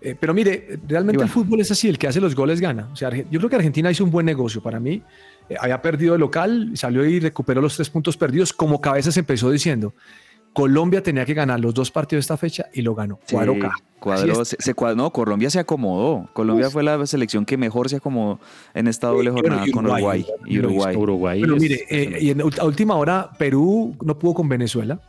Eh, 0.00 0.14
pero 0.18 0.32
mire, 0.32 0.78
realmente 0.86 1.18
bueno. 1.18 1.22
el 1.24 1.28
fútbol 1.28 1.60
es 1.60 1.70
así, 1.72 1.88
el 1.88 1.98
que 1.98 2.06
hace 2.06 2.20
los 2.20 2.34
goles 2.36 2.60
gana. 2.60 2.88
O 2.92 2.96
sea, 2.96 3.10
yo 3.10 3.40
creo 3.40 3.50
que 3.50 3.56
Argentina 3.56 3.90
hizo 3.90 4.04
un 4.04 4.10
buen 4.12 4.24
negocio 4.24 4.62
para 4.62 4.78
mí. 4.78 5.02
Eh, 5.48 5.56
había 5.58 5.82
perdido 5.82 6.14
el 6.14 6.20
local, 6.20 6.70
salió 6.74 7.04
y 7.04 7.18
recuperó 7.18 7.60
los 7.60 7.74
tres 7.74 7.90
puntos 7.90 8.16
perdidos, 8.16 8.52
como 8.52 8.80
Cabezas 8.80 9.16
empezó 9.16 9.50
diciendo. 9.50 9.92
Colombia 10.58 11.02
tenía 11.02 11.24
que 11.24 11.34
ganar 11.34 11.60
los 11.60 11.72
dos 11.72 11.90
partidos 11.90 12.18
de 12.18 12.20
esta 12.22 12.36
fecha 12.36 12.66
y 12.74 12.82
lo 12.82 12.94
ganó. 12.94 13.18
Sí, 13.24 13.34
Cuadró 13.36 13.58
caja. 13.58 13.76
cuadró, 14.00 14.40
Así 14.40 14.56
se, 14.58 14.62
se 14.62 14.74
cuadró- 14.74 14.96
no, 14.96 15.12
Colombia 15.12 15.50
se 15.50 15.58
acomodó. 15.60 16.28
Colombia 16.32 16.68
fue 16.70 16.82
la 16.82 17.06
selección 17.06 17.44
que 17.44 17.56
mejor 17.56 17.88
se 17.88 17.96
acomodó 17.96 18.40
en 18.74 18.88
esta 18.88 19.06
doble 19.08 19.30
jornada 19.30 19.64
con 19.72 19.86
Uruguay, 19.86 20.24
Uruguay 20.24 20.44
y 20.46 20.58
Uruguay. 20.58 20.96
Uruguay. 20.96 21.42
Es- 21.42 21.48
mire, 21.62 21.84
eh, 21.90 22.18
y 22.20 22.30
en 22.30 22.40
a 22.40 22.64
última 22.64 22.96
hora 22.96 23.30
Perú 23.38 23.94
no 24.04 24.18
pudo 24.18 24.34
con 24.34 24.48
Venezuela. 24.48 25.00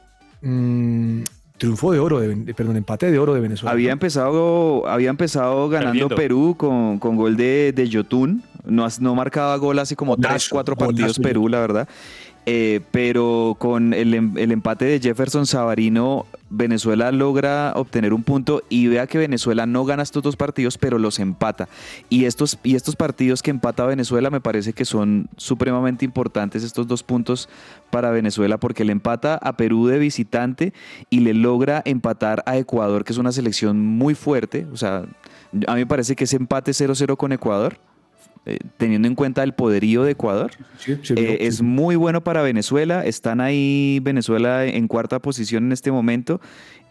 Mm, 0.42 1.22
triunfo 1.58 1.92
de 1.92 2.00
oro, 2.00 2.20
de, 2.22 2.54
perdón, 2.54 2.78
empate 2.78 3.12
de 3.12 3.20
oro 3.20 3.34
de 3.34 3.42
Venezuela. 3.42 3.72
Había 3.72 3.90
¿no? 3.90 3.94
empezado, 3.94 4.88
había 4.88 5.10
empezado 5.10 5.68
ganando 5.68 5.92
Perdiendo. 6.10 6.16
Perú 6.16 6.56
con, 6.58 7.00
con 7.00 7.16
gol 7.18 7.36
de, 7.36 7.74
de 7.76 7.90
Yotun. 7.90 8.44
No, 8.66 8.86
has- 8.86 9.02
no 9.02 9.16
marcaba 9.16 9.56
gol 9.58 9.80
hace 9.80 9.96
como 9.96 10.16
Golazo, 10.16 10.30
3, 10.36 10.50
4 10.50 10.76
golazo 10.76 10.92
partidos 10.94 11.20
Perú, 11.20 11.48
la 11.50 11.60
verdad. 11.60 11.88
Eh, 12.52 12.82
pero 12.90 13.56
con 13.60 13.94
el, 13.94 14.12
em- 14.16 14.36
el 14.36 14.52
empate 14.52 14.86
de 14.86 15.00
Jefferson 15.00 15.46
Savarino, 15.46 16.26
Venezuela 16.50 17.12
logra 17.12 17.74
obtener 17.76 18.12
un 18.12 18.24
punto 18.24 18.64
y 18.70 18.88
vea 18.88 19.06
que 19.06 19.20
Venezuela 19.20 19.68
no 19.68 19.86
gana 19.86 20.02
estos 20.02 20.24
dos 20.24 20.36
partidos, 20.36 20.80
pero 20.80 20.98
los 20.98 21.20
empata. 21.20 21.70
Y 22.10 22.26
estos, 22.26 22.58
y 22.64 22.74
estos 22.74 22.96
partidos 22.96 23.44
que 23.44 23.52
empata 23.52 23.86
Venezuela 23.86 24.32
me 24.32 24.42
parece 24.42 24.74
que 24.74 24.84
son 24.84 25.30
supremamente 25.38 26.06
importantes 26.06 26.64
estos 26.64 26.88
dos 26.88 27.04
puntos 27.04 27.50
para 27.92 28.10
Venezuela 28.10 28.58
porque 28.58 28.84
le 28.84 28.94
empata 28.94 29.36
a 29.36 29.56
Perú 29.56 29.86
de 29.86 30.00
visitante 30.00 30.74
y 31.12 31.20
le 31.20 31.36
logra 31.36 31.84
empatar 31.86 32.42
a 32.48 32.58
Ecuador, 32.58 33.04
que 33.04 33.14
es 33.14 33.20
una 33.20 33.32
selección 33.32 33.80
muy 33.80 34.16
fuerte. 34.16 34.66
O 34.74 34.78
sea, 34.78 35.04
a 35.68 35.74
mí 35.76 35.82
me 35.82 35.86
parece 35.86 36.16
que 36.16 36.24
ese 36.24 36.38
empate 36.38 36.72
0-0 36.72 37.16
con 37.16 37.32
Ecuador, 37.32 37.78
eh, 38.46 38.58
teniendo 38.78 39.08
en 39.08 39.16
cuenta 39.16 39.44
el 39.44 39.54
poderío 39.54 40.04
de 40.04 40.12
Ecuador, 40.12 40.52
Sí, 40.78 40.96
sí, 41.04 41.14
eh, 41.18 41.38
sí. 41.40 41.46
es 41.46 41.62
muy 41.62 41.96
bueno 41.96 42.24
para 42.24 42.42
Venezuela. 42.42 43.06
Están 43.06 43.42
ahí 43.42 44.00
Venezuela 44.02 44.66
en 44.66 44.88
cuarta 44.88 45.20
posición 45.20 45.66
en 45.66 45.72
este 45.72 45.92
momento 45.92 46.40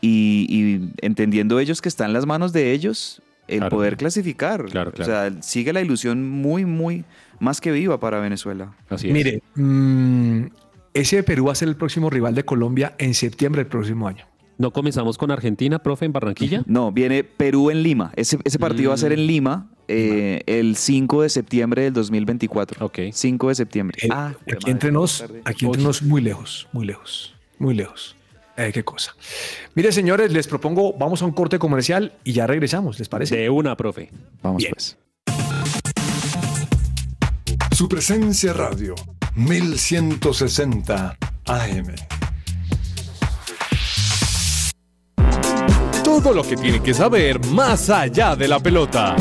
y, 0.00 0.46
y 0.48 0.92
entendiendo 1.04 1.58
ellos 1.58 1.80
que 1.82 1.88
está 1.88 2.04
en 2.04 2.12
las 2.12 2.26
manos 2.26 2.52
de 2.52 2.72
ellos 2.72 3.22
el 3.48 3.60
Claro. 3.60 3.76
poder 3.76 3.96
clasificar. 3.96 4.66
Claro, 4.66 4.92
O 4.98 5.04
sea, 5.04 5.32
sigue 5.42 5.72
la 5.72 5.80
ilusión 5.80 6.28
muy, 6.28 6.64
muy 6.66 7.04
más 7.40 7.60
que 7.62 7.72
viva 7.72 7.98
para 7.98 8.20
Venezuela. 8.20 8.74
Así 8.90 9.06
es. 9.08 9.12
Mire, 9.14 9.42
mm, 9.54 10.42
ese 10.92 11.16
de 11.16 11.22
Perú 11.22 11.46
va 11.46 11.52
a 11.52 11.54
ser 11.54 11.68
el 11.68 11.76
próximo 11.76 12.10
rival 12.10 12.34
de 12.34 12.44
Colombia 12.44 12.94
en 12.98 13.14
septiembre 13.14 13.62
del 13.62 13.68
próximo 13.70 14.06
año. 14.06 14.26
¿No 14.58 14.72
comenzamos 14.72 15.16
con 15.16 15.30
Argentina, 15.30 15.78
profe, 15.78 16.04
en 16.04 16.12
Barranquilla? 16.12 16.62
No, 16.66 16.92
viene 16.92 17.24
Perú 17.24 17.70
en 17.70 17.82
Lima. 17.82 18.12
Ese, 18.16 18.38
ese 18.44 18.58
partido 18.58 18.88
va 18.90 18.94
a 18.96 18.98
ser 18.98 19.12
Mm. 19.12 19.14
en 19.20 19.26
Lima 19.26 19.70
eh, 19.88 20.42
el 20.46 20.76
5 20.76 21.22
de 21.22 21.28
septiembre 21.30 21.82
del 21.82 21.92
2024. 21.94 22.84
Ok. 22.84 22.98
5 23.12 23.48
de 23.48 23.54
septiembre. 23.54 23.98
Eh, 24.02 24.08
Ah, 24.10 24.34
aquí 24.52 24.70
entre 24.70 24.92
nos, 24.92 25.24
aquí 25.44 25.66
entre 25.66 25.82
nos, 25.82 26.02
muy 26.02 26.20
lejos, 26.20 26.68
muy 26.72 26.86
lejos, 26.86 27.34
muy 27.58 27.74
lejos. 27.74 28.14
Eh, 28.56 28.70
qué 28.72 28.82
cosa. 28.84 29.14
Mire, 29.74 29.92
señores, 29.92 30.32
les 30.32 30.46
propongo, 30.48 30.92
vamos 30.92 31.22
a 31.22 31.24
un 31.24 31.32
corte 31.32 31.58
comercial 31.58 32.12
y 32.24 32.32
ya 32.32 32.46
regresamos, 32.46 32.98
¿les 32.98 33.08
parece? 33.08 33.36
De 33.36 33.50
una, 33.50 33.76
profe. 33.76 34.10
Vamos 34.42 34.58
Bien. 34.58 34.72
pues. 34.72 34.98
Su 37.70 37.88
presencia 37.88 38.52
radio, 38.52 38.96
1160 39.36 41.16
AM. 41.46 41.94
Todo 46.02 46.32
lo 46.34 46.42
que 46.42 46.56
tiene 46.56 46.82
que 46.82 46.92
saber 46.92 47.38
más 47.46 47.88
allá 47.90 48.34
de 48.34 48.48
la 48.48 48.58
pelota. 48.58 49.14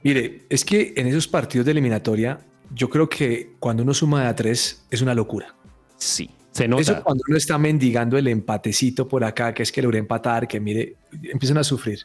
Mire, 0.01 0.47
es 0.49 0.65
que 0.65 0.95
en 0.97 1.05
esos 1.05 1.27
partidos 1.27 1.65
de 1.65 1.73
eliminatoria, 1.73 2.39
yo 2.73 2.89
creo 2.89 3.07
que 3.07 3.53
cuando 3.59 3.83
uno 3.83 3.93
suma 3.93 4.23
de 4.23 4.29
a 4.29 4.35
tres 4.35 4.83
es 4.89 5.03
una 5.03 5.13
locura. 5.13 5.53
Sí. 5.97 6.31
Se 6.55 6.69
nota. 6.69 6.81
Eso 6.81 7.03
cuando 7.03 7.21
uno 7.27 7.35
está 7.35 7.57
mendigando 7.57 8.17
el 8.17 8.29
empatecito 8.29 9.05
por 9.09 9.25
acá, 9.25 9.53
que 9.53 9.61
es 9.61 9.73
que 9.73 9.81
logré 9.81 9.99
empatar, 9.99 10.47
que 10.47 10.61
mire, 10.61 10.95
empiezan 11.23 11.57
a 11.57 11.65
sufrir. 11.65 11.99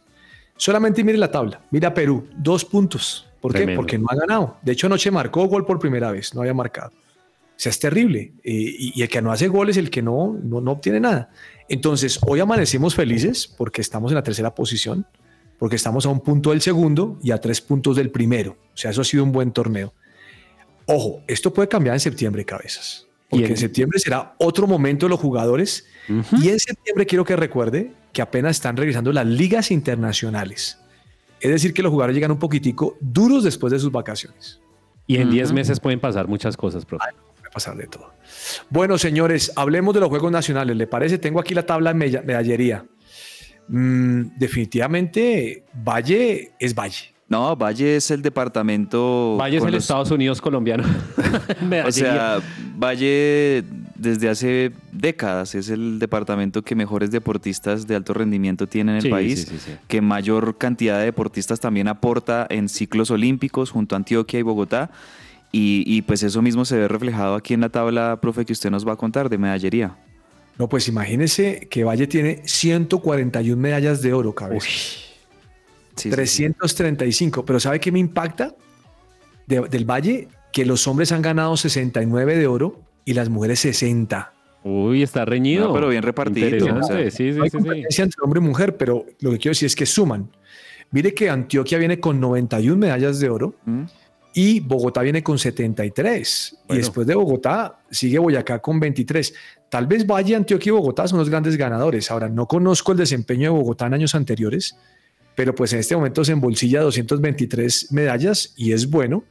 Solamente 0.56 1.04
mire 1.04 1.18
la 1.18 1.30
tabla. 1.30 1.62
Mira 1.70 1.94
Perú, 1.94 2.26
dos 2.36 2.64
puntos. 2.64 3.28
¿Por 3.40 3.52
qué? 3.52 3.58
Tremendo. 3.58 3.80
Porque 3.80 3.96
no 3.96 4.06
ha 4.10 4.16
ganado. 4.16 4.58
De 4.60 4.72
hecho, 4.72 4.88
anoche 4.88 5.08
marcó 5.12 5.46
gol 5.46 5.64
por 5.64 5.78
primera 5.78 6.10
vez, 6.10 6.34
no 6.34 6.40
había 6.40 6.52
marcado. 6.52 6.90
O 6.90 7.62
sea, 7.62 7.70
es 7.70 7.78
terrible. 7.78 8.32
Eh, 8.42 8.52
y, 8.52 8.98
y 8.98 9.02
el 9.02 9.08
que 9.08 9.22
no 9.22 9.30
hace 9.30 9.46
gol 9.46 9.70
es 9.70 9.76
el 9.76 9.88
que 9.88 10.02
no, 10.02 10.36
no, 10.42 10.60
no 10.60 10.72
obtiene 10.72 10.98
nada. 10.98 11.30
Entonces, 11.68 12.18
hoy 12.26 12.40
amanecemos 12.40 12.96
felices 12.96 13.46
porque 13.46 13.80
estamos 13.80 14.10
en 14.10 14.16
la 14.16 14.24
tercera 14.24 14.52
posición, 14.52 15.06
porque 15.60 15.76
estamos 15.76 16.06
a 16.06 16.08
un 16.08 16.22
punto 16.22 16.50
del 16.50 16.60
segundo 16.60 17.20
y 17.22 17.30
a 17.30 17.38
tres 17.38 17.60
puntos 17.60 17.94
del 17.94 18.10
primero. 18.10 18.56
O 18.74 18.76
sea, 18.76 18.90
eso 18.90 19.02
ha 19.02 19.04
sido 19.04 19.22
un 19.22 19.30
buen 19.30 19.52
torneo. 19.52 19.94
Ojo, 20.86 21.22
esto 21.28 21.54
puede 21.54 21.68
cambiar 21.68 21.94
en 21.94 22.00
septiembre, 22.00 22.44
cabezas. 22.44 23.06
Porque 23.30 23.44
en- 23.46 23.50
en 23.52 23.56
septiembre 23.56 23.98
será 23.98 24.34
otro 24.38 24.66
momento 24.66 25.06
de 25.06 25.10
los 25.10 25.20
jugadores. 25.20 25.86
Y 26.42 26.48
en 26.48 26.58
septiembre 26.58 27.06
quiero 27.06 27.24
que 27.24 27.36
recuerde 27.36 27.92
que 28.12 28.20
apenas 28.20 28.56
están 28.56 28.76
regresando 28.76 29.12
las 29.12 29.24
ligas 29.26 29.70
internacionales. 29.70 30.78
Es 31.40 31.50
decir, 31.50 31.72
que 31.72 31.82
los 31.82 31.90
jugadores 31.90 32.14
llegan 32.16 32.32
un 32.32 32.38
poquitico 32.38 32.96
duros 33.00 33.44
después 33.44 33.72
de 33.72 33.78
sus 33.78 33.90
vacaciones. 33.92 34.60
Y 35.06 35.16
en 35.16 35.30
10 35.30 35.52
meses 35.52 35.80
pueden 35.80 36.00
pasar 36.00 36.28
muchas 36.28 36.56
cosas, 36.56 36.84
profe. 36.84 37.04
A 37.08 37.50
pasar 37.52 37.76
de 37.76 37.86
todo. 37.86 38.12
Bueno, 38.68 38.98
señores, 38.98 39.52
hablemos 39.56 39.94
de 39.94 40.00
los 40.00 40.08
Juegos 40.08 40.30
Nacionales. 40.30 40.76
¿Le 40.76 40.86
parece? 40.86 41.18
Tengo 41.18 41.40
aquí 41.40 41.54
la 41.54 41.64
tabla 41.66 41.92
de 41.92 41.98
meda- 41.98 42.22
medallería. 42.22 42.84
Mm, 43.68 44.36
definitivamente, 44.36 45.64
Valle 45.74 46.52
es 46.58 46.74
Valle. 46.74 47.14
No, 47.28 47.54
Valle 47.56 47.96
es 47.96 48.10
el 48.10 48.22
departamento. 48.22 49.36
Valle 49.38 49.58
es 49.58 49.64
el 49.64 49.72
los- 49.72 49.84
Estados 49.84 50.10
Unidos 50.10 50.40
colombiano. 50.40 50.82
O 51.86 51.92
sea, 51.92 52.40
Valle 52.82 53.62
desde 53.96 54.28
hace 54.28 54.72
décadas 54.92 55.54
es 55.54 55.68
el 55.68 55.98
departamento 55.98 56.62
que 56.62 56.74
mejores 56.74 57.10
deportistas 57.10 57.86
de 57.86 57.94
alto 57.96 58.12
rendimiento 58.14 58.66
tiene 58.66 58.92
en 58.92 58.96
el 58.96 59.02
Sí, 59.02 59.08
país, 59.10 59.40
sí, 59.42 59.46
sí, 59.58 59.58
sí. 59.66 59.72
que 59.88 60.00
mayor 60.00 60.56
cantidad 60.58 60.98
de 60.98 61.04
deportistas 61.04 61.60
también 61.60 61.88
aporta 61.88 62.46
en 62.50 62.68
ciclos 62.68 63.10
olímpicos 63.10 63.70
junto 63.70 63.94
a 63.94 63.98
Antioquia 63.98 64.38
y 64.40 64.42
Bogotá. 64.42 64.90
Y, 65.52 65.82
y, 65.84 66.02
pues 66.02 66.22
eso 66.22 66.40
mismo 66.42 66.64
se 66.64 66.76
ve 66.78 66.86
reflejado 66.86 67.34
aquí 67.34 67.54
en 67.54 67.60
la 67.62 67.68
tabla, 67.70 68.18
profe, 68.22 68.44
que 68.44 68.52
usted 68.52 68.70
nos 68.70 68.86
va 68.86 68.92
a 68.92 68.96
contar 68.96 69.28
de 69.28 69.36
medallería. 69.36 69.96
No, 70.58 70.68
pues 70.68 70.86
imagínense 70.86 71.66
que 71.68 71.82
Valle 71.82 72.06
tiene 72.06 72.42
141 72.44 73.60
medallas 73.60 74.00
de 74.00 74.12
oro, 74.12 74.32
cabeza. 74.34 74.64
Sí, 74.68 74.98
sí, 75.96 76.02
sí. 76.02 76.10
335. 76.10 77.44
Pero 77.44 77.58
¿sabe 77.58 77.80
qué 77.80 77.90
me 77.90 77.98
impacta 77.98 78.54
de- 79.46 79.62
del 79.68 79.84
Valle? 79.84 80.28
Que 80.52 80.64
los 80.66 80.86
hombres 80.88 81.12
han 81.12 81.22
ganado 81.22 81.56
69 81.56 82.36
de 82.36 82.46
oro 82.46 82.80
y 83.04 83.14
las 83.14 83.28
mujeres 83.28 83.60
60. 83.60 84.32
Uy, 84.64 85.02
está 85.02 85.24
reñido. 85.24 85.68
No, 85.68 85.74
pero 85.74 85.88
bien 85.88 86.02
repartido, 86.02 86.48
o 86.78 86.82
sea, 86.82 86.86
sí, 86.86 86.92
No 86.92 86.96
hay 86.98 87.10
sí, 87.10 87.32
sí, 87.32 87.40
sí. 87.44 87.50
competencia 87.50 88.04
entre 88.04 88.16
hombre 88.22 88.40
y 88.40 88.44
mujer, 88.44 88.76
pero 88.76 89.06
lo 89.20 89.30
que 89.30 89.38
quiero 89.38 89.52
decir 89.52 89.66
es 89.66 89.74
que 89.76 89.86
suman. 89.86 90.28
Mire 90.90 91.14
que 91.14 91.30
Antioquia 91.30 91.78
viene 91.78 91.98
con 92.00 92.20
91 92.20 92.76
medallas 92.76 93.20
de 93.20 93.30
oro 93.30 93.54
¿Mm? 93.64 93.82
y 94.34 94.60
Bogotá 94.60 95.02
viene 95.02 95.22
con 95.22 95.38
73. 95.38 96.52
Y 96.52 96.66
Bueno. 96.66 96.78
después 96.80 97.06
de 97.06 97.14
Bogotá 97.14 97.78
sigue 97.90 98.18
Boyacá 98.18 98.58
con 98.58 98.80
23. 98.80 99.32
Tal 99.70 99.86
vez 99.86 100.04
Valle, 100.04 100.34
Antioquia 100.34 100.70
y 100.70 100.72
Bogotá 100.72 101.06
son 101.08 101.20
los 101.20 101.30
grandes 101.30 101.56
ganadores. 101.56 102.10
Ahora, 102.10 102.28
no 102.28 102.46
conozco 102.46 102.92
el 102.92 102.98
desempeño 102.98 103.52
de 103.52 103.58
Bogotá 103.58 103.86
en 103.86 103.94
años 103.94 104.14
anteriores, 104.16 104.76
pero 105.36 105.54
pues 105.54 105.72
en 105.72 105.78
este 105.78 105.94
momento 105.96 106.24
se 106.24 106.32
embolsilla 106.32 106.80
223 106.82 107.92
medallas 107.92 108.52
y 108.56 108.72
es 108.72 108.90
bueno. 108.90 109.24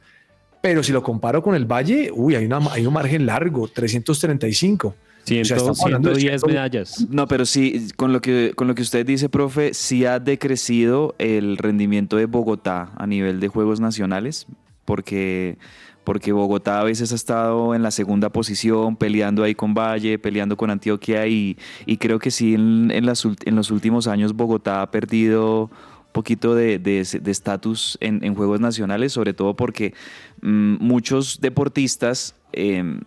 Pero 0.62 0.82
si 0.82 0.92
lo 0.92 1.02
comparo 1.02 1.42
con 1.42 1.54
el 1.54 1.64
Valle, 1.64 2.10
uy, 2.14 2.34
hay, 2.34 2.44
una, 2.44 2.58
hay 2.72 2.86
un 2.86 2.92
margen 2.92 3.24
largo, 3.26 3.66
335. 3.68 4.94
Ciento- 5.24 5.42
O 5.42 5.44
sea, 5.44 5.56
estamos 5.58 5.82
hablando 5.84 6.08
de 6.10 6.14
110 6.16 6.40
ciento- 6.40 6.46
medallas. 6.48 7.06
No, 7.10 7.26
pero 7.28 7.44
sí, 7.46 7.88
con 7.96 8.12
lo 8.12 8.20
que 8.20 8.52
con 8.56 8.68
lo 8.68 8.74
que 8.74 8.82
usted 8.82 9.04
dice, 9.06 9.28
profe, 9.28 9.74
sí 9.74 10.04
ha 10.06 10.18
decrecido 10.18 11.14
el 11.18 11.56
rendimiento 11.58 12.16
de 12.16 12.26
Bogotá 12.26 12.92
a 12.96 13.06
nivel 13.06 13.38
de 13.40 13.48
juegos 13.48 13.80
nacionales, 13.80 14.46
porque 14.84 15.58
porque 16.04 16.32
Bogotá 16.32 16.80
a 16.80 16.84
veces 16.84 17.12
ha 17.12 17.14
estado 17.14 17.74
en 17.74 17.82
la 17.82 17.90
segunda 17.90 18.30
posición, 18.30 18.96
peleando 18.96 19.44
ahí 19.44 19.54
con 19.54 19.74
Valle, 19.74 20.18
peleando 20.18 20.56
con 20.56 20.70
Antioquia 20.70 21.26
y, 21.26 21.56
y 21.86 21.98
creo 21.98 22.18
que 22.18 22.30
sí 22.30 22.54
en, 22.54 22.90
en 22.90 23.04
las 23.06 23.24
en 23.44 23.54
los 23.54 23.70
últimos 23.70 24.06
años 24.08 24.32
Bogotá 24.34 24.80
ha 24.82 24.90
perdido 24.90 25.70
poquito 26.12 26.54
de 26.54 26.78
de- 26.78 27.04
de 27.20 27.30
estatus 27.30 27.96
en, 28.00 28.22
en 28.24 28.34
juegos 28.34 28.60
nacionales, 28.60 29.12
sobre 29.12 29.32
todo 29.34 29.54
porque 29.54 29.94
mm, 30.42 30.76
muchos 30.80 31.40
deportistas 31.40 32.34
em, 32.52 33.00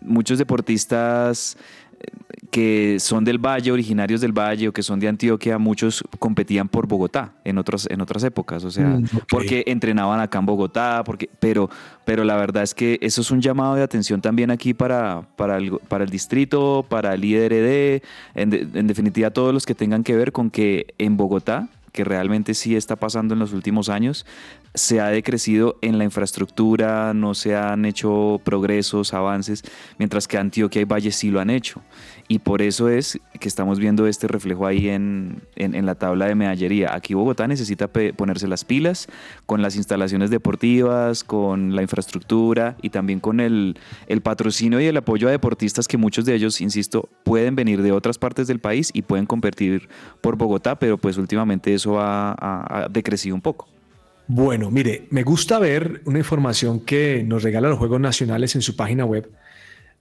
muchos 0.00 0.38
deportistas 0.38 1.56
eh, 2.00 2.06
que 2.50 2.96
son 3.00 3.24
del 3.24 3.38
Valle, 3.38 3.72
originarios 3.72 4.20
del 4.22 4.32
Valle 4.32 4.68
o 4.68 4.72
que 4.72 4.82
son 4.82 5.00
de 5.00 5.08
Antioquia, 5.08 5.58
muchos 5.58 6.02
competían 6.18 6.68
por 6.68 6.86
Bogotá 6.86 7.32
en 7.44 7.58
otras, 7.58 7.86
en 7.90 8.00
otras 8.00 8.22
épocas, 8.24 8.64
o 8.64 8.70
sea, 8.70 8.86
Mm, 8.88 9.04
porque 9.28 9.64
entrenaban 9.66 10.18
acá 10.20 10.38
en 10.38 10.46
Bogotá, 10.46 11.02
porque, 11.04 11.28
pero, 11.40 11.68
pero 12.06 12.24
la 12.24 12.36
verdad 12.36 12.62
es 12.62 12.74
que 12.74 12.98
eso 13.02 13.20
es 13.20 13.30
un 13.30 13.40
llamado 13.42 13.74
de 13.74 13.82
atención 13.82 14.20
también 14.22 14.50
aquí 14.50 14.72
para, 14.72 15.22
para, 15.36 15.58
el, 15.58 15.72
para 15.88 16.04
el 16.04 16.10
distrito, 16.10 16.86
para 16.88 17.12
el 17.14 17.24
IDRD, 17.24 18.02
en, 18.34 18.50
de- 18.50 18.66
en 18.72 18.86
definitiva 18.86 19.30
todos 19.30 19.52
los 19.52 19.66
que 19.66 19.74
tengan 19.74 20.02
que 20.04 20.16
ver 20.16 20.32
con 20.32 20.50
que 20.50 20.94
en 20.98 21.16
Bogotá, 21.16 21.68
que 21.98 22.04
realmente 22.04 22.54
sí 22.54 22.76
está 22.76 22.94
pasando 22.94 23.34
en 23.34 23.40
los 23.40 23.52
últimos 23.52 23.88
años, 23.88 24.24
se 24.72 25.00
ha 25.00 25.08
decrecido 25.08 25.78
en 25.82 25.98
la 25.98 26.04
infraestructura, 26.04 27.12
no 27.12 27.34
se 27.34 27.56
han 27.56 27.84
hecho 27.84 28.40
progresos, 28.44 29.14
avances, 29.14 29.64
mientras 29.98 30.28
que 30.28 30.38
Antioquia 30.38 30.80
y 30.80 30.84
Valle 30.84 31.10
sí 31.10 31.28
lo 31.32 31.40
han 31.40 31.50
hecho. 31.50 31.82
Y 32.30 32.40
por 32.40 32.60
eso 32.60 32.90
es 32.90 33.18
que 33.40 33.48
estamos 33.48 33.78
viendo 33.78 34.06
este 34.06 34.28
reflejo 34.28 34.66
ahí 34.66 34.90
en, 34.90 35.40
en- 35.56 35.86
la 35.86 35.94
tabla 35.94 36.26
de 36.26 36.34
medallería. 36.34 36.94
Aquí 36.94 37.14
Bogotá 37.14 37.48
necesita 37.48 37.88
ponerse 37.88 38.46
las 38.46 38.66
pilas 38.66 39.06
con 39.46 39.62
las 39.62 39.76
instalaciones 39.76 40.28
deportivas, 40.28 41.24
con 41.24 41.74
la 41.74 41.80
infraestructura 41.80 42.76
y 42.82 42.90
también 42.90 43.20
con 43.20 43.40
el, 43.40 43.78
el 44.08 44.20
patrocinio 44.20 44.78
y 44.78 44.84
el 44.84 44.96
apoyo 44.98 45.26
a 45.26 45.30
deportistas 45.30 45.88
que 45.88 45.96
muchos 45.96 46.26
de 46.26 46.34
ellos, 46.34 46.60
insisto, 46.60 47.08
pueden 47.24 47.54
venir 47.54 47.80
de 47.80 47.92
otras 47.92 48.18
partes 48.18 48.46
del 48.46 48.58
país 48.60 48.90
y 48.92 49.00
pueden 49.00 49.24
competir 49.24 49.88
por 50.20 50.36
Bogotá, 50.36 50.78
pero 50.78 50.98
pues 50.98 51.16
últimamente 51.16 51.72
eso 51.72 51.98
ha- 51.98 52.32
ha- 52.38 52.84
ha 52.84 52.88
decrecido 52.90 53.34
un 53.34 53.40
poco. 53.40 53.66
Bueno, 54.26 54.70
mire, 54.70 55.06
me 55.10 55.22
gusta 55.22 55.58
ver 55.58 56.02
una 56.04 56.18
información 56.18 56.80
que 56.80 57.24
nos 57.26 57.42
regala 57.42 57.70
los 57.70 57.78
Juegos 57.78 58.00
Nacionales 58.00 58.54
en 58.54 58.60
su 58.60 58.76
página 58.76 59.06
web, 59.06 59.30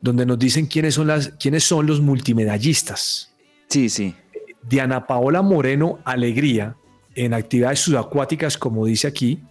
donde 0.02 0.26
nos 0.26 0.38
dicen 0.40 0.68
quiénes 0.68 0.96
son, 0.96 1.08
las, 1.08 1.30
quiénes 1.40 1.64
son 1.64 1.88
los 1.88 2.02
multimedallistas. 2.02 3.34
Sí, 3.68 3.90
sí. 3.90 4.16
Diana 4.62 5.08
Paola 5.08 5.42
Moreno 5.42 6.00
Alegría, 6.04 6.76
en 7.16 7.34
actividades 7.34 7.80
subacuáticas, 7.80 8.58
como 8.58 8.86
dice 8.86 9.08
aquí, 9.08 9.42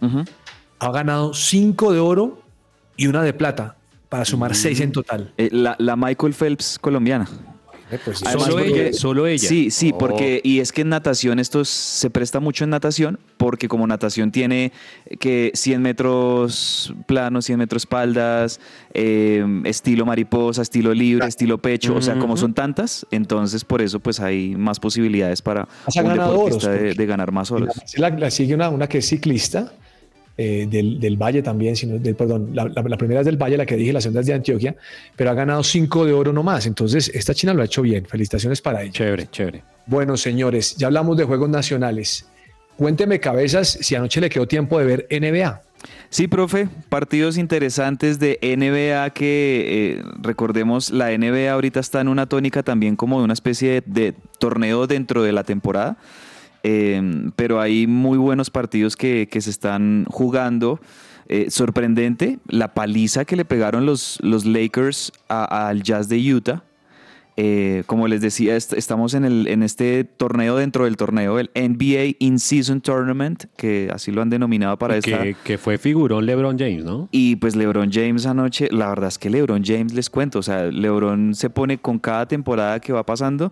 ha 0.79 0.91
ganado 0.91 1.33
cinco 1.33 1.91
de 1.91 1.99
oro 1.99 2.41
y 2.95 3.07
una 3.07 3.23
de 3.23 3.33
plata, 3.33 3.75
para 4.09 4.25
sumar 4.25 4.55
seis 4.55 4.79
en 4.79 4.91
total. 4.91 5.33
Eh, 5.37 5.49
la, 5.51 5.75
la 5.79 5.95
Michael 5.95 6.33
Phelps 6.33 6.79
colombiana. 6.79 7.27
Eh, 7.89 7.99
pues, 8.03 8.21
Además, 8.25 8.45
Solo 8.47 8.55
porque- 8.65 8.87
ella, 8.89 8.93
solo 8.93 9.27
ella. 9.27 9.47
Sí, 9.47 9.71
sí, 9.71 9.91
Oh. 9.93 9.97
porque 9.97 10.41
y 10.43 10.59
es 10.59 10.71
que 10.71 10.81
en 10.81 10.89
natación 10.89 11.39
esto 11.39 11.61
es- 11.61 11.69
se 11.69 12.09
presta 12.09 12.39
mucho 12.39 12.63
en 12.65 12.69
natación 12.69 13.19
porque 13.37 13.67
como 13.67 13.87
natación 13.87 14.31
tiene 14.31 14.71
que 15.19 15.51
100 15.53 15.81
metros 15.81 16.93
planos, 17.07 17.45
100 17.45 17.59
metros 17.59 17.83
espaldas, 17.83 18.59
eh, 18.93 19.45
estilo 19.65 20.05
mariposa, 20.05 20.61
estilo 20.61 20.93
libre, 20.93 21.27
estilo 21.27 21.59
pecho, 21.59 21.95
o 21.95 22.01
sea, 22.01 22.17
como 22.19 22.35
son 22.37 22.53
tantas, 22.53 23.05
entonces 23.11 23.63
por 23.63 23.81
eso 23.81 23.99
pues 23.99 24.19
hay 24.19 24.55
más 24.55 24.79
posibilidades 24.79 25.41
para 25.41 25.61
un 25.61 25.93
deportista 26.03 26.29
oros, 26.31 26.61
de, 26.63 26.67
porque- 26.69 26.93
de 26.95 27.05
ganar 27.05 27.31
más 27.31 27.51
oros. 27.51 27.69
La, 27.97 28.09
la 28.09 28.29
sigue 28.31 28.53
una, 28.53 28.69
una 28.69 28.87
que 28.87 28.97
es 28.97 29.07
ciclista 29.07 29.71
eh, 30.37 30.67
del, 30.69 30.99
del 30.99 31.17
Valle 31.17 31.41
también, 31.41 31.75
sino 31.75 31.97
del, 31.97 32.15
perdón, 32.15 32.51
la, 32.53 32.65
la- 32.65 32.81
la 32.83 32.97
primera 32.97 33.21
es 33.21 33.25
del 33.25 33.37
Valle, 33.37 33.57
la 33.57 33.65
que 33.65 33.75
dije, 33.75 33.91
la 33.91 34.01
segunda 34.01 34.21
es 34.21 34.27
de 34.27 34.33
Antioquia, 34.35 34.75
pero 35.15 35.31
ha 35.31 35.33
ganado 35.33 35.63
cinco 35.63 36.05
de 36.05 36.13
oro 36.13 36.31
nomás. 36.31 36.65
Entonces, 36.67 37.09
esta 37.13 37.33
China 37.33 37.53
lo 37.53 37.61
ha 37.61 37.65
hecho 37.65 37.81
bien. 37.81 38.05
Felicitaciones 38.05 38.61
para 38.61 38.83
ella. 38.83 38.91
Chévere, 38.91 39.27
chévere. 39.31 39.63
Bueno, 39.87 40.15
señores, 40.17 40.75
ya 40.75 40.87
hablamos 40.87 41.17
de 41.17 41.23
Juegos 41.23 41.49
Nacionales. 41.49 42.27
Cuénteme, 42.75 43.19
cabezas, 43.19 43.67
si 43.81 43.95
anoche 43.95 44.21
le 44.21 44.29
quedó 44.29 44.47
tiempo 44.47 44.77
de 44.79 44.85
ver 44.85 45.07
NBA. 45.09 45.61
Sí, 46.09 46.27
profe, 46.27 46.69
partidos 46.89 47.37
interesantes 47.37 48.19
de 48.19 48.39
NBA 48.41 49.09
que 49.11 49.97
eh, 49.99 50.03
recordemos, 50.21 50.91
la 50.91 51.15
NBA 51.17 51.51
ahorita 51.51 51.79
está 51.79 52.01
en 52.01 52.07
una 52.07 52.25
tónica 52.27 52.63
también 52.63 52.95
como 52.95 53.17
de 53.19 53.25
una 53.25 53.33
especie 53.33 53.71
de, 53.71 53.83
de 53.85 54.13
torneo 54.39 54.87
dentro 54.87 55.21
de 55.23 55.31
la 55.33 55.43
temporada, 55.43 55.97
Eh, 56.69 57.29
pero 57.37 57.61
hay 57.61 57.87
muy 57.87 58.17
buenos 58.17 58.49
partidos 58.49 58.95
que, 58.97 59.27
que 59.31 59.39
se 59.41 59.49
están 59.51 60.05
jugando. 60.09 60.79
Eh, 61.29 61.47
sorprendente 61.49 62.39
la 62.47 62.73
paliza 62.73 63.23
que 63.25 63.35
le 63.35 63.45
pegaron 63.45 63.85
los, 63.85 64.17
los 64.21 64.45
Lakers 64.45 65.11
al 65.29 65.81
Jazz 65.83 66.09
de 66.09 66.33
Utah. 66.33 66.63
Eh, 67.39 67.83
como 67.85 68.07
les 68.07 68.21
decía, 68.21 68.55
est- 68.55 68.73
estamos 68.73 69.13
en, 69.13 69.23
el, 69.23 69.47
en 69.47 69.61
este 69.61 70.03
torneo 70.03 70.55
dentro 70.55 70.85
del 70.85 70.97
torneo, 70.97 71.37
el 71.37 71.51
NBA 71.53 72.15
In-Season 72.17 72.81
Tournament, 72.81 73.43
que 73.55 73.89
así 73.93 74.11
lo 74.11 74.23
han 74.23 74.29
denominado 74.31 74.77
para 74.79 74.97
esta, 74.97 75.21
Que, 75.21 75.35
que 75.43 75.57
fue 75.59 75.77
figurón 75.77 76.25
LeBron 76.25 76.57
James, 76.57 76.83
¿no? 76.83 77.07
y 77.11 77.35
pues 77.35 77.55
LeBron 77.55 77.91
James 77.91 78.25
anoche, 78.25 78.69
la 78.71 78.89
verdad 78.89 79.09
es 79.09 79.19
que 79.19 79.29
LeBron 79.29 79.63
James 79.63 79.93
les 79.93 80.09
cuento, 80.09 80.39
o 80.39 80.41
sea, 80.43 80.63
LeBron 80.65 81.35
se 81.35 81.51
pone 81.51 81.77
con 81.77 81.99
cada 81.99 82.27
temporada 82.27 82.79
que 82.79 82.91
va 82.91 83.05
pasando, 83.05 83.51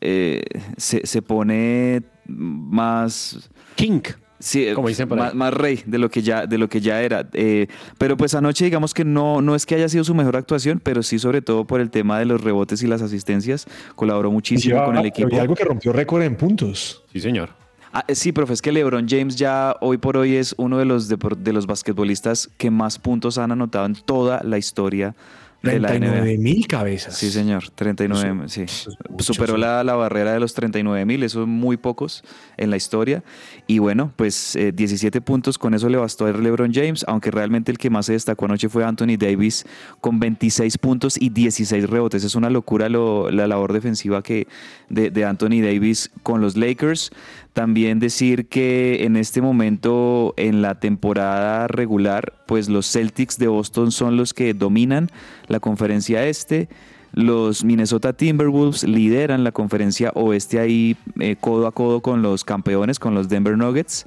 eh, 0.00 0.42
se, 0.76 1.06
se 1.06 1.22
pone 1.22 2.02
más... 2.26 3.50
King. 3.76 4.00
Sí, 4.38 4.66
Como 4.74 4.88
dicen 4.88 5.08
por 5.08 5.18
ahí. 5.20 5.26
más, 5.26 5.34
más 5.34 5.54
rey 5.54 5.82
de 5.86 5.98
lo 5.98 6.10
que 6.10 6.20
ya, 6.20 6.46
de 6.46 6.58
lo 6.58 6.68
que 6.68 6.80
ya 6.80 7.00
era. 7.00 7.28
Eh, 7.32 7.68
pero 7.96 8.16
pues 8.16 8.34
anoche 8.34 8.64
digamos 8.64 8.92
que 8.92 9.04
no, 9.04 9.40
no 9.40 9.54
es 9.54 9.66
que 9.66 9.76
haya 9.76 9.88
sido 9.88 10.02
su 10.02 10.14
mejor 10.16 10.36
actuación, 10.36 10.80
pero 10.82 11.04
sí 11.04 11.20
sobre 11.20 11.42
todo 11.42 11.64
por 11.64 11.80
el 11.80 11.90
tema 11.90 12.18
de 12.18 12.24
los 12.24 12.40
rebotes 12.40 12.82
y 12.82 12.88
las 12.88 13.02
asistencias, 13.02 13.66
colaboró 13.94 14.32
muchísimo 14.32 14.74
Lleva- 14.74 14.86
con 14.86 14.96
el 14.96 15.02
pero 15.02 15.08
equipo. 15.14 15.28
hay 15.36 15.40
algo 15.42 15.54
que 15.54 15.64
rompió 15.64 15.92
récord 15.92 16.22
en 16.22 16.34
puntos. 16.34 17.04
Sí, 17.12 17.20
señor. 17.20 17.50
Ah, 17.92 18.04
eh, 18.08 18.16
sí, 18.16 18.32
profe, 18.32 18.54
es 18.54 18.62
que 18.62 18.72
LeBron 18.72 19.06
James 19.08 19.36
ya 19.36 19.76
hoy 19.80 19.98
por 19.98 20.16
hoy 20.16 20.34
es 20.34 20.56
uno 20.58 20.76
de 20.78 20.86
los, 20.86 21.08
de 21.08 21.52
los 21.52 21.66
basquetbolistas 21.66 22.50
que 22.58 22.70
más 22.72 22.98
puntos 22.98 23.38
han 23.38 23.52
anotado 23.52 23.86
en 23.86 23.94
toda 23.94 24.42
la 24.42 24.58
historia 24.58 25.14
de 25.62 25.78
la 25.80 25.88
39 25.88 26.34
NBA. 26.36 26.42
mil 26.42 26.66
cabezas. 26.66 27.16
Sí, 27.16 27.30
señor, 27.30 27.70
39, 27.74 28.48
sí. 28.48 28.60
mucho, 29.08 29.22
Superó 29.24 29.54
sí. 29.54 29.60
la, 29.60 29.84
la 29.84 29.94
barrera 29.94 30.32
de 30.32 30.40
los 30.40 30.54
39 30.54 31.04
mil, 31.06 31.22
eso 31.22 31.46
muy 31.46 31.76
pocos 31.76 32.24
en 32.56 32.70
la 32.70 32.76
historia. 32.76 33.22
Y 33.66 33.78
bueno, 33.78 34.12
pues 34.16 34.56
eh, 34.56 34.72
17 34.72 35.20
puntos, 35.20 35.58
con 35.58 35.74
eso 35.74 35.88
le 35.88 35.98
bastó 35.98 36.26
a 36.26 36.32
LeBron 36.32 36.72
James, 36.72 37.04
aunque 37.06 37.30
realmente 37.30 37.70
el 37.70 37.78
que 37.78 37.90
más 37.90 38.06
se 38.06 38.12
destacó 38.14 38.46
anoche 38.46 38.68
fue 38.68 38.84
Anthony 38.84 39.16
Davis 39.18 39.64
con 40.00 40.18
26 40.20 40.78
puntos 40.78 41.16
y 41.20 41.28
16 41.30 41.88
rebotes. 41.88 42.24
Es 42.24 42.34
una 42.34 42.50
locura 42.50 42.88
lo- 42.88 43.30
la 43.30 43.46
labor 43.46 43.72
defensiva 43.72 44.22
que 44.22 44.48
de, 44.88 45.10
de 45.10 45.24
Anthony 45.24 45.60
Davis 45.62 46.10
con 46.22 46.40
los 46.40 46.56
Lakers. 46.56 47.10
También 47.52 47.98
decir 47.98 48.48
que 48.48 49.04
en 49.04 49.16
este 49.16 49.42
momento 49.42 50.32
en 50.38 50.62
la 50.62 50.80
temporada 50.80 51.68
regular, 51.68 52.32
pues 52.46 52.70
los 52.70 52.90
Celtics 52.90 53.36
de 53.36 53.48
Boston 53.48 53.92
son 53.92 54.16
los 54.16 54.32
que 54.32 54.54
dominan 54.54 55.10
la 55.48 55.60
conferencia 55.60 56.26
este. 56.26 56.70
Los 57.12 57.62
Minnesota 57.62 58.14
Timberwolves 58.14 58.84
lideran 58.84 59.44
la 59.44 59.52
conferencia 59.52 60.12
oeste 60.14 60.60
ahí 60.60 60.96
eh, 61.20 61.36
codo 61.38 61.66
a 61.66 61.72
codo 61.72 62.00
con 62.00 62.22
los 62.22 62.42
campeones, 62.42 62.98
con 62.98 63.14
los 63.14 63.28
Denver 63.28 63.58
Nuggets. 63.58 64.06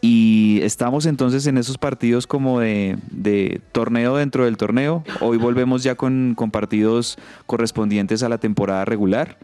Y 0.00 0.60
estamos 0.62 1.04
entonces 1.04 1.46
en 1.46 1.58
esos 1.58 1.76
partidos 1.76 2.26
como 2.26 2.60
de, 2.60 3.60
torneo 3.72 4.16
dentro 4.16 4.46
del 4.46 4.56
torneo. 4.56 5.04
Hoy 5.20 5.36
volvemos 5.36 5.82
ya 5.82 5.96
con 5.96 6.34
partidos 6.50 7.18
correspondientes 7.44 8.22
a 8.22 8.30
la 8.30 8.38
temporada 8.38 8.86
regular. 8.86 9.36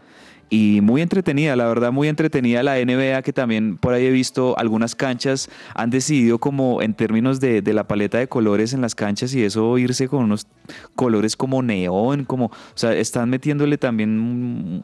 Y 0.49 0.79
muy 0.81 1.01
entretenida, 1.01 1.57
la 1.57 1.67
verdad, 1.67 1.91
muy 1.91 2.07
entretenida 2.07 2.63
la 2.63 2.77
NBA, 2.79 3.21
que 3.21 3.33
también 3.33 3.77
por 3.77 3.93
ahí 3.93 4.05
he 4.05 4.11
visto 4.11 4.57
algunas 4.57 4.95
canchas 4.95 5.49
han 5.75 5.89
decidido 5.89 6.39
como 6.39 6.81
en 6.81 6.93
términos 6.93 7.41
de, 7.41 7.61
de 7.61 7.73
la 7.73 7.85
paleta 7.85 8.17
de 8.17 8.29
colores 8.29 8.71
en 8.71 8.79
las 8.79 8.95
canchas 8.95 9.33
y 9.35 9.43
eso 9.43 9.77
irse 9.77 10.07
con 10.07 10.23
unos 10.23 10.47
colores 10.95 11.35
como 11.35 11.61
neón, 11.61 12.23
como, 12.23 12.45
o 12.45 12.51
sea, 12.75 12.93
están 12.93 13.29
metiéndole 13.29 13.77
también 13.77 14.17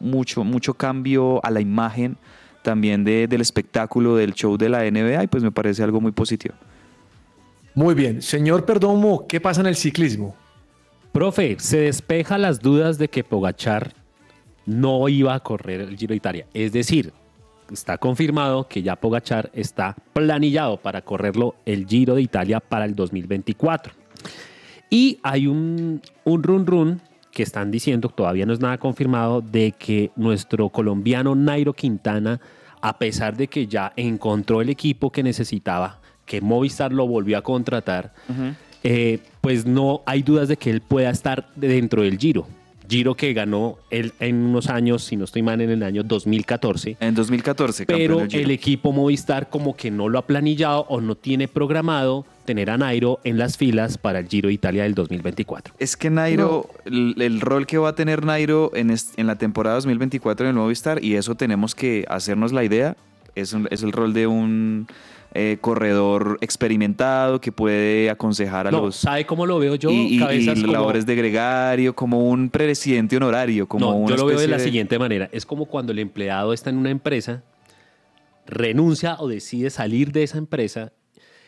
mucho, 0.02 0.44
mucho 0.44 0.74
cambio 0.74 1.40
a 1.46 1.50
la 1.50 1.62
imagen 1.62 2.18
también 2.62 3.06
de- 3.06 3.28
del 3.28 3.40
espectáculo 3.40 4.18
del 4.18 4.34
show 4.34 4.58
de 4.58 4.68
la 4.68 4.84
NBA 4.84 5.24
y 5.24 5.28
pues 5.28 5.44
me 5.44 5.52
parece 5.52 5.82
algo 5.82 6.02
muy 6.02 6.12
positivo. 6.12 6.56
Muy 7.74 7.96
bien. 7.96 8.22
Señor 8.22 8.66
Perdomo, 8.66 9.28
¿qué 9.28 9.40
pasa 9.40 9.62
en 9.62 9.68
el 9.68 9.76
ciclismo? 9.78 10.36
Profe, 11.14 11.56
se 11.60 11.78
despeja 11.78 12.38
las 12.38 12.60
dudas 12.60 12.98
de 12.98 13.08
que 13.08 13.24
Pogachar 13.24 13.94
no 14.66 15.08
iba 15.10 15.34
a 15.34 15.40
correr 15.40 15.82
el 15.82 15.98
Giro 15.98 16.12
de 16.12 16.18
Italia. 16.18 16.48
Es 16.54 16.72
decir, 16.72 17.14
está 17.72 17.98
confirmado 17.98 18.68
que 18.68 18.82
ya 18.82 18.96
Pogachar 18.96 19.50
está 19.54 19.96
planillado 20.14 20.78
para 20.78 21.02
correrlo 21.02 21.56
el 21.66 21.88
Giro 21.88 22.16
de 22.16 22.22
Italia 22.22 22.60
para 22.60 22.86
el 22.86 22.96
2024. 22.96 23.94
Y 24.90 25.20
hay 25.24 25.48
un, 25.48 26.02
un 26.24 26.44
run 26.44 26.66
run 26.68 27.02
que 27.32 27.44
están 27.44 27.72
diciendo, 27.72 28.10
todavía 28.10 28.46
no 28.46 28.54
es 28.54 28.60
nada 28.60 28.78
confirmado, 28.78 29.42
de 29.42 29.72
que 29.72 30.12
nuestro 30.16 30.70
colombiano 30.70 31.34
Nairo 31.34 31.74
Quintana, 31.74 32.40
a 32.80 32.98
pesar 33.00 33.36
de 33.36 33.48
que 33.48 33.66
ya 33.66 33.92
encontró 33.96 34.62
el 34.62 34.70
equipo 34.70 35.12
que 35.12 35.24
necesitaba, 35.24 36.00
que 36.26 36.42
Movistar 36.42 36.94
lo 36.94 37.08
volvió 37.08 37.38
a 37.38 37.42
contratar, 37.42 38.14
eh, 38.84 39.20
pues 39.42 39.66
no 39.66 40.02
hay 40.06 40.22
dudas 40.22 40.48
de 40.48 40.58
que 40.58 40.70
él 40.70 40.82
pueda 40.82 41.10
estar 41.10 41.50
dentro 41.56 42.04
del 42.04 42.18
Giro. 42.18 42.48
Giro 42.88 43.16
que 43.16 43.34
ganó 43.34 43.78
él 43.90 44.14
en 44.20 44.36
unos 44.44 44.70
años, 44.70 45.04
si 45.04 45.16
no 45.16 45.26
estoy 45.26 45.42
mal, 45.42 45.62
en 45.62 45.70
el 45.70 45.84
año 45.84 46.04
2014. 46.04 46.98
En 47.00 47.16
2014, 47.16 47.86
campeón 47.86 48.00
Pero 48.08 48.18
del 48.20 48.30
Giro. 48.30 48.44
el 48.44 48.52
equipo 48.52 48.92
Movistar 48.92 49.50
como 49.50 49.76
que 49.76 49.90
no 49.92 50.10
lo 50.10 50.20
ha 50.20 50.28
planillado 50.28 50.86
o 50.90 51.02
no 51.02 51.16
tiene 51.16 51.48
programado 51.48 52.26
tener 52.46 52.70
a 52.70 52.78
Nairo 52.78 53.20
en 53.24 53.38
las 53.38 53.58
filas 53.58 53.98
para 53.98 54.20
el 54.20 54.28
Giro 54.28 54.48
de 54.50 54.54
Italia 54.54 54.84
del 54.84 54.96
2024. 54.96 55.76
Es 55.80 55.96
que 55.96 56.10
Nairo, 56.10 56.70
el, 56.86 57.16
el 57.22 57.40
rol 57.42 57.66
que 57.66 57.78
va 57.78 57.90
a 57.90 57.96
tener 57.96 58.26
Nairo 58.26 58.72
en, 58.76 58.90
est- 58.92 59.18
en 59.18 59.28
la 59.28 59.38
temporada 59.38 59.76
2024 59.78 60.46
en 60.46 60.50
el 60.50 60.56
Movistar, 60.56 61.04
y 61.04 61.16
eso 61.16 61.36
tenemos 61.36 61.74
que 61.76 62.06
hacernos 62.10 62.52
la 62.52 62.64
idea, 62.66 62.98
es, 63.36 63.54
un- 63.54 63.68
es 63.72 63.84
el 63.84 63.92
rol 63.92 64.14
de 64.14 64.28
un 64.28 64.88
eh, 65.36 65.58
corredor 65.62 66.38
experimentado 66.42 67.42
que 67.42 67.52
puede 67.52 68.10
aconsejar 68.12 68.68
a 68.68 68.72
No, 68.72 68.82
los... 68.82 68.96
¿sabe 68.98 69.26
cómo 69.26 69.46
lo 69.48 69.58
veo 69.60 69.76
yo? 69.76 69.90
y, 69.90 70.20
y- 70.22 70.46
como- 70.62 70.72
labores 70.72 71.06
de 71.06 71.16
gregario, 71.16 71.96
como 71.96 72.30
un 72.30 72.50
presidente 72.50 73.18
honorario, 73.18 73.68
como 73.68 73.92
no, 73.92 73.96
una 73.98 74.10
yo 74.12 74.18
lo 74.18 74.26
veo 74.28 74.40
de 74.40 74.48
la 74.48 74.60
siguiente 74.60 75.00
manera. 75.00 75.30
Es 75.32 75.46
como 75.46 75.66
cuando 75.66 75.92
el 75.92 76.00
empleado 76.00 76.54
está 76.54 76.70
en 76.70 76.78
una 76.78 76.92
empresa, 76.92 77.44
renuncia 78.46 79.16
o 79.20 79.28
decide 79.28 79.70
salir 79.70 80.12
de 80.12 80.24
esa 80.24 80.38
empresa 80.38 80.92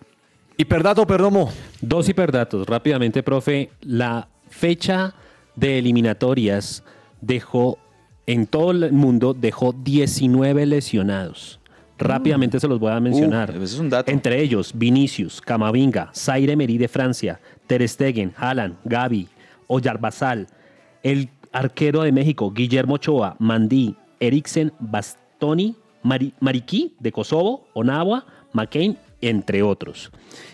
Hiperdato, 0.56 1.04
Perdomo. 1.04 1.50
Dos 1.80 2.08
hiperdatos. 2.08 2.68
Rápidamente, 2.68 3.24
profe. 3.24 3.70
La 3.80 4.28
fecha 4.54 5.14
de 5.56 5.78
eliminatorias 5.78 6.84
dejó, 7.20 7.78
en 8.26 8.46
todo 8.46 8.70
el 8.70 8.92
mundo, 8.92 9.34
dejó 9.34 9.72
19 9.72 10.64
lesionados. 10.66 11.60
Rápidamente 11.98 12.58
se 12.60 12.66
los 12.68 12.78
voy 12.80 12.92
a 12.92 13.00
mencionar. 13.00 13.56
Uh, 13.56 13.62
es 13.62 13.78
un 13.78 13.88
dato. 13.90 14.10
Entre 14.10 14.40
ellos, 14.40 14.72
Vinicius, 14.74 15.40
Camavinga, 15.40 16.10
Zaire 16.14 16.52
Emery 16.52 16.78
de 16.78 16.88
Francia, 16.88 17.40
Ter 17.66 17.86
Stegen, 17.88 18.32
Haaland, 18.36 18.76
Gavi, 18.84 19.28
Oyarbazal, 19.66 20.46
el 21.02 21.28
arquero 21.52 22.02
de 22.02 22.12
México, 22.12 22.50
Guillermo 22.52 22.94
Ochoa, 22.94 23.36
Mandí, 23.38 23.96
Eriksen, 24.20 24.72
Bastoni, 24.80 25.76
Mari- 26.02 26.34
Mariquí 26.40 26.94
de 27.00 27.12
Kosovo, 27.12 27.68
Onagua, 27.74 28.26
McCain, 28.52 28.98
entre 29.28 29.62
otros. 29.62 30.10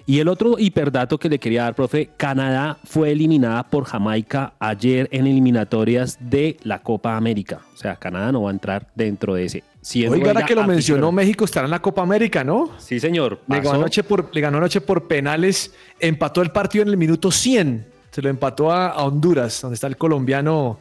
Y 0.06 0.18
el 0.18 0.28
otro 0.28 0.58
hiperdato 0.58 1.18
que 1.18 1.28
le 1.28 1.38
quería 1.38 1.62
dar, 1.64 1.74
profe, 1.74 2.10
Canadá 2.16 2.78
fue 2.84 3.12
eliminada 3.12 3.62
por 3.62 3.84
Jamaica 3.84 4.54
ayer 4.58 5.08
en 5.12 5.26
eliminatorias 5.26 6.18
de 6.20 6.56
la 6.62 6.80
Copa 6.80 7.16
América. 7.16 7.60
O 7.74 7.76
sea, 7.76 7.96
Canadá 7.96 8.32
no 8.32 8.42
va 8.42 8.50
a 8.50 8.52
entrar 8.52 8.88
dentro 8.94 9.34
de 9.34 9.44
ese. 9.44 9.64
Siendo 9.82 10.16
Oiga, 10.16 10.28
ahora 10.28 10.44
que 10.44 10.54
lo 10.54 10.66
mencionó, 10.66 11.10
México 11.12 11.44
estará 11.44 11.66
en 11.66 11.70
la 11.70 11.80
Copa 11.80 12.02
América, 12.02 12.44
¿no? 12.44 12.70
Sí, 12.78 13.00
señor. 13.00 13.40
Le 13.46 13.60
ganó, 13.60 13.70
anoche 13.72 14.02
por, 14.02 14.34
le 14.34 14.40
ganó 14.40 14.58
anoche 14.58 14.80
por 14.80 15.06
penales, 15.06 15.74
empató 15.98 16.42
el 16.42 16.50
partido 16.50 16.82
en 16.82 16.88
el 16.88 16.96
minuto 16.96 17.30
100, 17.30 17.86
se 18.10 18.20
lo 18.20 18.28
empató 18.28 18.70
a, 18.72 18.88
a 18.88 19.04
Honduras, 19.04 19.62
donde 19.62 19.74
está 19.74 19.86
el 19.86 19.96
colombiano, 19.96 20.78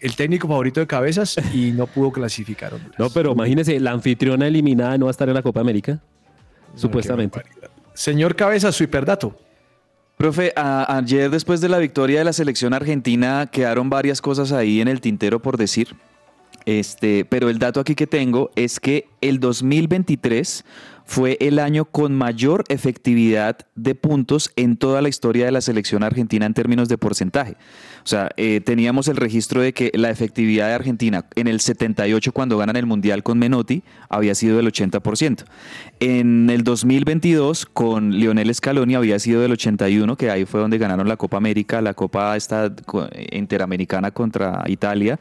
el 0.00 0.16
técnico 0.16 0.48
favorito 0.48 0.80
de 0.80 0.86
cabezas, 0.86 1.36
y 1.52 1.72
no 1.72 1.86
pudo 1.86 2.12
clasificar 2.12 2.72
Honduras. 2.72 2.98
No, 2.98 3.10
pero 3.10 3.32
imagínese, 3.32 3.78
la 3.80 3.90
anfitriona 3.90 4.46
eliminada 4.46 4.96
no 4.96 5.06
va 5.06 5.10
a 5.10 5.12
estar 5.12 5.28
en 5.28 5.34
la 5.34 5.42
Copa 5.42 5.60
América. 5.60 6.00
Supuestamente. 6.74 7.42
Señor 7.94 8.36
Cabezas, 8.36 8.74
su 8.74 8.84
hiperdato. 8.84 9.36
Profe, 10.16 10.52
a- 10.56 10.96
ayer 10.98 11.30
después 11.30 11.60
de 11.60 11.68
la 11.68 11.78
victoria 11.78 12.18
de 12.18 12.24
la 12.24 12.32
selección 12.32 12.74
argentina 12.74 13.48
quedaron 13.50 13.88
varias 13.90 14.20
cosas 14.20 14.52
ahí 14.52 14.80
en 14.80 14.88
el 14.88 15.00
tintero 15.00 15.40
por 15.40 15.56
decir. 15.56 15.94
Este, 16.66 17.24
pero 17.24 17.48
el 17.48 17.58
dato 17.58 17.80
aquí 17.80 17.94
que 17.94 18.06
tengo 18.06 18.50
es 18.54 18.80
que 18.80 19.06
el 19.22 19.40
2023 19.40 20.64
fue 21.10 21.36
el 21.40 21.58
año 21.58 21.86
con 21.86 22.14
mayor 22.14 22.62
efectividad 22.68 23.58
de 23.74 23.96
puntos 23.96 24.52
en 24.54 24.76
toda 24.76 25.02
la 25.02 25.08
historia 25.08 25.44
de 25.44 25.50
la 25.50 25.60
selección 25.60 26.04
argentina 26.04 26.46
en 26.46 26.54
términos 26.54 26.88
de 26.88 26.98
porcentaje. 26.98 27.56
O 28.04 28.06
sea, 28.06 28.30
eh, 28.36 28.60
teníamos 28.60 29.08
el 29.08 29.16
registro 29.16 29.60
de 29.60 29.72
que 29.72 29.90
la 29.92 30.10
efectividad 30.10 30.68
de 30.68 30.74
Argentina 30.74 31.26
en 31.34 31.48
el 31.48 31.58
78 31.58 32.30
cuando 32.30 32.58
ganan 32.58 32.76
el 32.76 32.86
Mundial 32.86 33.24
con 33.24 33.40
Menotti 33.40 33.82
había 34.08 34.36
sido 34.36 34.56
del 34.56 34.68
80%. 34.68 35.46
En 35.98 36.48
el 36.48 36.62
2022 36.62 37.66
con 37.66 38.12
Lionel 38.12 38.54
Scaloni 38.54 38.94
había 38.94 39.18
sido 39.18 39.40
del 39.40 39.50
81, 39.50 40.14
que 40.14 40.30
ahí 40.30 40.44
fue 40.44 40.60
donde 40.60 40.78
ganaron 40.78 41.08
la 41.08 41.16
Copa 41.16 41.38
América, 41.38 41.82
la 41.82 41.94
Copa 41.94 42.36
esta 42.36 42.72
interamericana 43.32 44.12
contra 44.12 44.62
Italia. 44.68 45.18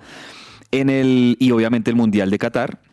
En 0.70 0.92
el, 0.92 1.36
y 1.40 1.50
obviamente 1.50 1.90
el 1.90 1.96
Mundial 1.96 2.30
de 2.30 2.38
Qatar. 2.38 2.89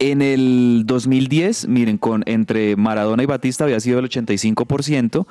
En 0.00 0.22
el 0.22 0.82
2010, 0.86 1.68
miren, 1.68 1.98
con, 1.98 2.24
entre 2.26 2.74
Maradona 2.74 3.22
y 3.22 3.26
Batista 3.26 3.62
había 3.62 3.78
sido 3.78 4.00
el 4.00 4.08
85%. 4.08 5.24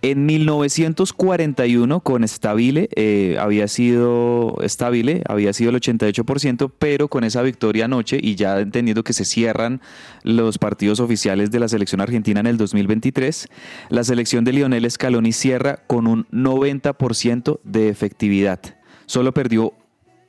En 0.00 0.24
1941, 0.24 2.00
con 2.00 2.26
Stabile, 2.26 2.88
eh, 2.96 3.36
había 3.38 3.68
sido 3.68 4.56
Stabile, 4.64 5.22
había 5.28 5.52
sido 5.52 5.70
el 5.70 5.76
88%, 5.76 6.72
pero 6.78 7.08
con 7.08 7.24
esa 7.24 7.42
victoria 7.42 7.84
anoche 7.84 8.18
y 8.20 8.36
ya 8.36 8.58
entendiendo 8.58 9.04
que 9.04 9.12
se 9.12 9.26
cierran 9.26 9.82
los 10.22 10.56
partidos 10.56 11.00
oficiales 11.00 11.50
de 11.50 11.60
la 11.60 11.68
selección 11.68 12.00
argentina 12.00 12.40
en 12.40 12.46
el 12.46 12.56
2023, 12.56 13.48
la 13.90 14.02
selección 14.02 14.44
de 14.44 14.54
Lionel 14.54 14.90
Scaloni 14.90 15.32
cierra 15.32 15.82
con 15.86 16.06
un 16.06 16.26
90% 16.28 17.60
de 17.64 17.90
efectividad. 17.90 18.60
Solo 19.04 19.34
perdió, 19.34 19.74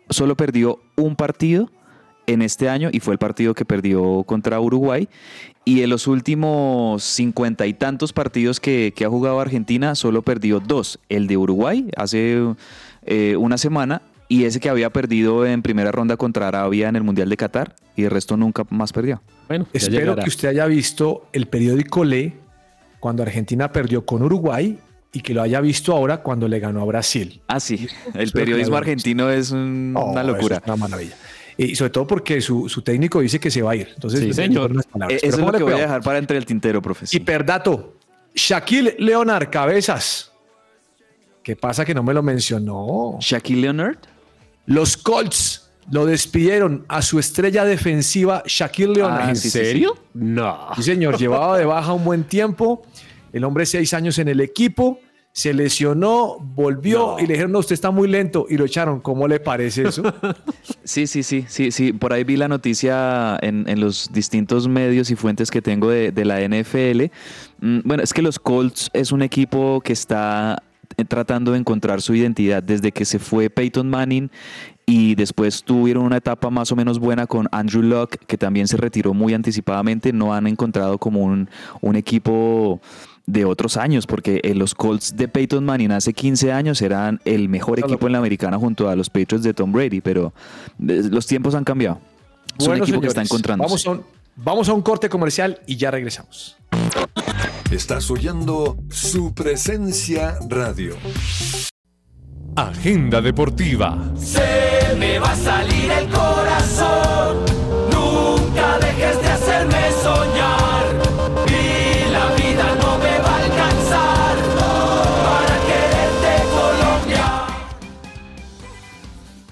solo 0.10 0.36
perdió 0.36 0.82
un 0.98 1.16
partido 1.16 1.72
en 2.28 2.42
este 2.42 2.70
año 2.70 2.90
y 2.92 3.00
fue 3.00 3.14
el 3.14 3.18
partido 3.18 3.54
que 3.56 3.66
perdió 3.66 4.24
contra 4.24 4.60
Uruguay. 4.60 5.08
Y 5.66 5.82
en 5.82 5.90
los 5.90 6.08
últimos 6.08 7.04
cincuenta 7.04 7.66
y 7.68 7.74
tantos 7.74 8.14
partidos 8.14 8.60
que, 8.60 8.94
que 8.96 9.04
ha 9.06 9.10
jugado 9.10 9.40
Argentina, 9.40 9.96
solo 9.96 10.22
perdió 10.22 10.60
dos. 10.60 11.00
El 11.10 11.28
de 11.28 11.36
Uruguay 11.38 11.90
hace 11.98 12.38
eh, 13.06 13.36
una 13.38 13.58
semana 13.58 14.02
y 14.30 14.44
ese 14.44 14.60
que 14.60 14.70
había 14.70 14.90
perdido 14.92 15.46
en 15.46 15.62
primera 15.62 15.92
ronda 15.92 16.16
contra 16.18 16.48
Arabia 16.48 16.88
en 16.90 16.96
el 16.98 17.04
Mundial 17.04 17.30
de 17.30 17.38
Qatar 17.38 17.76
y 17.96 18.04
el 18.04 18.12
resto 18.12 18.38
nunca 18.38 18.64
más 18.70 18.94
perdió. 18.94 19.22
Bueno, 19.48 19.66
Espero 19.74 20.00
llegará. 20.02 20.24
que 20.24 20.30
usted 20.30 20.50
haya 20.50 20.66
visto 20.68 21.28
el 21.34 21.48
periódico 21.48 22.04
Le 22.04 22.34
cuando 23.00 23.24
Argentina 23.24 23.72
perdió 23.72 24.06
con 24.06 24.22
Uruguay 24.24 24.78
y 25.14 25.22
que 25.22 25.34
lo 25.34 25.42
haya 25.42 25.62
visto 25.62 25.94
ahora 25.96 26.22
cuando 26.22 26.48
le 26.50 26.60
ganó 26.60 26.82
a 26.82 26.86
Brasil. 26.86 27.42
Ah, 27.48 27.60
sí. 27.62 27.88
El 28.14 28.32
periodismo 28.32 28.76
argentino 28.76 29.30
es 29.30 29.52
un- 29.52 29.94
Oh, 29.98 30.12
una 30.12 30.24
locura. 30.24 30.58
es 30.58 30.64
una 30.66 30.76
maravilla. 30.76 31.16
Y 31.58 31.76
sobre 31.76 31.90
todo 31.90 32.06
porque 32.06 32.40
su, 32.40 32.70
su 32.70 32.82
técnico 32.84 33.20
dice 33.20 33.40
que 33.40 33.50
se 33.50 33.62
va 33.64 33.72
a 33.72 33.76
ir. 33.76 33.90
Entonces, 33.94 34.20
Sí, 34.22 34.34
señor. 34.34 34.70
palabras. 34.92 35.18
Eh, 35.18 35.20
Pero 35.22 35.36
Eso 35.36 35.46
es 35.48 35.52
lo 35.52 35.58
que 35.58 35.64
voy 35.64 35.74
a 35.74 35.78
dejar 35.78 36.02
para 36.04 36.20
entre 36.20 36.38
el 36.38 36.46
tintero, 36.46 36.82
profesor. 36.82 37.20
Hiperdato. 37.20 37.96
Shaquille 38.36 38.96
Leonard, 39.00 39.50
cabezas. 39.50 40.32
¿Qué 41.42 41.56
pasa 41.56 41.84
que 41.86 41.94
no 41.96 42.04
me 42.04 42.14
lo 42.14 42.22
mencionó? 42.22 43.18
Shaquille 43.20 43.62
Leonard. 43.62 43.98
Los 44.68 44.98
Colts 44.98 45.72
lo 45.90 46.06
despidieron 46.06 46.86
a 46.90 47.02
su 47.02 47.18
estrella 47.18 47.64
defensiva, 47.66 48.44
Shaquille 48.46 48.94
Leonard. 48.94 49.22
Ah, 49.26 49.30
¿En 49.30 49.36
sí, 49.38 49.50
sí, 49.50 49.58
serio? 49.58 49.98
No. 50.14 50.68
Sí, 50.76 50.84
señor, 50.84 51.18
llevaba 51.18 51.58
de 51.58 51.66
baja 51.66 51.94
un 51.94 52.04
buen 52.04 52.26
tiempo. 52.26 52.84
El 53.34 53.44
hombre 53.46 53.66
seis 53.66 53.94
años 53.94 54.20
en 54.20 54.28
el 54.28 54.42
equipo, 54.42 55.00
se 55.38 55.54
lesionó, 55.54 56.38
volvió 56.56 57.20
y 57.20 57.28
le 57.28 57.34
dijeron, 57.34 57.52
no, 57.52 57.60
usted 57.60 57.76
está 57.76 57.92
muy 57.92 58.08
lento 58.08 58.48
y 58.50 58.58
lo 58.58 58.66
echaron. 58.66 59.00
¿Cómo 59.02 59.28
le 59.28 59.40
parece 59.40 59.88
eso? 59.88 60.02
Sí, 60.84 61.06
sí, 61.06 61.22
sí, 61.22 61.46
sí, 61.48 61.70
sí. 61.70 61.94
Por 61.94 62.12
ahí 62.14 62.24
vi 62.24 62.38
la 62.38 62.48
noticia 62.48 63.38
en, 63.42 63.70
en 63.70 63.80
los 63.80 64.10
distintos 64.12 64.68
medios 64.68 65.12
y 65.12 65.16
fuentes 65.16 65.52
que 65.52 65.62
tengo 65.62 65.90
de, 65.90 66.12
de 66.12 66.26
la 66.26 66.40
NFL. 66.40 67.12
Mm, 67.60 67.80
Bueno, 67.84 68.02
es 68.02 68.14
que 68.14 68.24
los 68.24 68.40
Colts 68.40 68.90
es 68.94 69.12
un 69.12 69.22
equipo 69.22 69.80
que 69.82 69.94
está 69.94 70.64
eh, 70.96 71.06
tratando 71.06 71.52
de 71.52 71.60
encontrar 71.60 72.02
su 72.02 72.16
identidad 72.16 72.64
desde 72.64 72.92
que 72.92 73.06
se 73.06 73.20
fue 73.20 73.50
Peyton 73.52 73.88
Manning 73.90 74.32
y 74.88 75.14
después 75.16 75.62
tuvieron 75.64 76.06
una 76.06 76.18
etapa 76.18 76.50
más 76.50 76.72
o 76.72 76.76
menos 76.76 76.98
buena 76.98 77.28
con 77.28 77.48
Andrew 77.52 77.84
Luck, 77.84 78.16
que 78.26 78.38
también 78.38 78.68
se 78.68 78.78
retiró 78.78 79.14
muy 79.14 79.34
anticipadamente. 79.36 80.14
No 80.14 80.34
han 80.34 80.48
encontrado 80.48 80.98
como 80.98 81.22
un, 81.22 81.50
un 81.82 81.96
equipo 81.98 82.80
de 83.28 83.46
otros 83.46 83.76
años, 83.78 84.08
porque 84.08 84.40
eh, 84.44 84.56
los 84.56 84.74
Colts 84.74 85.16
de 85.16 85.28
Peyton 85.28 85.64
Manning 85.64 85.92
hace 85.92 86.14
15 86.14 86.52
años 86.54 86.82
eran 86.82 87.20
el 87.26 87.50
mejor 87.50 87.78
equipo 87.80 88.08
en 88.08 88.14
la 88.14 88.20
americana 88.20 88.58
junto 88.58 88.90
a 88.90 88.96
los 88.96 89.10
Patriots 89.10 89.44
de 89.44 89.54
Tom 89.54 89.72
Brady, 89.72 90.02
pero 90.02 90.34
eh, 90.80 91.04
los 91.12 91.28
tiempos 91.28 91.54
han 91.54 91.64
cambiado. 91.66 92.00
Es 92.58 92.66
un 92.66 92.72
Bueno, 92.72 92.84
equipo 92.86 93.02
que 93.02 93.08
está 93.08 93.22
encontrando. 93.22 93.64
Vamos 93.66 93.86
a, 93.86 93.92
un, 93.92 94.04
vamos 94.38 94.70
a 94.70 94.74
un 94.74 94.82
corte 94.82 95.10
comercial 95.10 95.60
y 95.68 95.76
ya 95.76 95.92
regresamos. 95.92 96.58
Estás 97.70 98.10
oyendo 98.10 98.78
su 98.90 99.34
presencia 99.34 100.40
radio. 100.48 100.96
Agenda 102.56 103.22
deportiva. 103.22 104.12
Se 104.16 104.96
me 104.98 105.20
va 105.20 105.32
a 105.32 105.36
salir 105.36 105.92
el 105.92 106.08
corazón. 106.08 106.37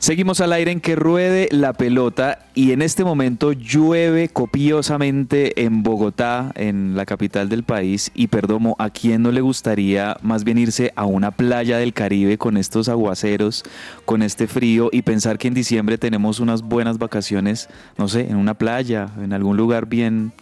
Seguimos 0.05 0.39
al 0.39 0.53
aire 0.53 0.69
en 0.69 0.81
que 0.81 0.95
ruede 0.95 1.49
la 1.49 1.73
pelota 1.73 2.37
y 2.53 2.73
en 2.73 2.83
este 2.83 3.03
momento 3.03 3.53
llueve 3.53 4.29
copiosamente 4.29 5.63
en 5.63 5.81
Bogotá, 5.81 6.51
en 6.53 6.95
la 6.95 7.07
capital 7.07 7.49
del 7.49 7.63
país. 7.63 8.11
Y 8.13 8.27
Perdomo, 8.27 8.75
¿a 8.77 8.91
quién 8.91 9.23
no 9.23 9.31
le 9.31 9.41
gustaría 9.41 10.15
más 10.21 10.43
bien 10.43 10.59
irse 10.59 10.93
a 10.95 11.05
una 11.05 11.31
playa 11.31 11.79
del 11.79 11.93
Caribe 11.93 12.37
con 12.37 12.55
estos 12.55 12.87
aguaceros, 12.87 13.63
con 14.05 14.21
este 14.21 14.45
frío 14.45 14.89
y 14.91 15.01
pensar 15.01 15.39
que 15.39 15.47
en 15.47 15.55
diciembre 15.55 15.97
tenemos 15.97 16.39
unas 16.39 16.61
buenas 16.61 16.99
vacaciones, 16.99 17.67
no 17.97 18.07
sé, 18.07 18.29
en 18.29 18.35
una 18.35 18.53
playa, 18.53 19.09
en 19.19 19.33
algún 19.33 19.57
lugar 19.57 19.87
bien 19.87 20.33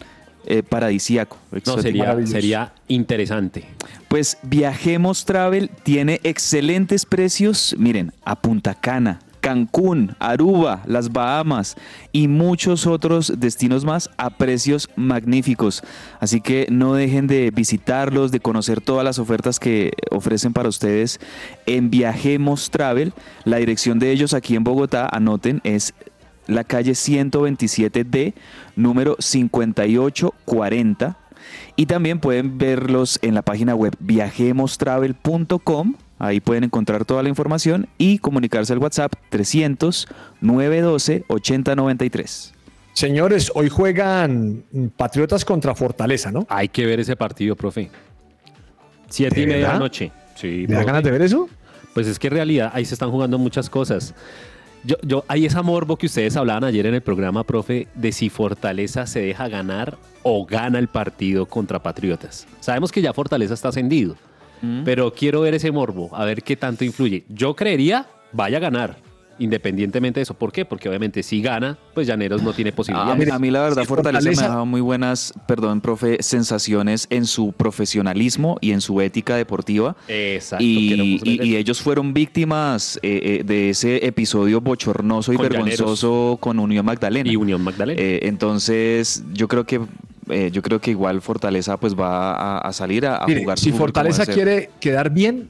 eh, 0.44 0.62
paradisíaco? 0.62 1.38
No, 1.64 1.80
sería, 1.80 2.26
sería 2.26 2.74
interesante. 2.86 3.64
Pues 4.08 4.36
Viajemos 4.42 5.24
Travel 5.24 5.70
tiene 5.84 6.20
excelentes 6.22 7.06
precios, 7.06 7.74
miren, 7.78 8.12
a 8.26 8.36
Punta 8.36 8.74
Cana, 8.74 9.20
Cancún, 9.44 10.16
Aruba, 10.20 10.82
las 10.86 11.12
Bahamas 11.12 11.76
y 12.12 12.28
muchos 12.28 12.86
otros 12.86 13.34
destinos 13.36 13.84
más 13.84 14.08
a 14.16 14.30
precios 14.30 14.88
magníficos. 14.96 15.82
Así 16.18 16.40
que 16.40 16.66
no 16.70 16.94
dejen 16.94 17.26
de 17.26 17.50
visitarlos, 17.50 18.32
de 18.32 18.40
conocer 18.40 18.80
todas 18.80 19.04
las 19.04 19.18
ofertas 19.18 19.60
que 19.60 19.92
ofrecen 20.10 20.54
para 20.54 20.70
ustedes 20.70 21.20
en 21.66 21.90
Viajemos 21.90 22.70
Travel. 22.70 23.12
La 23.44 23.58
dirección 23.58 23.98
de 23.98 24.12
ellos 24.12 24.32
aquí 24.32 24.56
en 24.56 24.64
Bogotá, 24.64 25.06
anoten, 25.12 25.60
es 25.62 25.92
la 26.46 26.64
calle 26.64 26.92
127D, 26.92 28.32
número 28.76 29.16
5840. 29.18 31.18
Y 31.76 31.84
también 31.84 32.18
pueden 32.18 32.56
verlos 32.56 33.18
en 33.20 33.34
la 33.34 33.42
página 33.42 33.74
web 33.74 33.94
viajemostravel.com. 34.00 35.96
Ahí 36.18 36.40
pueden 36.40 36.64
encontrar 36.64 37.04
toda 37.04 37.22
la 37.22 37.28
información 37.28 37.88
y 37.98 38.18
comunicarse 38.18 38.72
al 38.72 38.78
WhatsApp 38.78 39.14
300 39.30 40.08
912 40.40 41.24
8093. 41.28 42.54
Señores, 42.92 43.50
hoy 43.54 43.68
juegan 43.68 44.62
Patriotas 44.96 45.44
contra 45.44 45.74
Fortaleza, 45.74 46.30
¿no? 46.30 46.46
Hay 46.48 46.68
que 46.68 46.86
ver 46.86 47.00
ese 47.00 47.16
partido, 47.16 47.56
profe. 47.56 47.90
Siete 49.08 49.34
¿De 49.34 49.42
y 49.42 49.46
media 49.46 49.66
de 49.66 49.72
la 49.72 49.78
noche. 49.78 50.12
Sí, 50.36 50.66
¿Me 50.68 50.76
da 50.76 50.84
ganas 50.84 51.02
de 51.02 51.10
ver 51.10 51.22
eso? 51.22 51.48
Pues 51.92 52.06
es 52.06 52.18
que 52.18 52.28
en 52.28 52.34
realidad 52.34 52.70
ahí 52.72 52.84
se 52.84 52.94
están 52.94 53.10
jugando 53.10 53.36
muchas 53.36 53.68
cosas. 53.68 54.14
Yo, 54.84 54.96
yo, 55.02 55.24
hay 55.28 55.46
esa 55.46 55.62
morbo 55.62 55.96
que 55.96 56.06
ustedes 56.06 56.36
hablaban 56.36 56.62
ayer 56.62 56.86
en 56.86 56.94
el 56.94 57.00
programa, 57.00 57.42
profe, 57.42 57.88
de 57.94 58.12
si 58.12 58.28
Fortaleza 58.28 59.06
se 59.06 59.20
deja 59.20 59.48
ganar 59.48 59.96
o 60.22 60.44
gana 60.44 60.78
el 60.78 60.88
partido 60.88 61.46
contra 61.46 61.82
Patriotas. 61.82 62.46
Sabemos 62.60 62.92
que 62.92 63.02
ya 63.02 63.12
Fortaleza 63.12 63.54
está 63.54 63.68
ascendido, 63.68 64.16
pero 64.84 65.12
quiero 65.12 65.40
ver 65.40 65.54
ese 65.54 65.70
morbo, 65.70 66.14
a 66.14 66.24
ver 66.24 66.42
qué 66.42 66.56
tanto 66.56 66.84
influye. 66.84 67.24
Yo 67.28 67.54
creería, 67.54 68.06
vaya 68.32 68.58
a 68.58 68.60
ganar, 68.60 68.96
independientemente 69.38 70.20
de 70.20 70.22
eso. 70.22 70.34
¿Por 70.34 70.52
qué? 70.52 70.64
Porque 70.64 70.88
obviamente 70.88 71.22
si 71.22 71.42
gana, 71.42 71.76
pues 71.92 72.06
Llaneros 72.06 72.42
no 72.42 72.52
tiene 72.52 72.70
A 72.70 72.76
posibilidades. 72.76 73.26
mí, 73.26 73.32
a 73.32 73.38
mí 73.38 73.50
la 73.50 73.62
verdad 73.62 73.84
Fortaleza, 73.84 74.40
me 74.40 74.46
ha 74.46 74.48
dado 74.50 74.66
muy 74.66 74.80
buenas, 74.80 75.34
perdón, 75.46 75.80
profe, 75.80 76.22
sensaciones 76.22 77.06
en 77.10 77.26
su 77.26 77.52
profesionalismo 77.52 78.58
y 78.60 78.72
en 78.72 78.80
su 78.80 79.00
ética 79.00 79.36
deportiva. 79.36 79.96
Exacto. 80.08 80.64
Y, 80.64 81.56
ellos 81.56 81.80
fueron 81.80 82.14
víctimas 82.14 82.98
eh, 83.02 83.40
eh, 83.40 83.44
de 83.44 83.70
ese 83.70 84.06
episodio 84.06 84.60
bochornoso 84.60 85.32
y 85.32 85.36
Con 85.36 85.48
vergonzoso 85.48 86.36
con 86.40 86.58
Unión 86.58 86.84
Magdalena. 86.84 87.30
y 87.30 87.36
Unión 87.36 87.62
Magdalena. 87.62 88.00
Eh, 88.00 88.20
entonces, 88.22 89.24
yo 89.32 89.46
creo 89.48 89.64
que 89.64 89.80
eh, 90.30 90.50
yo 90.52 90.62
creo 90.62 90.80
que 90.80 90.90
igual 90.90 91.20
Fortaleza 91.22 91.76
pues 91.78 91.94
va 91.94 92.34
a, 92.34 92.58
a 92.58 92.72
salir 92.72 93.06
a, 93.06 93.18
a 93.18 93.26
Mire, 93.26 93.40
jugar. 93.42 93.58
su 93.58 93.64
si 93.66 93.72
Fortaleza 93.72 94.26
quiere 94.26 94.70
quedar 94.80 95.10
bien, 95.10 95.48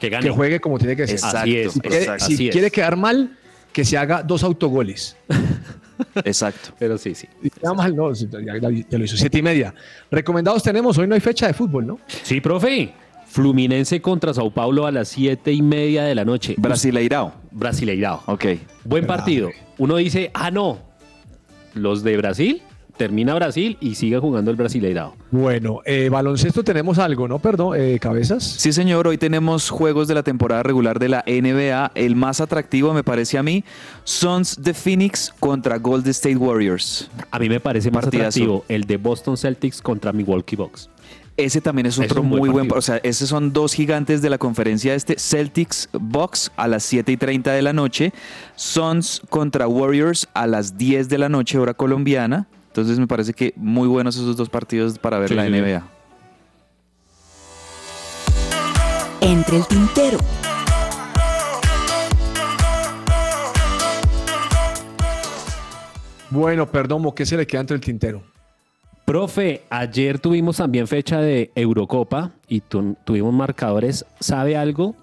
que 0.00 0.08
gane. 0.10 0.24
que 0.24 0.30
juegue 0.30 0.60
como 0.60 0.78
tiene 0.78 0.96
que 0.96 1.06
ser. 1.06 1.16
Exacto, 1.16 1.38
Así 1.38 1.56
es. 1.56 1.72
Si 1.72 1.80
quiere, 1.80 1.98
exacto. 1.98 2.24
si 2.26 2.34
Así 2.34 2.48
es. 2.48 2.52
quiere 2.52 2.70
quedar 2.70 2.96
mal, 2.96 3.36
que 3.72 3.84
se 3.84 3.96
haga 3.98 4.22
dos 4.22 4.42
autogoles. 4.44 5.16
Exacto. 6.24 6.70
Pero 6.78 6.98
sí, 6.98 7.14
sí. 7.14 7.28
Nada 7.62 7.74
más, 7.74 7.92
no, 7.94 8.12
ya, 8.12 8.58
ya- 8.60 8.84
ya 8.88 8.98
lo 8.98 9.04
hizo 9.04 9.16
siete 9.16 9.38
y 9.38 9.42
media. 9.42 9.74
Recomendados 10.10 10.62
tenemos, 10.62 10.98
hoy 10.98 11.06
no 11.06 11.14
hay 11.14 11.20
fecha 11.20 11.46
de 11.46 11.54
fútbol, 11.54 11.86
¿no? 11.86 11.98
Sí, 12.22 12.40
profe. 12.40 12.92
Fluminense 13.26 14.00
contra 14.00 14.32
Sao 14.34 14.50
Paulo 14.52 14.86
a 14.86 14.92
las 14.92 15.08
siete 15.08 15.52
y 15.52 15.60
media 15.62 16.04
de 16.04 16.14
la 16.14 16.24
noche. 16.24 16.54
Brasileirao. 16.58 17.32
Brasileirao. 17.50 18.22
Ok. 18.26 18.44
Buen 18.84 19.06
partido. 19.06 19.50
Uno 19.78 19.96
dice, 19.96 20.30
ah, 20.34 20.50
no. 20.50 20.78
Los 21.74 22.02
de 22.04 22.16
Brasil, 22.16 22.62
termina 22.96 23.34
Brasil 23.34 23.76
y 23.80 23.94
sigue 23.94 24.18
jugando 24.18 24.50
el 24.50 24.56
Brasileirao. 24.56 25.14
Bueno, 25.30 25.80
eh, 25.84 26.08
baloncesto 26.10 26.62
tenemos 26.62 26.98
algo, 26.98 27.28
¿no? 27.28 27.38
Perdón, 27.38 27.76
eh, 27.78 27.98
cabezas. 28.00 28.42
Sí, 28.44 28.72
señor, 28.72 29.08
hoy 29.08 29.18
tenemos 29.18 29.70
juegos 29.70 30.08
de 30.08 30.14
la 30.14 30.22
temporada 30.22 30.62
regular 30.62 30.98
de 30.98 31.08
la 31.08 31.24
NBA. 31.26 31.92
El 31.94 32.16
más 32.16 32.40
atractivo, 32.40 32.94
me 32.94 33.04
parece 33.04 33.38
a 33.38 33.42
mí, 33.42 33.64
Suns 34.04 34.62
de 34.62 34.74
Phoenix 34.74 35.32
contra 35.40 35.78
Golden 35.78 36.10
State 36.10 36.36
Warriors. 36.36 37.10
A 37.30 37.38
mí 37.38 37.48
me 37.48 37.60
parece 37.60 37.90
más 37.90 38.04
Partidazo. 38.04 38.28
atractivo 38.28 38.64
el 38.68 38.84
de 38.84 38.96
Boston 38.96 39.36
Celtics 39.36 39.82
contra 39.82 40.12
Milwaukee 40.12 40.56
Bucks. 40.56 40.88
Ese 41.36 41.60
también 41.60 41.86
es 41.86 41.98
otro 41.98 42.22
muy 42.22 42.48
buen. 42.48 42.70
O 42.72 42.80
sea, 42.80 43.00
esos 43.02 43.28
son 43.28 43.52
dos 43.52 43.74
gigantes 43.74 44.22
de 44.22 44.30
la 44.30 44.38
conferencia 44.38 44.94
este. 44.94 45.16
Celtics 45.18 45.88
Bucks 45.92 46.52
a 46.56 46.68
las 46.68 46.84
7 46.84 47.10
y 47.10 47.16
30 47.16 47.52
de 47.52 47.62
la 47.62 47.72
noche. 47.72 48.12
Suns 48.54 49.20
contra 49.30 49.66
Warriors 49.66 50.28
a 50.32 50.46
las 50.46 50.78
10 50.78 51.08
de 51.08 51.18
la 51.18 51.28
noche, 51.28 51.58
hora 51.58 51.74
colombiana. 51.74 52.46
Entonces 52.74 52.98
me 52.98 53.06
parece 53.06 53.32
que 53.32 53.52
muy 53.54 53.86
buenos 53.86 54.16
esos 54.16 54.36
dos 54.36 54.48
partidos 54.48 54.98
para 54.98 55.20
ver 55.20 55.28
Sí, 55.28 55.36
la 55.36 55.44
sí, 55.44 55.50
NBA. 55.52 55.82
Entre 59.20 59.58
el 59.58 59.66
tintero. 59.68 60.18
Bueno, 66.30 66.66
perdón, 66.70 67.12
¿qué 67.14 67.24
se 67.26 67.36
le 67.36 67.46
queda 67.46 67.60
entre 67.60 67.76
el 67.76 67.80
tintero? 67.82 68.22
Profe, 69.04 69.62
ayer 69.70 70.18
tuvimos 70.18 70.56
también 70.56 70.86
fecha 70.88 71.20
de 71.20 71.50
Eurocopa 71.54 72.32
y 72.48 72.60
tu- 72.60 72.96
tuvimos 73.04 73.32
marcadores. 73.34 74.04
¿Sabe 74.18 74.56
algo? 74.56 74.96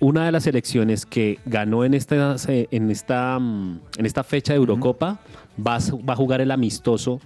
Una 0.00 0.24
de 0.26 0.32
las 0.32 0.44
selecciones 0.44 1.06
que 1.06 1.38
ganó 1.46 1.84
en 1.84 1.94
esta, 1.94 2.36
en 2.48 2.90
esta, 2.90 3.36
en 3.36 4.06
esta 4.06 4.24
fecha 4.24 4.52
de 4.52 4.58
Eurocopa 4.58 5.20
va, 5.64 5.76
a, 5.76 5.80
va 6.08 6.12
a 6.14 6.16
jugar 6.16 6.40
el 6.40 6.50
amistoso 6.50 7.20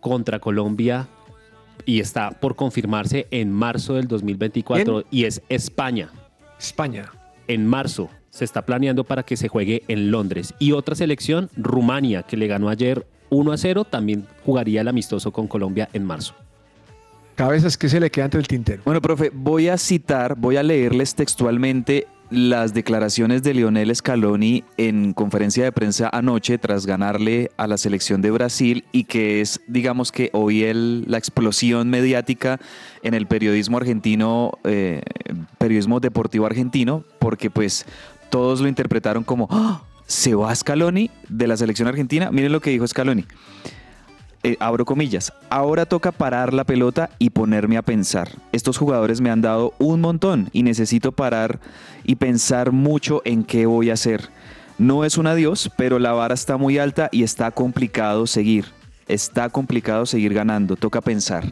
contra 0.00 0.38
Colombia 0.38 1.08
y 1.86 2.00
está 2.00 2.30
por 2.30 2.56
confirmarse 2.56 3.26
en 3.30 3.52
marzo 3.52 3.94
del 3.94 4.08
2024 4.08 5.04
y 5.10 5.24
es 5.24 5.42
España. 5.48 6.10
España. 6.58 7.10
En 7.48 7.66
marzo 7.66 8.10
se 8.30 8.44
está 8.44 8.64
planeando 8.64 9.04
para 9.04 9.24
que 9.24 9.36
se 9.36 9.48
juegue 9.48 9.82
en 9.88 10.10
Londres. 10.10 10.54
Y 10.58 10.72
otra 10.72 10.94
selección, 10.94 11.50
Rumania, 11.56 12.22
que 12.22 12.36
le 12.36 12.46
ganó 12.46 12.68
ayer 12.68 13.06
1 13.30 13.52
a 13.52 13.56
0, 13.56 13.84
también 13.84 14.26
jugaría 14.44 14.80
el 14.80 14.88
amistoso 14.88 15.32
con 15.32 15.48
Colombia 15.48 15.88
en 15.92 16.04
marzo. 16.04 16.34
Cabezas, 17.34 17.78
¿qué 17.78 17.88
se 17.88 18.00
le 18.00 18.10
queda 18.10 18.26
entre 18.26 18.40
el 18.40 18.46
tintero? 18.46 18.82
Bueno, 18.84 19.00
profe, 19.00 19.30
voy 19.32 19.68
a 19.68 19.78
citar, 19.78 20.36
voy 20.36 20.56
a 20.56 20.62
leerles 20.62 21.14
textualmente 21.14 22.06
las 22.30 22.74
declaraciones 22.74 23.42
de 23.42 23.54
Lionel 23.54 23.94
Scaloni 23.94 24.64
en 24.76 25.12
conferencia 25.12 25.64
de 25.64 25.72
prensa 25.72 26.08
anoche 26.12 26.58
tras 26.58 26.86
ganarle 26.86 27.50
a 27.56 27.66
la 27.66 27.76
selección 27.76 28.22
de 28.22 28.30
Brasil 28.30 28.84
y 28.92 29.04
que 29.04 29.40
es, 29.40 29.60
digamos 29.66 30.12
que 30.12 30.30
hoy 30.32 30.62
el, 30.62 31.04
la 31.08 31.18
explosión 31.18 31.90
mediática 31.90 32.60
en 33.02 33.14
el 33.14 33.26
periodismo 33.26 33.78
argentino, 33.78 34.52
eh, 34.64 35.02
periodismo 35.58 35.98
deportivo 35.98 36.46
argentino, 36.46 37.04
porque 37.18 37.50
pues 37.50 37.84
todos 38.30 38.60
lo 38.60 38.68
interpretaron 38.68 39.24
como, 39.24 39.48
"Ah, 39.50 39.82
¿se 40.06 40.34
va 40.34 40.54
Scaloni 40.54 41.10
de 41.28 41.46
la 41.48 41.56
selección 41.56 41.88
argentina? 41.88 42.30
Miren 42.30 42.52
lo 42.52 42.60
que 42.60 42.70
dijo 42.70 42.86
Scaloni. 42.86 43.24
Eh, 44.42 44.56
abro 44.60 44.84
comillas, 44.84 45.32
ahora 45.50 45.84
toca 45.86 46.12
parar 46.12 46.54
la 46.54 46.64
pelota 46.64 47.10
y 47.18 47.30
ponerme 47.30 47.76
a 47.76 47.82
pensar. 47.82 48.30
Estos 48.52 48.78
jugadores 48.78 49.20
me 49.20 49.30
han 49.30 49.42
dado 49.42 49.74
un 49.78 50.00
montón 50.00 50.48
y 50.52 50.62
necesito 50.62 51.12
parar 51.12 51.58
y 52.04 52.14
pensar 52.16 52.72
mucho 52.72 53.20
en 53.24 53.44
qué 53.44 53.66
voy 53.66 53.90
a 53.90 53.94
hacer. 53.94 54.30
No 54.78 55.04
es 55.04 55.18
un 55.18 55.26
adiós, 55.26 55.70
pero 55.76 55.98
la 55.98 56.12
vara 56.12 56.32
está 56.34 56.56
muy 56.56 56.78
alta 56.78 57.08
y 57.12 57.22
está 57.22 57.50
complicado 57.50 58.26
seguir. 58.26 58.64
Está 59.08 59.50
complicado 59.50 60.06
seguir 60.06 60.32
ganando, 60.32 60.76
toca 60.76 61.00
pensar. 61.02 61.44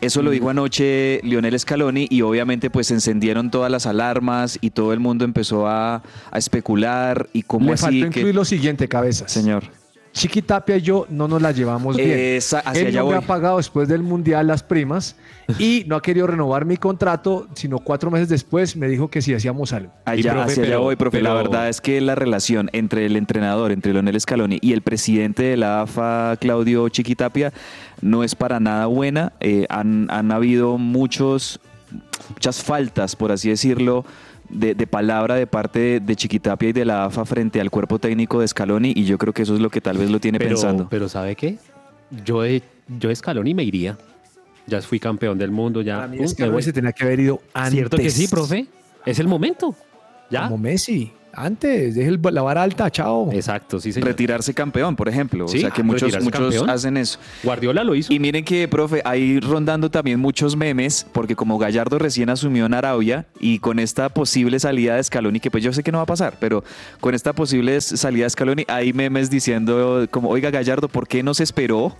Eso 0.00 0.20
lo 0.22 0.30
dijo 0.32 0.50
anoche 0.50 1.20
Lionel 1.22 1.58
Scaloni 1.58 2.08
y 2.10 2.22
obviamente 2.22 2.68
pues 2.68 2.88
se 2.88 2.94
encendieron 2.94 3.50
todas 3.50 3.70
las 3.70 3.86
alarmas 3.86 4.58
y 4.60 4.70
todo 4.70 4.92
el 4.92 5.00
mundo 5.00 5.24
empezó 5.24 5.66
a, 5.68 6.02
a 6.30 6.38
especular 6.38 7.28
y 7.32 7.42
cómo 7.42 7.66
Le 7.66 7.72
así 7.74 7.82
faltó 7.84 8.00
que- 8.10 8.20
incluir 8.20 8.34
lo 8.34 8.44
siguiente, 8.44 8.88
cabezas. 8.88 9.30
Señor. 9.30 9.64
Chiqui 10.14 10.42
Tapia 10.42 10.76
y 10.76 10.80
yo 10.80 11.06
no 11.10 11.26
nos 11.26 11.42
la 11.42 11.50
llevamos 11.50 11.96
bien. 11.96 12.16
Esa- 12.16 12.60
hacia 12.60 12.82
Él 12.82 12.86
allá 12.88 13.00
no 13.00 13.10
me 13.10 13.16
ha 13.16 13.20
pagado 13.20 13.56
después 13.56 13.88
del 13.88 14.02
Mundial 14.04 14.46
las 14.46 14.62
primas 14.62 15.16
y 15.58 15.84
no 15.88 15.96
ha 15.96 16.02
querido 16.02 16.28
renovar 16.28 16.64
mi 16.64 16.76
contrato, 16.76 17.48
sino 17.54 17.80
cuatro 17.80 18.12
meses 18.12 18.28
después 18.28 18.76
me 18.76 18.86
dijo 18.86 19.08
que 19.08 19.20
si 19.20 19.34
hacíamos 19.34 19.72
algo. 19.72 19.92
Allá, 20.04 20.32
profe, 20.34 20.50
hacia 20.52 20.62
allá 20.62 20.70
pero- 20.72 20.82
voy, 20.82 20.94
profe. 20.96 21.20
La 21.20 21.34
verdad 21.34 21.68
es 21.68 21.80
que 21.80 22.00
la 22.00 22.14
relación 22.14 22.70
entre 22.72 23.06
el 23.06 23.16
entrenador, 23.16 23.72
entre 23.72 23.92
Leonel 23.92 24.20
Scaloni 24.20 24.58
y 24.62 24.72
el 24.72 24.82
presidente 24.82 25.42
de 25.42 25.56
la 25.56 25.82
AFA, 25.82 26.36
Claudio 26.40 26.88
Chiquitapia, 26.88 27.52
no 28.00 28.22
es 28.22 28.36
para 28.36 28.60
nada 28.60 28.86
buena. 28.86 29.32
Eh, 29.40 29.66
han, 29.68 30.06
han 30.12 30.30
habido 30.30 30.78
muchos, 30.78 31.58
muchas 32.30 32.62
faltas, 32.62 33.16
por 33.16 33.32
así 33.32 33.48
decirlo, 33.48 34.04
de, 34.48 34.74
de 34.74 34.86
palabra 34.86 35.34
de 35.34 35.46
parte 35.46 35.78
de, 35.78 36.00
de 36.00 36.16
Chiquitapia 36.16 36.68
y 36.68 36.72
de 36.72 36.84
la 36.84 37.04
AFA 37.06 37.24
frente 37.24 37.60
al 37.60 37.70
cuerpo 37.70 37.98
técnico 37.98 38.40
de 38.40 38.48
Scaloni 38.48 38.92
y 38.94 39.04
yo 39.04 39.18
creo 39.18 39.32
que 39.32 39.42
eso 39.42 39.54
es 39.54 39.60
lo 39.60 39.70
que 39.70 39.80
tal 39.80 39.98
vez 39.98 40.10
lo 40.10 40.20
tiene 40.20 40.38
Pero, 40.38 40.50
pensando. 40.50 40.88
pero 40.88 41.08
¿sabe 41.08 41.34
qué? 41.34 41.58
Yo 42.24 42.42
de, 42.42 42.62
yo 42.98 43.08
de 43.08 43.16
Scaloni 43.16 43.54
me 43.54 43.64
iría. 43.64 43.96
Ya 44.66 44.80
fui 44.80 44.98
campeón 44.98 45.36
del 45.36 45.50
mundo, 45.50 45.82
ya. 45.82 45.96
Para 45.96 46.08
mí 46.08 46.18
voy. 46.18 46.62
se 46.62 46.72
tenía 46.72 46.92
que 46.92 47.04
haber 47.04 47.20
ido 47.20 47.42
antes. 47.52 47.72
¿Cierto 47.72 47.96
que 47.98 48.10
sí, 48.10 48.28
profe? 48.28 48.66
Es 49.04 49.18
el 49.18 49.28
momento. 49.28 49.74
Ya. 50.30 50.44
Como 50.44 50.56
Messi. 50.58 51.12
Antes, 51.36 51.94
deje 51.94 52.08
el- 52.08 52.20
la 52.32 52.42
vara 52.42 52.62
alta, 52.62 52.90
chao. 52.90 53.30
Exacto, 53.32 53.80
sí, 53.80 53.92
señor. 53.92 54.08
Retirarse 54.08 54.54
campeón, 54.54 54.96
por 54.96 55.08
ejemplo. 55.08 55.46
Sí, 55.48 55.58
o 55.58 55.60
sea 55.60 55.70
que 55.70 55.82
muchos, 55.82 56.12
muchos 56.22 56.30
campeón. 56.40 56.70
hacen 56.70 56.96
eso. 56.96 57.18
Guardiola 57.42 57.84
lo 57.84 57.94
hizo. 57.94 58.12
Y 58.12 58.18
miren 58.18 58.44
que, 58.44 58.66
profe, 58.68 59.02
ahí 59.04 59.40
rondando 59.40 59.90
también 59.90 60.20
muchos 60.20 60.56
memes, 60.56 61.06
porque 61.12 61.36
como 61.36 61.58
Gallardo 61.58 61.98
recién 61.98 62.30
asumió 62.30 62.66
en 62.66 62.74
Arabia 62.74 63.26
y 63.40 63.58
con 63.58 63.78
esta 63.78 64.08
posible 64.08 64.58
salida 64.58 64.96
de 64.96 65.02
Scaloni, 65.04 65.40
que 65.40 65.50
pues 65.50 65.62
yo 65.64 65.72
sé 65.72 65.82
que 65.82 65.92
no 65.92 65.98
va 65.98 66.04
a 66.04 66.06
pasar, 66.06 66.34
pero 66.40 66.64
con 67.00 67.14
esta 67.14 67.32
posible 67.32 67.80
salida 67.80 68.24
de 68.24 68.30
Scaloni, 68.30 68.64
hay 68.68 68.92
memes 68.92 69.30
diciendo 69.30 70.06
como, 70.10 70.28
oiga 70.28 70.50
Gallardo, 70.50 70.88
¿por 70.88 71.06
qué 71.08 71.22
no 71.22 71.34
se 71.34 71.42
esperó? 71.42 71.96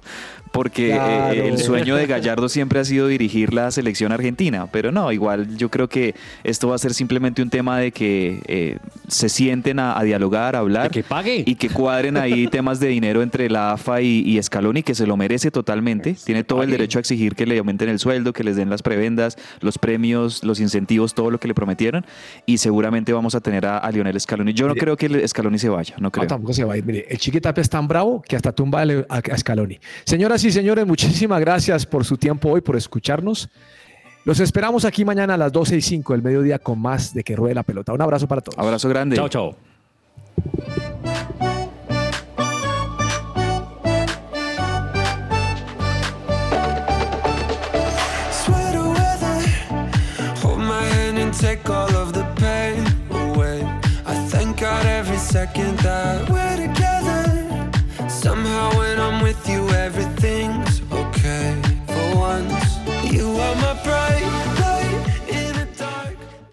Porque 0.52 0.92
eh, 0.94 1.48
el 1.48 1.58
sueño 1.58 1.96
de 1.96 2.06
Gallardo 2.06 2.48
siempre 2.48 2.78
ha 2.78 2.84
sido 2.84 3.08
dirigir 3.08 3.52
la 3.52 3.72
selección 3.72 4.12
argentina, 4.12 4.68
pero 4.70 4.92
no, 4.92 5.10
igual 5.10 5.56
yo 5.56 5.68
creo 5.68 5.88
que 5.88 6.14
esto 6.44 6.68
va 6.68 6.76
a 6.76 6.78
ser 6.78 6.94
simplemente 6.94 7.42
un 7.42 7.50
tema 7.50 7.78
de 7.78 7.90
que 7.90 8.40
eh, 8.46 8.78
se 9.08 9.23
sienten 9.28 9.78
a, 9.78 9.98
a 9.98 10.02
dialogar, 10.02 10.56
a 10.56 10.60
hablar 10.60 10.90
que 10.90 11.02
pague. 11.02 11.42
y 11.46 11.54
que 11.56 11.68
cuadren 11.70 12.16
ahí 12.16 12.46
temas 12.50 12.80
de 12.80 12.88
dinero 12.88 13.22
entre 13.22 13.48
la 13.50 13.72
AFA 13.72 14.00
y, 14.02 14.20
y 14.26 14.42
Scaloni, 14.42 14.82
que 14.82 14.94
se 14.94 15.06
lo 15.06 15.16
merece 15.16 15.50
totalmente. 15.50 16.16
Tiene 16.24 16.44
todo 16.44 16.60
el 16.62 16.66
pague. 16.68 16.78
derecho 16.78 16.98
a 16.98 17.00
exigir 17.00 17.34
que 17.34 17.46
le 17.46 17.58
aumenten 17.58 17.88
el 17.88 17.98
sueldo, 17.98 18.32
que 18.32 18.44
les 18.44 18.56
den 18.56 18.70
las 18.70 18.82
prebendas, 18.82 19.36
los 19.60 19.78
premios, 19.78 20.42
los 20.44 20.60
incentivos, 20.60 21.14
todo 21.14 21.30
lo 21.30 21.38
que 21.38 21.48
le 21.48 21.54
prometieron. 21.54 22.04
Y 22.46 22.58
seguramente 22.58 23.12
vamos 23.12 23.34
a 23.34 23.40
tener 23.40 23.66
a, 23.66 23.78
a 23.78 23.90
Lionel 23.90 24.18
Scaloni. 24.20 24.52
Yo 24.52 24.68
no 24.68 24.74
creo 24.74 24.96
que 24.96 25.06
el 25.06 25.28
Scaloni 25.28 25.58
se 25.58 25.68
vaya, 25.68 25.94
no 25.98 26.04
No, 26.04 26.10
creo. 26.10 26.26
tampoco 26.26 26.52
se 26.52 26.64
va 26.64 26.74
a 26.74 26.76
ir. 26.76 26.84
Mire, 26.84 27.06
el 27.08 27.18
Chiqui 27.18 27.40
Tapia 27.40 27.62
es 27.62 27.70
tan 27.70 27.88
bravo 27.88 28.22
que 28.22 28.36
hasta 28.36 28.52
tumba 28.52 28.82
a 29.08 29.36
Scaloni. 29.38 29.78
Señoras 30.04 30.44
y 30.44 30.50
señores, 30.52 30.86
muchísimas 30.86 31.40
gracias 31.40 31.86
por 31.86 32.04
su 32.04 32.16
tiempo 32.16 32.50
hoy, 32.50 32.60
por 32.60 32.76
escucharnos. 32.76 33.48
Los 34.24 34.40
esperamos 34.40 34.86
aquí 34.86 35.04
mañana 35.04 35.34
a 35.34 35.36
las 35.36 35.52
12 35.52 35.76
y 35.76 35.82
5 35.82 36.14
del 36.14 36.22
mediodía 36.22 36.58
con 36.58 36.80
más 36.80 37.12
de 37.12 37.22
que 37.22 37.36
ruede 37.36 37.54
la 37.54 37.62
pelota. 37.62 37.92
Un 37.92 38.00
abrazo 38.00 38.26
para 38.26 38.40
todos. 38.40 38.58
Abrazo 38.58 38.88
grande. 38.88 39.16
Chao, 39.16 39.28
chao. 39.28 39.54
Weather, 55.84 56.32
hold 56.32 56.43